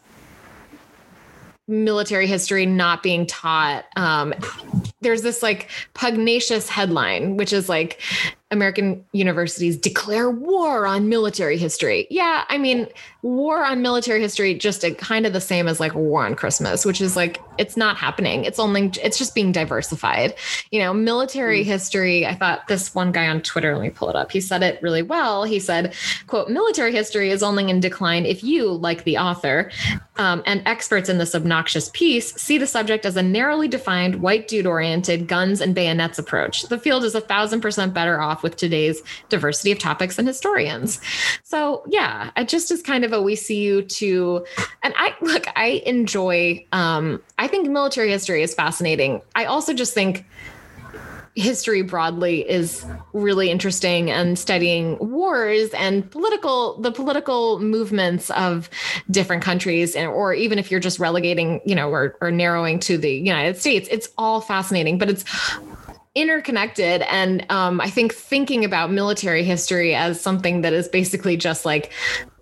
military 1.67 2.27
history 2.27 2.65
not 2.65 3.01
being 3.03 3.25
taught. 3.25 3.85
Um, 3.95 4.33
there's 5.01 5.23
this 5.23 5.43
like 5.43 5.69
pugnacious 5.93 6.69
headline, 6.69 7.37
which 7.37 7.51
is 7.51 7.67
like 7.67 8.01
American 8.51 9.03
universities 9.11 9.75
declare 9.75 10.29
war 10.29 10.85
on 10.85 11.09
military 11.09 11.57
history. 11.57 12.07
Yeah, 12.09 12.45
I 12.47 12.57
mean, 12.57 12.87
war 13.23 13.65
on 13.65 13.81
military 13.81 14.21
history 14.21 14.53
just 14.53 14.85
kind 14.97 15.25
of 15.25 15.33
the 15.33 15.41
same 15.41 15.67
as 15.67 15.79
like 15.79 15.95
war 15.95 16.25
on 16.25 16.35
Christmas, 16.35 16.85
which 16.85 17.01
is 17.01 17.15
like 17.15 17.41
it's 17.57 17.75
not 17.75 17.97
happening. 17.97 18.45
It's 18.45 18.59
only 18.59 18.91
it's 19.03 19.17
just 19.17 19.35
being 19.35 19.51
diversified. 19.51 20.35
You 20.71 20.79
know, 20.79 20.93
military 20.93 21.63
mm. 21.63 21.65
history. 21.65 22.25
I 22.25 22.35
thought 22.35 22.67
this 22.67 22.95
one 22.95 23.11
guy 23.11 23.27
on 23.27 23.41
Twitter. 23.41 23.75
Let 23.75 23.81
me 23.81 23.89
pull 23.89 24.09
it 24.09 24.15
up. 24.15 24.31
He 24.31 24.39
said 24.39 24.63
it 24.63 24.81
really 24.81 25.01
well. 25.01 25.43
He 25.43 25.59
said, 25.59 25.93
"quote 26.27 26.49
Military 26.49 26.93
history 26.93 27.31
is 27.31 27.43
only 27.43 27.69
in 27.69 27.79
decline 27.79 28.25
if 28.25 28.43
you, 28.43 28.71
like 28.71 29.03
the 29.03 29.17
author, 29.17 29.69
um, 30.17 30.43
and 30.45 30.61
experts 30.65 31.09
in 31.09 31.17
this 31.17 31.35
obnoxious 31.35 31.89
piece, 31.93 32.33
see 32.35 32.57
the 32.57 32.67
subject 32.67 33.05
as 33.05 33.17
a 33.17 33.21
narrowly 33.21 33.67
defined, 33.67 34.21
white 34.21 34.47
dude-oriented 34.47 35.27
guns 35.27 35.59
and 35.59 35.75
bayonets 35.75 36.19
approach. 36.19 36.63
The 36.63 36.79
field 36.79 37.03
is 37.03 37.15
a 37.15 37.21
thousand 37.21 37.61
percent 37.61 37.93
better 37.93 38.21
off." 38.21 38.45
with 38.45 38.57
today's 38.57 39.01
diversity 39.27 39.71
of 39.71 39.79
topics 39.79 40.19
and 40.19 40.27
historians. 40.27 41.01
So 41.43 41.83
yeah, 41.87 42.29
it 42.37 42.47
just 42.47 42.71
is 42.71 42.81
kind 42.81 43.03
of 43.03 43.11
a 43.11 43.21
we 43.21 43.35
see 43.35 43.61
you 43.61 43.81
to, 43.81 44.45
and 44.83 44.93
I 44.97 45.15
look, 45.21 45.45
I 45.55 45.81
enjoy, 45.85 46.65
um, 46.71 47.21
I 47.39 47.44
think 47.47 47.69
military 47.69 48.09
history 48.09 48.41
is 48.43 48.53
fascinating. 48.53 49.21
I 49.35 49.45
also 49.45 49.73
just 49.73 49.93
think 49.93 50.25
history 51.35 51.81
broadly 51.81 52.49
is 52.49 52.85
really 53.11 53.51
interesting 53.51 54.09
and 54.09 54.39
studying 54.39 54.97
wars 54.99 55.69
and 55.71 56.09
political 56.09 56.79
the 56.79 56.91
political 56.91 57.59
movements 57.59 58.29
of 58.31 58.69
different 59.11 59.43
countries 59.43 59.97
and 59.97 60.07
or 60.07 60.33
even 60.33 60.57
if 60.57 60.71
you're 60.71 60.79
just 60.79 60.97
relegating 60.97 61.59
you 61.65 61.75
know 61.75 61.89
or, 61.89 62.15
or 62.21 62.31
narrowing 62.31 62.79
to 62.79 62.97
the 62.97 63.11
united 63.11 63.57
states 63.57 63.89
it's 63.91 64.07
all 64.17 64.39
fascinating 64.39 64.97
but 64.97 65.09
it's 65.09 65.25
interconnected 66.15 67.01
and 67.01 67.45
um, 67.51 67.81
i 67.81 67.89
think 67.89 68.13
thinking 68.13 68.63
about 68.63 68.89
military 68.89 69.43
history 69.43 69.93
as 69.93 70.21
something 70.21 70.61
that 70.61 70.71
is 70.71 70.87
basically 70.87 71.35
just 71.35 71.65
like 71.65 71.91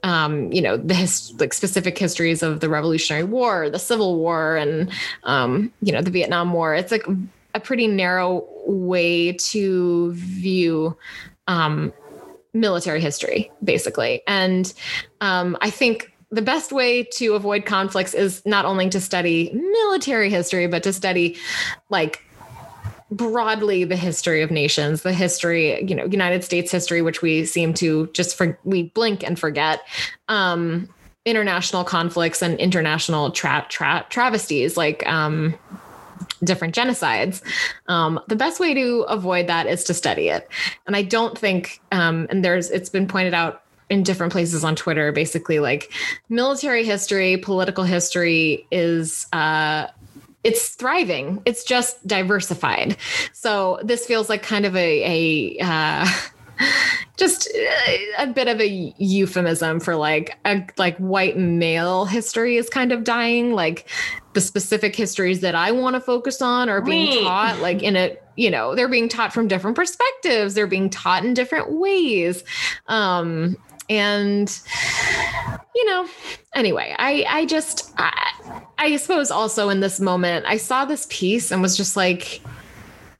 um, 0.03 0.51
you 0.51 0.61
know 0.61 0.77
the 0.77 0.93
his, 0.93 1.33
like 1.39 1.53
specific 1.53 1.97
histories 1.97 2.43
of 2.43 2.59
the 2.59 2.69
revolutionary 2.69 3.23
war 3.23 3.69
the 3.69 3.79
civil 3.79 4.17
war 4.17 4.55
and 4.57 4.91
um, 5.23 5.71
you 5.81 5.91
know 5.91 6.01
the 6.01 6.11
vietnam 6.11 6.53
war. 6.53 6.75
It's 6.75 6.91
like 6.91 7.05
a 7.55 7.59
pretty 7.59 7.87
narrow 7.87 8.45
way 8.65 9.33
to 9.33 10.13
view 10.13 10.97
um, 11.47 11.93
military 12.53 13.01
history 13.01 13.51
basically. 13.63 14.21
And 14.27 14.71
um, 15.21 15.57
i 15.61 15.69
think 15.69 16.11
the 16.31 16.41
best 16.41 16.71
way 16.71 17.03
to 17.03 17.35
avoid 17.35 17.63
conflicts 17.63 18.15
is 18.15 18.43
not 18.43 18.65
only 18.65 18.89
to 18.89 18.99
study 18.99 19.51
military 19.53 20.29
history 20.31 20.65
but 20.67 20.81
to 20.83 20.91
study 20.91 21.37
like 21.89 22.23
broadly 23.15 23.83
the 23.83 23.95
history 23.95 24.41
of 24.41 24.51
nations, 24.51 25.03
the 25.03 25.13
history, 25.13 25.83
you 25.83 25.95
know, 25.95 26.05
United 26.05 26.43
States 26.43 26.71
history, 26.71 27.01
which 27.01 27.21
we 27.21 27.45
seem 27.45 27.73
to 27.75 28.07
just 28.13 28.35
for 28.35 28.57
we 28.63 28.83
blink 28.83 29.23
and 29.23 29.39
forget. 29.39 29.81
Um, 30.27 30.89
international 31.25 31.85
conflicts 31.85 32.41
and 32.41 32.59
international 32.59 33.31
tra- 33.31 33.65
tra- 33.69 34.05
travesties 34.09 34.75
like 34.75 35.07
um, 35.07 35.53
different 36.43 36.75
genocides. 36.75 37.41
Um, 37.87 38.19
the 38.27 38.35
best 38.35 38.59
way 38.59 38.73
to 38.73 39.01
avoid 39.03 39.47
that 39.47 39.65
is 39.67 39.85
to 39.85 39.93
study 39.93 40.27
it. 40.27 40.49
And 40.85 40.95
I 40.95 41.01
don't 41.01 41.37
think, 41.37 41.79
um, 41.93 42.27
and 42.29 42.43
there's, 42.43 42.69
it's 42.71 42.89
been 42.89 43.07
pointed 43.07 43.33
out 43.33 43.63
in 43.89 44.03
different 44.03 44.33
places 44.33 44.65
on 44.65 44.75
Twitter, 44.75 45.13
basically 45.13 45.59
like 45.59 45.93
military 46.27 46.83
history, 46.83 47.37
political 47.37 47.85
history 47.85 48.67
is, 48.69 49.27
uh, 49.31 49.87
it's 50.43 50.69
thriving. 50.69 51.41
It's 51.45 51.63
just 51.63 52.05
diversified. 52.05 52.97
So 53.31 53.79
this 53.83 54.05
feels 54.05 54.29
like 54.29 54.43
kind 54.43 54.65
of 54.65 54.75
a, 54.75 55.57
a 55.59 55.63
uh, 55.63 56.07
just 57.17 57.47
a 58.17 58.27
bit 58.27 58.47
of 58.47 58.59
a 58.59 58.93
euphemism 58.97 59.79
for 59.79 59.95
like 59.95 60.37
a 60.45 60.65
like 60.77 60.97
white 60.97 61.37
male 61.37 62.05
history 62.05 62.57
is 62.57 62.69
kind 62.69 62.91
of 62.91 63.03
dying. 63.03 63.53
Like 63.53 63.87
the 64.33 64.41
specific 64.41 64.95
histories 64.95 65.41
that 65.41 65.55
I 65.55 65.71
want 65.71 65.95
to 65.95 66.01
focus 66.01 66.41
on 66.41 66.69
are 66.69 66.81
being 66.81 67.23
taught 67.23 67.59
like 67.59 67.83
in 67.83 67.95
a 67.95 68.17
you 68.35 68.49
know 68.49 68.75
they're 68.75 68.89
being 68.89 69.09
taught 69.09 69.33
from 69.33 69.47
different 69.47 69.75
perspectives. 69.75 70.55
They're 70.55 70.67
being 70.67 70.89
taught 70.89 71.23
in 71.23 71.33
different 71.33 71.71
ways. 71.71 72.43
Um, 72.87 73.57
and 73.93 74.59
you 75.75 75.85
know 75.85 76.07
anyway 76.55 76.95
i 76.99 77.25
i 77.29 77.45
just 77.45 77.93
I, 77.97 78.65
I 78.77 78.95
suppose 78.97 79.31
also 79.31 79.69
in 79.69 79.79
this 79.79 79.99
moment 79.99 80.45
i 80.47 80.57
saw 80.57 80.85
this 80.85 81.07
piece 81.09 81.51
and 81.51 81.61
was 81.61 81.77
just 81.77 81.95
like 81.95 82.41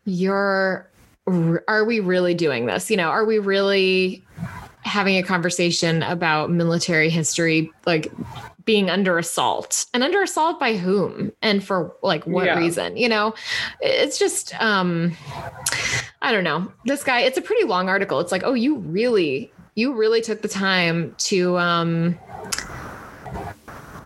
you're 0.06 0.90
are 1.26 1.86
we 1.86 2.00
really 2.00 2.34
doing 2.34 2.66
this? 2.66 2.92
You 2.92 2.98
know 2.98 3.10
are 3.10 3.26
we 3.26 3.40
really 3.40 4.24
having 4.82 5.18
a 5.18 5.24
conversation 5.24 6.04
about 6.04 6.52
military 6.52 7.10
history 7.10 7.72
like 7.86 8.12
being 8.66 8.90
under 8.90 9.18
assault? 9.18 9.86
And 9.94 10.04
under 10.04 10.22
assault 10.22 10.60
by 10.60 10.76
whom? 10.76 11.32
And 11.42 11.64
for 11.64 11.96
like 12.02 12.28
what 12.28 12.46
yeah. 12.46 12.60
reason? 12.60 12.98
You 12.98 13.10
know 13.10 13.34
it's 13.80 14.20
just 14.20 14.60
um 14.62 15.16
i 16.22 16.32
don't 16.32 16.44
know. 16.44 16.72
This 16.86 17.04
guy 17.04 17.22
it's 17.22 17.38
a 17.38 17.42
pretty 17.42 17.64
long 17.66 17.88
article. 17.88 18.20
It's 18.20 18.32
like 18.32 18.44
oh 18.44 18.54
you 18.54 18.78
really 18.80 19.52
you 19.76 19.94
really 19.94 20.22
took 20.22 20.42
the 20.42 20.48
time 20.48 21.16
to 21.18 21.58
um, 21.58 22.18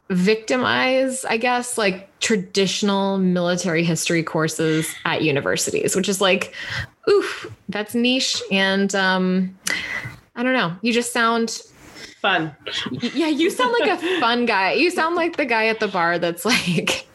victimize, 0.09 1.25
I 1.25 1.37
guess, 1.37 1.77
like 1.77 2.17
traditional 2.19 3.17
military 3.17 3.83
history 3.83 4.23
courses 4.23 4.93
at 5.05 5.21
universities, 5.21 5.95
which 5.95 6.09
is 6.09 6.21
like, 6.21 6.53
oof, 7.09 7.51
that's 7.69 7.93
niche. 7.95 8.41
And 8.51 8.93
um, 8.95 9.57
I 10.35 10.43
don't 10.43 10.53
know, 10.53 10.75
you 10.81 10.93
just 10.93 11.11
sound 11.11 11.61
fun. 12.21 12.55
Yeah, 12.91 13.27
you 13.27 13.49
sound 13.49 13.75
like 13.79 13.89
a 13.89 14.19
fun 14.19 14.45
guy. 14.45 14.73
You 14.73 14.89
sound 14.91 15.15
like 15.15 15.37
the 15.37 15.45
guy 15.45 15.67
at 15.67 15.79
the 15.79 15.87
bar 15.87 16.19
that's 16.19 16.45
like, 16.45 17.06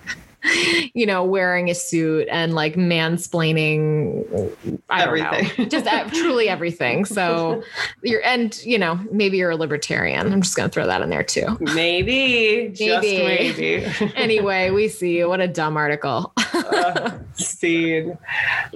you 0.94 1.06
know, 1.06 1.24
wearing 1.24 1.70
a 1.70 1.74
suit 1.74 2.28
and 2.30 2.54
like 2.54 2.74
mansplaining 2.74 4.52
I 4.88 5.02
everything. 5.02 5.68
just 5.68 5.86
uh, 5.86 6.08
truly 6.10 6.48
everything. 6.48 7.04
So 7.04 7.62
you're, 8.02 8.22
and 8.24 8.58
you 8.64 8.78
know, 8.78 9.00
maybe 9.10 9.36
you're 9.38 9.50
a 9.50 9.56
libertarian. 9.56 10.32
I'm 10.32 10.42
just 10.42 10.56
going 10.56 10.68
to 10.68 10.72
throw 10.72 10.86
that 10.86 11.02
in 11.02 11.10
there 11.10 11.22
too. 11.22 11.56
Maybe, 11.60 12.74
maybe. 12.78 13.18
maybe. 13.18 13.84
anyway, 14.14 14.70
we 14.70 14.88
see 14.88 15.22
what 15.24 15.40
a 15.40 15.48
dumb 15.48 15.76
article. 15.76 16.32
uh, 16.54 17.18
scene. 17.34 18.18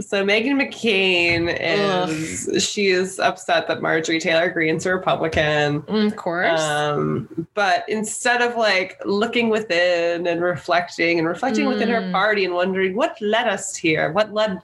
So 0.00 0.24
Meghan 0.24 0.60
McCain 0.60 1.56
is 1.60 2.48
Ugh. 2.48 2.60
she 2.60 2.88
is 2.88 3.18
upset 3.18 3.68
that 3.68 3.82
Marjorie 3.82 4.20
Taylor 4.20 4.50
Greene's 4.50 4.86
a 4.86 4.94
Republican. 4.94 5.82
Mm, 5.82 6.06
of 6.06 6.16
course. 6.16 6.60
Um, 6.60 7.46
but 7.54 7.84
instead 7.88 8.42
of 8.42 8.56
like 8.56 9.00
looking 9.04 9.48
within 9.48 10.26
and 10.26 10.40
reflecting 10.40 11.18
and 11.18 11.26
reflecting 11.26 11.55
mm. 11.64 11.68
within 11.68 11.88
her 11.88 12.02
mm. 12.02 12.12
party 12.12 12.44
and 12.44 12.54
wondering 12.54 12.94
what 12.94 13.20
led 13.20 13.46
us 13.46 13.76
here, 13.76 14.12
what 14.12 14.32
led 14.32 14.60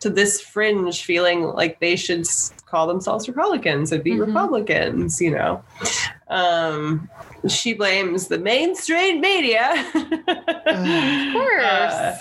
to 0.00 0.10
this 0.10 0.40
fringe 0.40 1.04
feeling 1.04 1.42
like 1.42 1.78
they 1.80 1.96
should 1.96 2.26
call 2.66 2.86
themselves 2.86 3.28
Republicans 3.28 3.92
and 3.92 4.02
be 4.02 4.12
mm-hmm. 4.12 4.22
Republicans, 4.22 5.20
you 5.20 5.30
know. 5.30 5.62
Um, 6.30 7.10
she 7.48 7.74
blames 7.74 8.28
the 8.28 8.38
mainstream 8.38 9.20
media. 9.20 9.72
of 9.94 11.32
course. 11.32 11.64
Uh, 11.64 12.18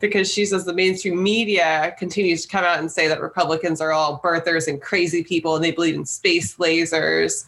because 0.00 0.32
she 0.32 0.46
says 0.46 0.64
the 0.64 0.72
mainstream 0.72 1.22
media 1.22 1.94
continues 1.98 2.42
to 2.42 2.48
come 2.48 2.64
out 2.64 2.78
and 2.78 2.90
say 2.90 3.06
that 3.06 3.20
Republicans 3.20 3.80
are 3.80 3.92
all 3.92 4.20
birthers 4.20 4.66
and 4.66 4.80
crazy 4.80 5.22
people 5.22 5.54
and 5.54 5.62
they 5.62 5.72
believe 5.72 5.94
in 5.94 6.06
space 6.06 6.56
lasers. 6.56 7.44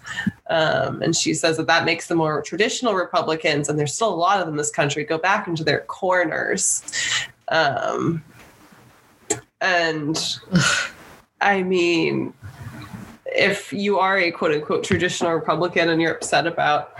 Um, 0.51 1.01
and 1.01 1.17
she 1.17 1.33
says 1.33 1.57
that 1.57 1.67
that 1.67 1.87
makes 1.87 2.09
the 2.09 2.15
more 2.15 2.43
traditional 2.43 2.95
Republicans, 2.95 3.69
and 3.69 3.79
there's 3.79 3.95
still 3.95 4.13
a 4.13 4.15
lot 4.15 4.39
of 4.39 4.47
them 4.47 4.55
in 4.55 4.59
this 4.59 4.71
country, 4.71 5.05
go 5.05 5.17
back 5.17 5.49
into 5.49 5.65
their 5.65 5.81
corners. 5.81 6.83
Um, 7.49 8.23
and 9.63 10.39
I 11.41 11.63
mean, 11.63 12.35
if 13.35 13.72
you 13.72 13.99
are 13.99 14.18
a 14.18 14.30
quote 14.30 14.53
unquote 14.53 14.85
traditional 14.85 15.33
Republican 15.33 15.89
and 15.89 16.01
you're 16.01 16.14
upset 16.14 16.47
about 16.47 16.97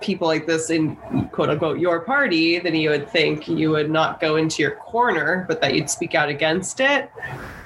people 0.00 0.26
like 0.26 0.46
this 0.46 0.70
in 0.70 0.96
quote 1.32 1.50
unquote 1.50 1.78
your 1.78 2.00
party, 2.00 2.58
then 2.58 2.74
you 2.74 2.90
would 2.90 3.08
think 3.08 3.48
you 3.48 3.70
would 3.70 3.90
not 3.90 4.20
go 4.20 4.36
into 4.36 4.62
your 4.62 4.76
corner, 4.76 5.44
but 5.48 5.60
that 5.60 5.74
you'd 5.74 5.90
speak 5.90 6.14
out 6.14 6.28
against 6.28 6.80
it. 6.80 7.10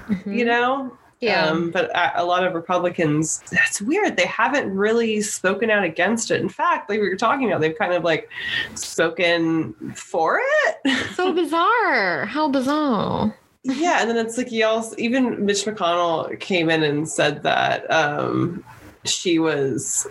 Mm-hmm. 0.09 0.32
You 0.32 0.44
know? 0.44 0.96
Yeah. 1.20 1.48
Um, 1.48 1.70
but 1.70 1.90
a 2.16 2.24
lot 2.24 2.46
of 2.46 2.55
Republicans, 2.55 3.42
that's 3.53 3.82
weird. 3.82 4.16
They 4.16 4.26
haven't 4.26 4.74
really 4.74 5.20
spoken 5.20 5.68
out 5.68 5.84
against 5.84 6.30
it. 6.30 6.40
In 6.40 6.48
fact, 6.48 6.88
like 6.88 6.98
we 6.98 7.09
were 7.11 7.16
talking 7.16 7.46
about, 7.46 7.61
they've 7.61 7.76
kind 7.76 7.92
of 7.92 8.05
like 8.05 8.30
spoken 8.74 9.74
for 9.94 10.40
it. 10.42 11.14
so 11.14 11.32
bizarre. 11.34 12.24
How 12.24 12.48
bizarre. 12.48 13.36
Yeah, 13.62 14.00
and 14.00 14.11
then 14.11 14.16
it's 14.24 14.38
like 14.38 14.48
he 14.48 14.62
also 14.62 14.94
even 14.98 15.44
Mitch 15.44 15.64
McConnell 15.64 16.38
came 16.40 16.70
in 16.70 16.82
and 16.82 17.08
said 17.08 17.42
that 17.42 17.90
um, 17.90 18.64
she 19.04 19.38
was 19.38 20.06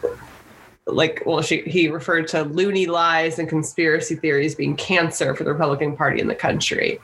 like 0.86 1.22
well 1.26 1.42
she 1.42 1.62
he 1.62 1.88
referred 1.88 2.28
to 2.28 2.44
loony 2.44 2.88
lies 2.88 3.38
and 3.38 3.48
conspiracy 3.48 4.16
theories 4.16 4.56
being 4.56 4.76
cancer 4.76 5.36
for 5.36 5.44
the 5.44 5.52
Republican 5.52 5.96
Party 5.96 6.20
in 6.20 6.28
the 6.28 6.36
country. 6.36 7.00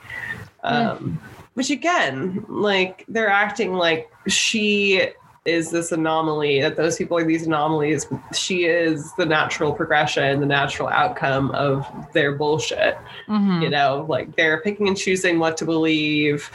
Um, 0.63 1.19
which 1.55 1.69
again, 1.69 2.45
like 2.47 3.05
they're 3.07 3.29
acting 3.29 3.73
like 3.73 4.11
she 4.27 5.09
is 5.45 5.69
this 5.69 5.91
anomaly 5.91 6.59
that 6.59 6.75
those 6.75 6.97
people 6.97 7.15
are 7.17 7.23
these 7.23 7.45
anomalies 7.45 8.07
she 8.33 8.65
is 8.65 9.13
the 9.13 9.25
natural 9.25 9.71
progression 9.71 10.39
the 10.39 10.45
natural 10.45 10.87
outcome 10.89 11.51
of 11.51 11.85
their 12.13 12.31
bullshit 12.33 12.97
Mhm. 13.27 13.61
you 13.61 13.69
know 13.69 14.05
like 14.09 14.35
they're 14.35 14.59
picking 14.61 14.87
and 14.87 14.97
choosing 14.97 15.37
what 15.37 15.55
to 15.57 15.65
believe 15.65 16.49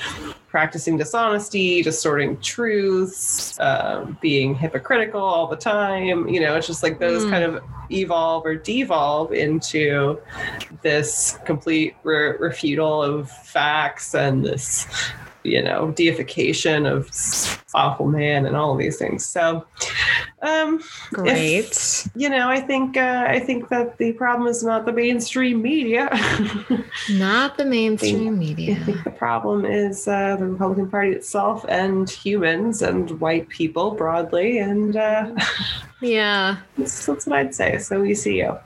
practicing 0.48 0.96
dishonesty 0.96 1.82
distorting 1.82 2.36
truths 2.40 3.56
um, 3.60 4.18
being 4.20 4.56
hypocritical 4.56 5.20
all 5.22 5.46
the 5.46 5.56
time 5.56 6.26
you 6.28 6.40
know 6.40 6.56
it's 6.56 6.66
just 6.66 6.82
like 6.82 6.98
those 6.98 7.24
Mm. 7.24 7.30
kind 7.30 7.44
of 7.44 7.62
evolve 7.92 8.44
or 8.44 8.56
devolve 8.56 9.32
into 9.32 10.18
this 10.82 11.38
complete 11.44 11.94
re- 12.02 12.34
refutal 12.38 13.06
of 13.06 13.30
facts 13.30 14.14
and 14.14 14.44
this 14.44 14.86
you 15.42 15.62
know 15.62 15.90
deification 15.92 16.86
of 16.86 17.08
awful 17.74 18.06
man 18.06 18.46
and 18.46 18.56
all 18.56 18.72
of 18.72 18.78
these 18.78 18.98
things 18.98 19.24
so 19.24 19.64
um 20.42 20.80
Great. 21.12 22.06
you 22.14 22.28
know 22.28 22.48
i 22.48 22.60
think 22.60 22.96
uh, 22.96 23.24
i 23.28 23.38
think 23.38 23.68
that 23.68 23.96
the 23.98 24.12
problem 24.12 24.48
is 24.48 24.62
not 24.62 24.84
the 24.84 24.92
mainstream 24.92 25.62
media 25.62 26.08
Not 27.10 27.56
the 27.56 27.64
mainstream 27.64 28.34
I 28.34 28.36
media. 28.36 28.76
I 28.76 28.84
think 28.84 29.04
the 29.04 29.10
problem 29.10 29.64
is 29.64 30.06
uh, 30.06 30.36
the 30.36 30.46
Republican 30.46 30.90
Party 30.90 31.12
itself 31.12 31.64
and 31.68 32.08
humans 32.08 32.82
and 32.82 33.20
white 33.20 33.48
people 33.48 33.92
broadly. 33.92 34.58
And 34.58 34.96
uh, 34.96 35.34
Yeah. 36.00 36.58
that's, 36.76 37.06
that's 37.06 37.26
what 37.26 37.38
I'd 37.38 37.54
say. 37.54 37.78
So 37.78 38.00
we 38.00 38.14
see 38.14 38.38
you. 38.38 38.56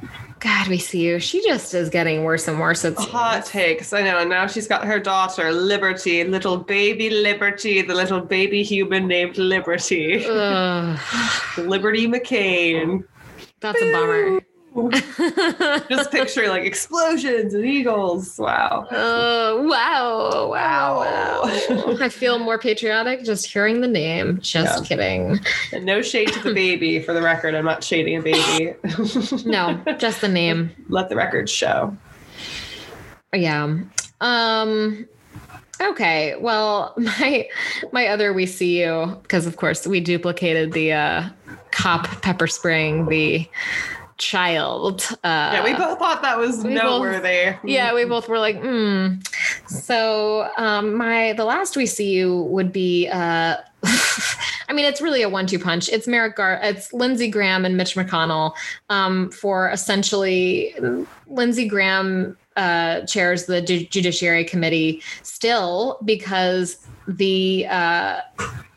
God, 0.41 0.69
we 0.69 0.79
see 0.79 1.01
you. 1.01 1.19
She 1.21 1.43
just 1.43 1.73
is 1.73 1.89
getting 1.89 2.23
worse 2.23 2.47
and 2.49 2.61
worse. 2.61 2.85
It's 2.85 3.03
Hot 3.07 3.47
takes. 3.47 3.93
I 3.93 4.03
know. 4.03 4.19
And 4.19 4.29
now 4.29 4.47
she's 4.47 4.69
got 4.69 4.85
her 4.85 5.01
daughter, 5.01 5.53
Liberty, 5.53 6.23
little 6.25 6.59
baby 6.59 7.09
Liberty, 7.09 7.81
the 7.83 7.95
little 7.95 8.21
baby 8.21 8.63
human 8.63 9.07
named 9.07 9.39
Liberty. 9.39 10.19
Liberty 11.57 12.07
McCain. 12.07 13.05
that's 13.61 13.81
a 13.81 13.93
bummer. 13.93 14.41
Just 15.89 16.11
picture 16.11 16.49
like 16.49 16.65
explosions 16.65 17.55
and 17.55 17.65
eagles. 17.65 18.37
Wow. 18.39 18.87
Oh 18.91 19.63
wow, 19.69 20.49
wow, 20.51 20.99
Wow. 21.01 21.43
wow. 21.45 21.97
I 22.01 22.09
feel 22.09 22.39
more 22.41 22.59
patriotic 22.59 23.23
just 23.25 23.47
hearing 23.47 23.81
the 23.83 23.89
name. 23.89 24.41
Just 24.41 24.81
Yeah. 24.83 24.87
kidding. 24.89 25.41
And 25.73 25.85
no 25.85 26.03
shade 26.03 26.29
to 26.33 26.41
the 26.41 26.53
baby, 26.53 26.99
for 27.01 27.13
the 27.13 27.23
record. 27.23 27.55
I'm 27.55 27.65
not 27.65 27.85
shading 27.85 28.17
a 28.17 28.23
baby. 28.23 28.75
No, 29.45 29.81
just 29.99 30.21
the 30.21 30.29
name. 30.29 30.71
Let 30.89 31.09
the 31.09 31.17
record 31.17 31.49
show. 31.49 31.97
Yeah. 33.33 33.79
Um 34.21 35.07
okay. 35.81 36.35
Well, 36.41 36.95
my 36.97 37.49
my 37.93 38.09
other 38.09 38.33
we 38.33 38.47
see 38.47 38.81
you 38.83 39.19
because 39.23 39.47
of 39.47 39.57
course 39.57 39.87
we 39.87 40.01
duplicated 40.01 40.73
the 40.73 40.93
uh 40.93 41.29
cop 41.71 42.07
pepper 42.23 42.47
spraying 42.49 43.07
the 43.07 43.49
child. 44.17 45.03
Uh 45.25 45.51
Yeah, 45.55 45.65
we 45.65 45.73
both 45.75 45.99
thought 45.99 46.23
that 46.23 46.39
was 46.39 46.59
we 46.65 46.75
both- 46.75 47.03
noteworthy. 47.03 47.55
yeah 47.65 47.93
we 47.95 48.05
both 48.05 48.29
were 48.29 48.39
like 48.39 48.61
hmm 48.61 49.15
so 49.67 50.49
um 50.57 50.95
my 50.95 51.33
the 51.35 51.45
last 51.45 51.77
we 51.77 51.87
see 51.87 52.11
you 52.13 52.43
would 52.43 52.73
be 52.73 53.09
uh 53.09 53.57
I 54.67 54.73
mean, 54.73 54.87
it's 54.87 55.03
really 55.03 55.21
a 55.21 55.29
one-two 55.29 55.59
punch. 55.59 55.91
It's 55.91 56.09
Merrick 56.09 56.37
Gar, 56.37 56.59
it's 56.63 56.91
Lindsey 56.95 57.29
Graham 57.29 57.67
and 57.67 57.77
Mitch 57.77 57.97
McConnell 57.97 58.55
um, 58.89 59.31
for 59.31 59.69
essentially 59.71 60.75
Lindsey 61.27 61.69
Graham 61.69 62.35
uh, 62.57 63.03
chairs 63.03 63.45
the 63.45 63.61
Ju- 63.61 63.85
Judiciary 63.85 64.43
Committee 64.45 65.03
still 65.23 65.99
because 66.07 66.79
the 67.07 67.67
uh, 67.69 68.21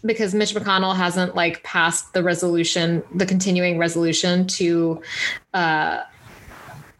because 0.06 0.34
Mitch 0.34 0.54
McConnell 0.54 0.96
hasn't 0.96 1.36
like 1.36 1.64
passed 1.64 2.14
the 2.14 2.24
resolution, 2.24 3.04
the 3.14 3.26
continuing 3.26 3.78
resolution 3.78 4.48
to 4.48 5.02
uh, 5.54 6.04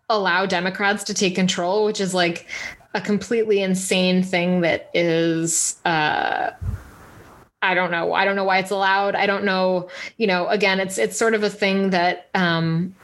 allow 0.10 0.46
Democrats 0.46 1.04
to 1.06 1.14
take 1.14 1.36
control, 1.36 1.86
which 1.86 2.00
is 2.02 2.14
like 2.14 2.48
a 2.94 3.02
completely 3.02 3.62
insane 3.62 4.24
thing 4.24 4.62
that 4.62 4.90
is 4.94 5.80
uh 5.86 6.52
I 7.62 7.74
don't 7.74 7.92
know. 7.92 8.14
I 8.14 8.24
don't 8.24 8.36
know 8.36 8.44
why 8.44 8.60
it's 8.60 8.70
allowed. 8.70 9.16
I 9.16 9.26
don't 9.26 9.44
know, 9.44 9.90
you 10.18 10.28
know, 10.28 10.48
again, 10.48 10.80
it's 10.80 10.98
it's 10.98 11.18
sort 11.18 11.34
of 11.34 11.44
a 11.44 11.50
thing 11.50 11.92
that 11.92 12.30
um 12.34 12.96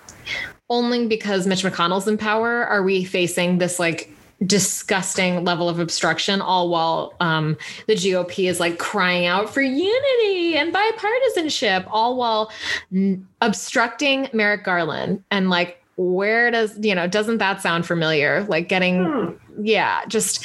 only 0.70 1.08
because 1.08 1.46
Mitch 1.46 1.64
McConnell's 1.64 2.08
in 2.08 2.18
power 2.18 2.66
are 2.66 2.84
we 2.84 3.04
facing 3.04 3.58
this 3.58 3.80
like 3.80 4.10
disgusting 4.46 5.44
level 5.44 5.70
of 5.70 5.80
obstruction 5.80 6.42
all 6.42 6.70
while 6.70 7.14
um, 7.20 7.58
the 7.88 7.94
GOP 7.96 8.50
is 8.50 8.60
like 8.60 8.78
crying 8.80 9.26
out 9.26 9.54
for 9.54 9.62
unity 9.62 10.56
and 10.58 10.74
bipartisanship 10.74 11.86
all 11.90 12.16
while 12.18 12.52
n- 12.94 13.28
obstructing 13.42 14.30
Merrick 14.34 14.64
Garland 14.64 15.24
and 15.32 15.50
like 15.50 15.80
where 15.96 16.50
does 16.50 16.78
you 16.82 16.96
know 16.96 17.06
doesn't 17.08 17.38
that 17.38 17.62
sound 17.62 17.86
familiar 17.86 18.44
like 18.50 18.68
getting 18.68 19.06
Hmm. 19.06 19.64
yeah 19.64 20.04
just 20.08 20.44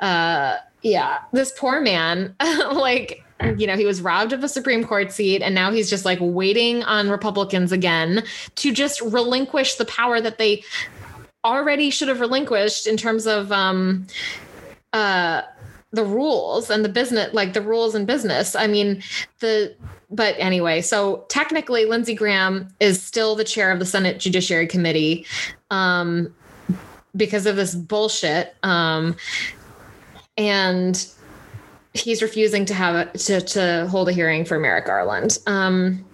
uh 0.00 0.56
yeah 0.82 1.18
this 1.32 1.52
poor 1.56 1.80
man 1.80 2.34
like 2.72 3.22
you 3.56 3.66
know 3.68 3.76
he 3.76 3.86
was 3.86 4.02
robbed 4.02 4.32
of 4.32 4.42
a 4.42 4.48
supreme 4.48 4.84
court 4.84 5.12
seat 5.12 5.42
and 5.42 5.54
now 5.54 5.70
he's 5.70 5.88
just 5.88 6.04
like 6.04 6.18
waiting 6.20 6.82
on 6.82 7.08
republicans 7.08 7.70
again 7.70 8.24
to 8.56 8.72
just 8.72 9.00
relinquish 9.02 9.76
the 9.76 9.84
power 9.84 10.20
that 10.20 10.38
they 10.38 10.62
already 11.44 11.90
should 11.90 12.08
have 12.08 12.20
relinquished 12.20 12.86
in 12.86 12.96
terms 12.96 13.26
of 13.26 13.50
um 13.52 14.06
uh 14.92 15.42
the 15.92 16.04
rules 16.04 16.70
and 16.70 16.84
the 16.84 16.88
business 16.88 17.32
like 17.32 17.52
the 17.52 17.62
rules 17.62 17.94
in 17.94 18.04
business 18.04 18.54
i 18.54 18.66
mean 18.66 19.02
the 19.40 19.74
but 20.10 20.34
anyway 20.38 20.80
so 20.80 21.24
technically 21.28 21.84
lindsey 21.84 22.14
graham 22.14 22.68
is 22.80 23.02
still 23.02 23.34
the 23.34 23.44
chair 23.44 23.72
of 23.72 23.78
the 23.78 23.86
senate 23.86 24.18
judiciary 24.18 24.66
committee 24.66 25.24
um 25.70 26.32
because 27.16 27.46
of 27.46 27.56
this 27.56 27.74
bullshit 27.74 28.54
um 28.62 29.16
and 30.36 31.10
he's 31.94 32.22
refusing 32.22 32.64
to 32.64 32.74
have 32.74 32.94
a, 32.94 33.18
to 33.18 33.40
to 33.40 33.86
hold 33.90 34.08
a 34.08 34.12
hearing 34.12 34.44
for 34.44 34.58
Merrick 34.58 34.86
Garland. 34.86 35.38
Um, 35.46 36.04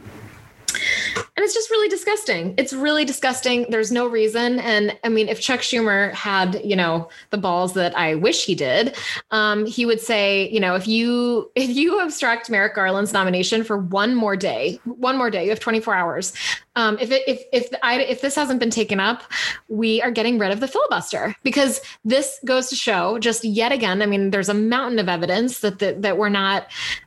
and 1.37 1.45
it's 1.45 1.53
just 1.53 1.71
really 1.71 1.89
disgusting. 1.89 2.55
It's 2.57 2.73
really 2.73 3.05
disgusting. 3.05 3.67
There's 3.69 3.93
no 3.93 4.07
reason. 4.07 4.59
And 4.59 4.99
I 5.05 5.11
mean, 5.11 5.29
if 5.29 5.39
Chuck 5.39 5.61
Schumer 5.61 6.11
had, 6.15 6.63
you 6.65 6.75
know, 6.75 7.11
the 7.29 7.37
balls 7.37 7.75
that 7.75 7.97
I 7.97 8.15
wish 8.15 8.47
he 8.47 8.55
did, 8.55 8.97
um, 9.31 9.67
he 9.67 9.85
would 9.85 10.01
say, 10.01 10.49
you 10.49 10.61
know, 10.61 10.75
if 10.77 10.89
you 10.89 11.51
if 11.55 11.69
you 11.69 12.01
obstruct 12.01 12.49
Merrick 12.49 12.75
Garland's 12.75 13.13
nomination 13.13 13.65
for 13.65 13.77
one 13.77 14.15
more 14.15 14.35
day, 14.35 14.81
one 14.85 15.19
more 15.19 15.29
day, 15.29 15.45
you 15.45 15.51
have 15.51 15.61
24 15.61 15.95
hours. 15.95 16.33
Um, 16.75 16.97
if 17.01 17.11
it, 17.11 17.23
if 17.27 17.43
if 17.53 17.69
I 17.83 18.01
if 18.01 18.23
this 18.23 18.35
hasn't 18.35 18.59
been 18.59 18.71
taken 18.71 18.99
up, 18.99 19.23
we 19.69 20.01
are 20.01 20.11
getting 20.11 20.39
rid 20.39 20.53
of 20.53 20.61
the 20.61 20.69
filibuster 20.69 21.35
because 21.43 21.83
this 22.05 22.41
goes 22.47 22.69
to 22.71 22.77
show 22.77 23.19
just 23.19 23.45
yet 23.45 23.73
again. 23.73 24.01
I 24.01 24.07
mean, 24.07 24.31
there's 24.31 24.49
a 24.49 24.55
mountain 24.55 24.99
of 24.99 25.09
evidence 25.09 25.61
that 25.61 25.81
that, 25.81 26.01
that 26.01 26.17
we're 26.17 26.31
not 26.31 26.67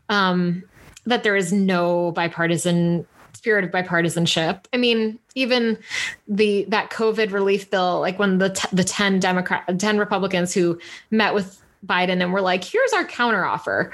um, 0.10 0.64
that 1.06 1.24
there 1.24 1.36
is 1.36 1.52
no 1.52 2.12
bipartisan 2.12 3.08
spirit 3.40 3.64
of 3.64 3.72
bipartisanship. 3.72 4.66
I 4.74 4.78
mean, 4.78 5.18
even 5.34 5.78
the 6.28 6.66
that 6.68 6.90
COVID 6.90 7.32
relief 7.32 7.72
bill, 7.72 8.02
like 8.02 8.20
when 8.20 8.38
the 8.38 8.50
t- 8.50 8.68
the 8.74 8.84
ten 8.84 9.18
Democrat, 9.22 9.80
ten 9.80 9.98
Republicans 9.98 10.54
who 10.54 10.78
met 11.10 11.34
with 11.34 11.62
Biden 11.86 12.22
and 12.22 12.34
were 12.34 12.42
like, 12.42 12.66
"Here's 12.66 12.92
our 12.92 13.06
counteroffer." 13.06 13.92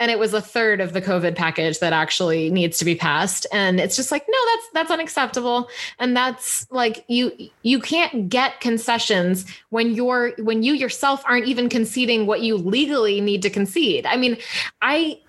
And 0.00 0.10
it 0.10 0.18
was 0.18 0.34
a 0.34 0.40
third 0.42 0.82
of 0.82 0.92
the 0.92 1.00
COVID 1.00 1.34
package 1.34 1.78
that 1.78 1.94
actually 1.94 2.50
needs 2.50 2.76
to 2.78 2.84
be 2.84 2.94
passed, 2.94 3.46
and 3.50 3.80
it's 3.80 3.96
just 3.96 4.12
like, 4.12 4.26
no, 4.28 4.38
that's 4.50 4.68
that's 4.74 4.90
unacceptable, 4.90 5.70
and 5.98 6.14
that's 6.14 6.70
like 6.70 7.06
you 7.08 7.32
you 7.62 7.80
can't 7.80 8.28
get 8.28 8.60
concessions 8.60 9.46
when 9.70 9.94
you're 9.94 10.32
when 10.40 10.62
you 10.62 10.74
yourself 10.74 11.22
aren't 11.24 11.46
even 11.46 11.70
conceding 11.70 12.26
what 12.26 12.42
you 12.42 12.58
legally 12.58 13.22
need 13.22 13.40
to 13.40 13.48
concede. 13.48 14.04
I 14.04 14.18
mean, 14.18 14.36
I 14.82 15.20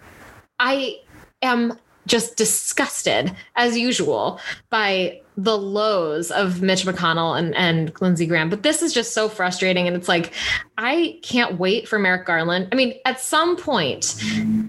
I 0.59 0.97
am 1.41 1.79
just 2.07 2.35
disgusted 2.35 3.35
as 3.55 3.77
usual 3.77 4.39
by 4.69 5.21
the 5.37 5.57
lows 5.57 6.31
of 6.31 6.61
Mitch 6.61 6.85
McConnell 6.85 7.37
and, 7.37 7.53
and 7.55 7.91
Lindsey 8.01 8.25
Graham. 8.25 8.49
But 8.49 8.63
this 8.63 8.81
is 8.81 8.93
just 8.93 9.13
so 9.13 9.27
frustrating. 9.27 9.87
And 9.87 9.95
it's 9.95 10.07
like, 10.07 10.33
I 10.77 11.19
can't 11.23 11.59
wait 11.59 11.87
for 11.87 11.99
Merrick 11.99 12.25
Garland. 12.25 12.69
I 12.71 12.75
mean, 12.75 12.93
at 13.05 13.19
some 13.19 13.57
point, 13.57 14.15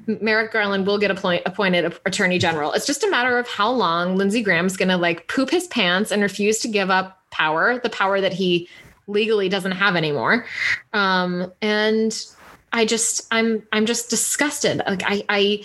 Merrick 0.06 0.52
Garland 0.52 0.86
will 0.86 0.98
get 0.98 1.10
appoint, 1.10 1.42
appointed 1.46 1.96
attorney 2.04 2.38
general. 2.38 2.72
It's 2.72 2.86
just 2.86 3.04
a 3.04 3.10
matter 3.10 3.38
of 3.38 3.46
how 3.46 3.70
long 3.70 4.16
Lindsey 4.16 4.42
Graham's 4.42 4.76
going 4.76 4.88
to 4.88 4.96
like 4.96 5.28
poop 5.28 5.50
his 5.50 5.68
pants 5.68 6.10
and 6.10 6.22
refuse 6.22 6.58
to 6.60 6.68
give 6.68 6.90
up 6.90 7.22
power, 7.30 7.78
the 7.78 7.90
power 7.90 8.20
that 8.20 8.32
he 8.32 8.68
legally 9.06 9.48
doesn't 9.48 9.72
have 9.72 9.94
anymore. 9.94 10.46
Um, 10.92 11.52
and 11.62 12.26
I 12.72 12.84
just 12.84 13.26
I'm 13.30 13.66
I'm 13.72 13.86
just 13.86 14.10
disgusted. 14.10 14.82
Like 14.86 15.02
I 15.04 15.24
I 15.28 15.64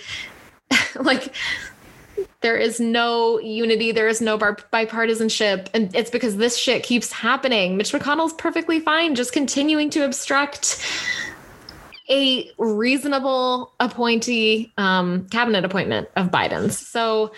like 1.00 1.34
there 2.40 2.56
is 2.56 2.80
no 2.80 3.38
unity 3.38 3.92
there 3.92 4.08
is 4.08 4.20
no 4.20 4.36
bar- 4.36 4.58
bipartisanship 4.72 5.68
and 5.74 5.94
it's 5.94 6.10
because 6.10 6.36
this 6.36 6.56
shit 6.56 6.82
keeps 6.82 7.10
happening 7.12 7.76
mitch 7.76 7.92
mcconnell's 7.92 8.32
perfectly 8.34 8.80
fine 8.80 9.14
just 9.14 9.32
continuing 9.32 9.90
to 9.90 10.04
obstruct 10.04 10.84
a 12.10 12.50
reasonable 12.58 13.72
appointee 13.80 14.72
um, 14.76 15.26
cabinet 15.28 15.64
appointment 15.64 16.08
of 16.16 16.30
Biden's. 16.30 16.76
So 16.76 17.32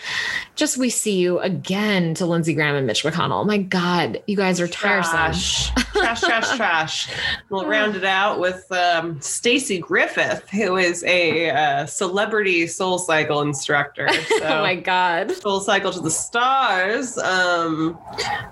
just 0.56 0.78
we 0.78 0.90
see 0.90 1.18
you 1.18 1.38
again 1.38 2.14
to 2.14 2.26
Lindsey 2.26 2.54
Graham 2.54 2.74
and 2.74 2.86
Mitch 2.86 3.04
McConnell. 3.04 3.46
My 3.46 3.58
God, 3.58 4.22
you 4.26 4.36
guys 4.36 4.60
are 4.60 4.68
tiresome. 4.68 5.83
Trash, 5.94 6.20
trash, 6.20 6.56
trash. 6.56 7.08
We'll 7.48 7.66
round 7.66 7.96
it 7.96 8.04
out 8.04 8.40
with 8.40 8.70
um, 8.72 9.20
Stacey 9.20 9.78
Griffith, 9.78 10.48
who 10.50 10.76
is 10.76 11.04
a 11.04 11.50
uh, 11.50 11.86
celebrity 11.86 12.66
soul 12.66 12.98
cycle 12.98 13.40
instructor. 13.40 14.08
So, 14.34 14.58
oh 14.58 14.62
my 14.62 14.74
God. 14.74 15.30
Soul 15.30 15.60
cycle 15.60 15.92
to 15.92 16.00
the 16.00 16.10
stars. 16.10 17.16
Um, 17.18 17.98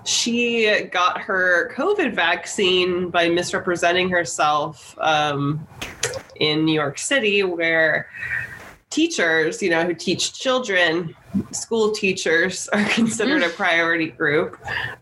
she 0.05 0.85
got 0.91 1.19
her 1.19 1.71
COVID 1.75 2.13
vaccine 2.13 3.09
by 3.09 3.29
misrepresenting 3.29 4.09
herself. 4.09 4.97
Um, 4.99 5.67
in 6.39 6.65
New 6.65 6.73
York 6.73 6.97
City 6.97 7.43
where 7.43 8.09
teachers, 8.89 9.61
you 9.61 9.69
know, 9.69 9.83
who 9.83 9.93
teach 9.93 10.33
children, 10.33 11.15
school 11.51 11.91
teachers 11.91 12.67
are 12.69 12.83
considered 12.89 13.43
a 13.43 13.49
priority 13.49 14.07
group 14.07 14.57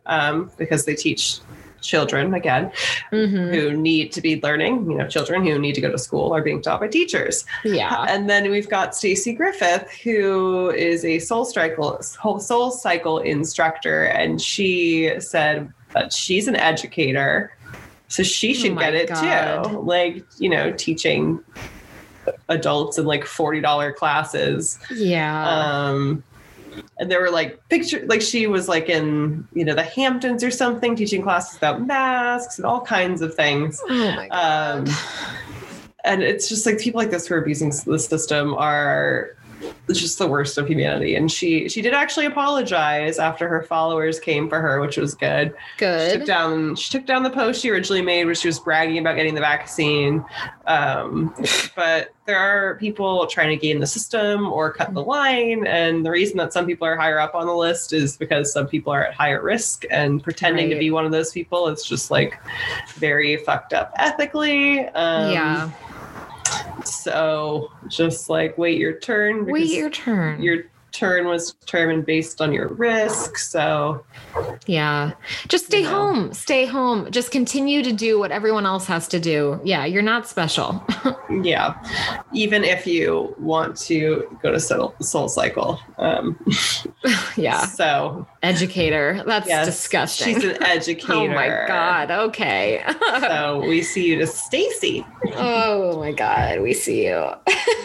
um, 0.06 0.50
because 0.58 0.86
they 0.86 0.96
teach 0.96 1.39
children 1.82 2.34
again 2.34 2.72
mm-hmm. 3.12 3.50
who 3.50 3.72
need 3.76 4.12
to 4.12 4.22
be 4.22 4.40
learning 4.42 4.90
you 4.90 4.98
know 4.98 5.08
children 5.08 5.46
who 5.46 5.58
need 5.60 5.76
to 5.76 5.82
go 5.82 5.92
to 5.92 5.98
school 5.98 6.34
are 6.34 6.42
being 6.42 6.62
taught 6.62 6.80
by 6.80 6.88
teachers 6.88 7.46
yeah 7.64 8.06
and 8.08 8.30
then 8.30 8.50
we've 8.50 8.70
got 8.70 8.96
stacey 8.96 9.34
griffith 9.34 9.90
who 10.04 10.70
is 10.72 11.04
a 11.04 11.20
soul 11.20 11.46
cycle 11.46 12.02
soul 12.02 12.72
cycle 12.72 13.20
instructor 13.20 14.04
and 14.04 14.42
she 14.42 15.12
said 15.20 15.72
that 15.94 16.14
she's 16.14 16.48
an 16.48 16.56
educator 16.56 17.52
so 18.12 18.24
she 18.24 18.52
oh 18.52 18.54
should 18.54 18.72
oh 18.74 18.76
get 18.76 18.94
it 18.94 19.08
God. 19.08 19.64
too. 19.64 19.80
Like, 19.80 20.26
you 20.38 20.50
know, 20.50 20.74
teaching 20.74 21.42
adults 22.50 22.98
in 22.98 23.06
like 23.06 23.24
$40 23.24 23.96
classes. 23.96 24.78
Yeah. 24.94 25.48
Um, 25.48 26.22
and 26.99 27.11
there 27.11 27.22
were 27.22 27.30
like 27.30 27.59
pictures 27.69 28.07
like 28.07 28.22
she 28.22 28.47
was 28.47 28.67
like 28.67 28.89
in 28.89 29.47
you 29.53 29.65
know 29.65 29.74
the 29.74 29.84
hamptons 29.84 30.43
or 30.43 30.51
something 30.51 30.95
teaching 30.95 31.22
classes 31.22 31.57
about 31.57 31.86
masks 31.86 32.57
and 32.57 32.65
all 32.65 32.82
kinds 32.82 33.22
of 33.22 33.34
things 33.34 33.82
oh 33.89 34.15
my 34.15 34.28
God. 34.28 34.88
Um, 34.88 34.95
and 36.03 36.24
it's 36.24 36.49
just 36.49 36.65
like 36.65 36.80
people 36.80 36.99
like 36.99 37.11
this 37.11 37.28
who 37.28 37.36
are 37.36 37.39
abusing 37.39 37.72
the 37.86 37.99
system 37.99 38.53
are 38.55 39.36
just 39.99 40.18
the 40.18 40.28
worst 40.28 40.57
of 40.57 40.68
humanity. 40.68 41.16
And 41.16 41.32
she 41.32 41.68
she 41.70 41.82
did 41.82 41.93
actually 41.93 42.26
apologize 42.26 43.20
after 43.20 43.47
her 43.47 43.64
followers 43.64 44.20
came 44.20 44.49
for 44.49 44.59
her, 44.59 44.80
which 44.80 44.97
was 44.97 45.14
good. 45.14 45.53
Good. 45.78 46.12
She 46.12 46.18
took 46.18 46.28
down 46.28 46.76
she 46.76 46.89
took 46.91 47.05
down 47.05 47.24
the 47.24 47.30
post 47.30 47.62
she 47.62 47.70
originally 47.70 48.01
made 48.01 48.26
where 48.26 48.36
she 48.36 48.47
was 48.47 48.59
bragging 48.59 48.97
about 48.97 49.16
getting 49.16 49.36
the 49.36 49.41
vaccine. 49.41 50.24
Um, 50.66 51.34
but 51.76 52.14
there 52.26 52.38
are 52.38 52.76
people 52.76 53.26
trying 53.28 53.49
to 53.49 53.57
game 53.57 53.80
the 53.80 53.88
system 53.88 54.51
or 54.51 54.72
cut 54.72 54.93
the 54.93 55.03
line. 55.03 55.68
And 55.68 56.05
the 56.05 56.12
reason 56.12 56.38
that 56.38 56.53
some 56.53 56.66
people 56.66 56.88
are 56.88 56.95
higher 56.95 57.20
up 57.20 57.36
on 57.36 57.45
the 57.45 57.53
list 57.53 57.93
is 57.93 58.16
because 58.16 58.53
some 58.53 58.68
people 58.68 58.93
are 58.93 59.05
at 59.05 59.14
higher 59.14 59.41
risk 59.41 59.84
and 59.89 60.24
pretending 60.24 60.68
right. 60.68 60.76
to 60.76 60.80
be 60.80 60.91
one 60.91 61.05
of 61.05 61.12
those 61.12 61.32
people 61.32 61.68
is 61.68 61.84
just 61.84 62.12
like 62.12 62.39
very 62.95 63.38
fucked 63.38 63.74
up 63.74 63.91
ethically. 63.97 64.88
Um, 64.89 65.32
yeah 65.32 65.72
so 66.86 67.72
just 67.88 68.30
like 68.30 68.58
wait 68.58 68.78
your 68.78 69.00
turn. 69.00 69.46
Wait 69.46 69.70
your 69.70 69.90
turn. 69.90 70.42
Your 70.42 70.64
turn 70.92 71.26
was 71.26 71.54
determined 71.54 72.06
based 72.06 72.42
on 72.42 72.54
your 72.54 72.68
risk. 72.68 73.38
So, 73.38 74.04
yeah, 74.66 75.14
just 75.48 75.66
stay 75.66 75.84
home. 75.84 76.34
Stay 76.34 76.66
home. 76.66 77.10
Just 77.12 77.32
continue 77.32 77.82
to 77.84 77.92
do 77.92 78.20
what 78.20 78.32
everyone 78.32 78.66
else 78.66 78.86
has 78.88 79.08
to 79.10 79.20
do. 79.20 79.60
Yeah, 79.64 79.86
you're 79.86 80.02
not 80.02 80.28
special. 80.28 80.84
yeah, 81.42 81.82
even 82.34 82.64
if 82.64 82.86
you 82.86 83.36
want 83.40 83.78
to 83.78 84.38
go 84.42 84.52
to 84.52 84.60
Soul, 84.60 84.94
soul 85.02 85.30
Cycle. 85.30 85.80
Um, 85.98 86.38
yeah. 87.38 87.66
So, 87.66 88.28
educator. 88.44 89.24
That's 89.26 89.48
yes, 89.48 89.66
disgusting. 89.66 90.36
She's 90.36 90.44
an 90.44 90.64
educator. 90.64 91.14
oh 91.14 91.28
my 91.28 91.48
God. 91.68 92.12
Okay. 92.12 92.84
so, 93.20 93.64
we 93.68 93.82
see 93.82 94.08
you 94.08 94.18
to 94.20 94.28
Stacey. 94.28 95.06
oh 95.34 96.00
my 96.00 96.12
God. 96.12 96.62
We 96.62 96.74
see 96.74 97.06
you. 97.06 97.32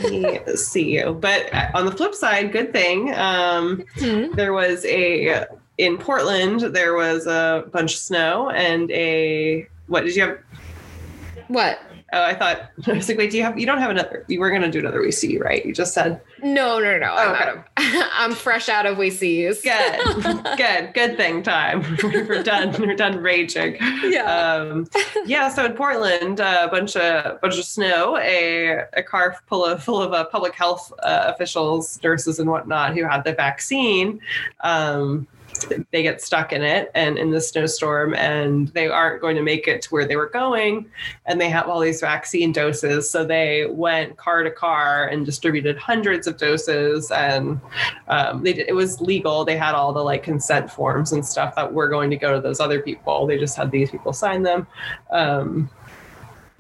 we 0.05 0.41
see 0.57 0.93
you. 0.93 1.15
But 1.21 1.53
uh, 1.53 1.71
on 1.75 1.87
the 1.87 1.93
flip 1.93 2.15
side, 2.15 2.53
good 2.53 2.73
thing 2.73 3.15
um, 3.15 3.85
mm-hmm. 3.97 4.35
There 4.35 4.53
was 4.53 4.85
a 4.85 5.47
in 5.79 5.99
Portland. 5.99 6.61
There 6.61 6.95
was 6.95 7.27
a 7.27 7.65
bunch 7.73 7.95
of 7.95 7.99
snow 7.99 8.51
and 8.51 8.91
a 8.91 9.69
what 9.87 10.05
did 10.05 10.17
you 10.17 10.23
have? 10.23 10.39
What? 11.49 11.79
Oh, 12.13 12.23
I 12.23 12.35
thought 12.35 12.71
I 12.87 12.93
was 12.93 13.09
like, 13.09 13.19
wait, 13.19 13.31
do 13.31 13.37
you 13.37 13.43
have? 13.43 13.59
You 13.59 13.67
don't 13.67 13.79
have 13.79 13.91
another? 13.91 14.25
You 14.29 14.41
were 14.41 14.51
going 14.51 14.63
to 14.63 14.71
do 14.71 14.79
another 14.79 15.01
We 15.01 15.13
See, 15.13 15.39
right? 15.39 15.65
You 15.65 15.73
just 15.73 15.95
said 15.95 16.21
no, 16.43 16.78
no, 16.78 16.99
no. 16.99 17.14
I'm, 17.14 17.49
okay. 17.49 17.62
I'm 18.12 18.32
fresh 18.32 18.68
out 18.68 18.87
of 18.87 18.99
We 18.99 19.11
Sees. 19.11 19.62
Good, 19.62 20.03
good, 20.57 20.95
good 20.95 21.16
thing. 21.16 21.43
Time 21.43 21.82
we're 22.03 22.43
done. 22.43 22.74
We're 22.80 22.95
done 22.95 23.18
raging. 23.18 23.76
Yeah, 24.05 24.24
um, 24.24 24.87
yeah. 25.24 25.49
So 25.49 25.64
in 25.64 25.72
Portland, 25.72 26.41
a 26.41 26.68
bunch 26.70 26.97
of 26.97 27.41
bunch 27.41 27.59
of 27.59 27.64
snow, 27.64 28.16
a 28.18 28.84
a 28.95 29.03
car 29.03 29.37
full 29.47 29.64
of 29.64 29.82
full 29.82 30.03
of 30.03 30.12
uh, 30.12 30.24
public 30.26 30.55
health 30.55 30.93
uh, 31.03 31.32
officials, 31.34 32.01
nurses, 32.03 32.39
and 32.39 32.51
whatnot 32.51 32.95
who 32.95 33.05
had 33.05 33.24
the 33.24 33.32
vaccine. 33.32 34.20
Um, 34.61 35.26
they 35.91 36.03
get 36.03 36.20
stuck 36.20 36.53
in 36.53 36.62
it 36.62 36.91
and 36.95 37.18
in 37.18 37.30
the 37.30 37.41
snowstorm 37.41 38.14
and 38.14 38.68
they 38.68 38.89
aren't 38.89 39.20
going 39.20 39.37
to 39.37 39.43
make 39.43 39.66
it 39.68 39.82
to 39.82 39.89
where 39.91 40.07
they 40.07 40.16
were 40.16 40.28
going 40.28 40.87
and 41.26 41.41
they 41.41 41.49
have 41.49 41.68
all 41.68 41.80
these 41.80 42.01
vaccine 42.01 42.53
doses 42.53 43.09
so 43.09 43.24
they 43.24 43.66
went 43.66 44.16
car 44.16 44.43
to 44.43 44.51
car 44.51 45.09
and 45.09 45.26
distributed 45.26 45.76
hundreds 46.27 46.43
of 46.43 46.49
doses 46.49 47.11
and 47.11 47.61
um, 48.09 48.43
they 48.43 48.53
did, 48.53 48.68
it 48.68 48.74
was 48.74 49.01
legal 49.01 49.45
they 49.45 49.57
had 49.57 49.74
all 49.74 49.93
the 49.93 50.03
like 50.03 50.22
consent 50.22 50.70
forms 50.70 51.12
and 51.12 51.24
stuff 51.24 51.55
that 51.55 51.72
were 51.72 51.89
going 51.89 52.11
to 52.11 52.16
go 52.16 52.35
to 52.35 52.41
those 52.41 52.61
other 52.61 52.81
people 52.81 53.27
they 53.27 53.39
just 53.39 53.57
had 53.57 53.70
these 53.70 53.91
people 53.91 54.12
sign 54.12 54.43
them 54.43 54.66
um, 55.11 55.70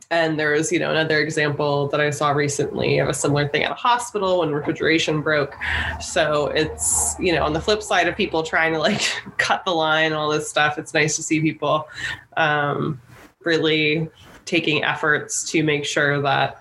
and 0.08 0.38
there 0.38 0.52
was, 0.52 0.70
you 0.70 0.78
know, 0.78 0.92
another 0.92 1.18
example 1.18 1.88
that 1.88 2.00
I 2.00 2.10
saw 2.10 2.30
recently 2.30 3.00
of 3.00 3.08
a 3.08 3.12
similar 3.12 3.48
thing 3.48 3.64
at 3.64 3.72
a 3.72 3.74
hospital 3.74 4.38
when 4.38 4.52
refrigeration 4.52 5.20
broke. 5.20 5.56
So 6.00 6.46
it's, 6.46 7.16
you 7.18 7.32
know, 7.32 7.42
on 7.42 7.52
the 7.52 7.60
flip 7.60 7.82
side 7.82 8.06
of 8.06 8.16
people 8.16 8.44
trying 8.44 8.72
to 8.74 8.78
like 8.78 9.02
cut 9.36 9.64
the 9.64 9.72
line, 9.72 10.12
all 10.12 10.30
this 10.30 10.48
stuff, 10.48 10.78
it's 10.78 10.94
nice 10.94 11.16
to 11.16 11.24
see 11.24 11.40
people 11.40 11.88
um, 12.36 13.00
really 13.44 14.08
taking 14.46 14.84
efforts 14.84 15.48
to 15.50 15.62
make 15.62 15.84
sure 15.84 16.22
that 16.22 16.58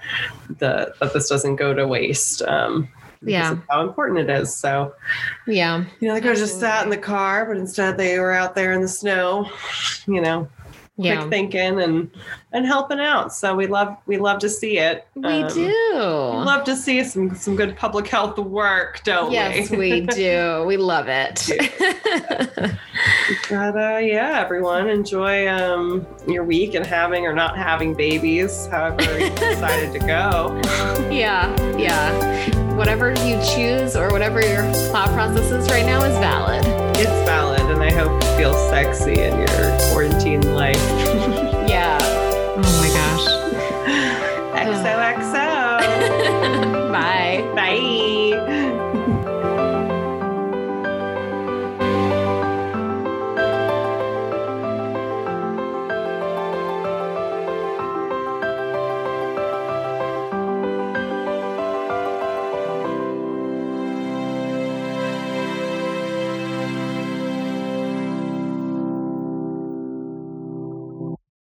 the 0.59 0.93
that 0.99 1.13
this 1.13 1.29
doesn't 1.29 1.55
go 1.55 1.73
to 1.73 1.87
waste. 1.87 2.41
Um, 2.41 2.89
yeah 3.23 3.57
how 3.69 3.81
important 3.81 4.19
it 4.19 4.29
is 4.29 4.53
so 4.53 4.93
yeah 5.47 5.83
you 5.99 6.07
know 6.07 6.13
they 6.13 6.21
could 6.21 6.31
have 6.31 6.37
just 6.37 6.59
sat 6.59 6.83
in 6.83 6.89
the 6.89 6.97
car 6.97 7.45
but 7.45 7.57
instead 7.57 7.97
they 7.97 8.19
were 8.19 8.31
out 8.31 8.55
there 8.55 8.73
in 8.73 8.81
the 8.81 8.87
snow 8.87 9.49
you 10.07 10.21
know 10.21 10.47
yeah. 10.97 11.17
quick 11.17 11.29
thinking 11.29 11.81
and 11.81 12.09
and 12.51 12.65
helping 12.65 12.99
out. 12.99 13.33
So 13.33 13.55
we 13.55 13.67
love 13.67 13.97
we 14.05 14.17
love 14.17 14.39
to 14.39 14.49
see 14.49 14.77
it. 14.77 15.07
We 15.15 15.25
um, 15.25 15.53
do. 15.53 15.67
We 15.67 15.71
love 15.71 16.63
to 16.65 16.75
see 16.75 17.03
some 17.03 17.35
some 17.35 17.55
good 17.55 17.75
public 17.75 18.07
health 18.07 18.37
work, 18.37 19.01
don't 19.03 19.31
yes, 19.31 19.69
we? 19.69 19.87
Yes, 19.87 19.99
we 19.99 20.01
do. 20.23 20.63
We 20.65 20.77
love 20.77 21.07
it. 21.07 21.49
but 23.49 23.75
uh, 23.75 23.97
yeah, 23.97 24.39
everyone 24.39 24.89
enjoy 24.89 25.47
um, 25.47 26.05
your 26.27 26.43
week 26.43 26.75
and 26.75 26.85
having 26.85 27.25
or 27.25 27.33
not 27.33 27.57
having 27.57 27.93
babies, 27.93 28.67
however 28.67 29.19
you 29.19 29.29
decided 29.35 29.91
to 29.93 29.99
go. 29.99 30.61
Yeah, 31.15 31.77
yeah. 31.77 32.64
Whatever 32.75 33.11
you 33.25 33.39
choose 33.55 33.95
or 33.95 34.09
whatever 34.09 34.41
your 34.41 34.63
thought 34.91 35.07
process 35.13 35.49
is 35.49 35.69
right 35.69 35.85
now 35.85 36.03
is 36.03 36.17
valid. 36.17 36.65
It's 36.97 37.09
valid, 37.25 37.61
and 37.61 37.81
I 37.81 37.89
hope 37.91 38.21
you 38.21 38.29
feel 38.37 38.53
sexy 38.69 39.13
in 39.13 39.37
your 39.37 39.77
quarantine 39.89 40.41
life. 40.53 40.75
yeah. 41.69 41.97
Oh 42.01 42.57
my 42.57 42.89
gosh. 42.89 43.25
XOXO. 44.65 45.79
Bye. 46.91 47.49
Bye. 47.55 48.54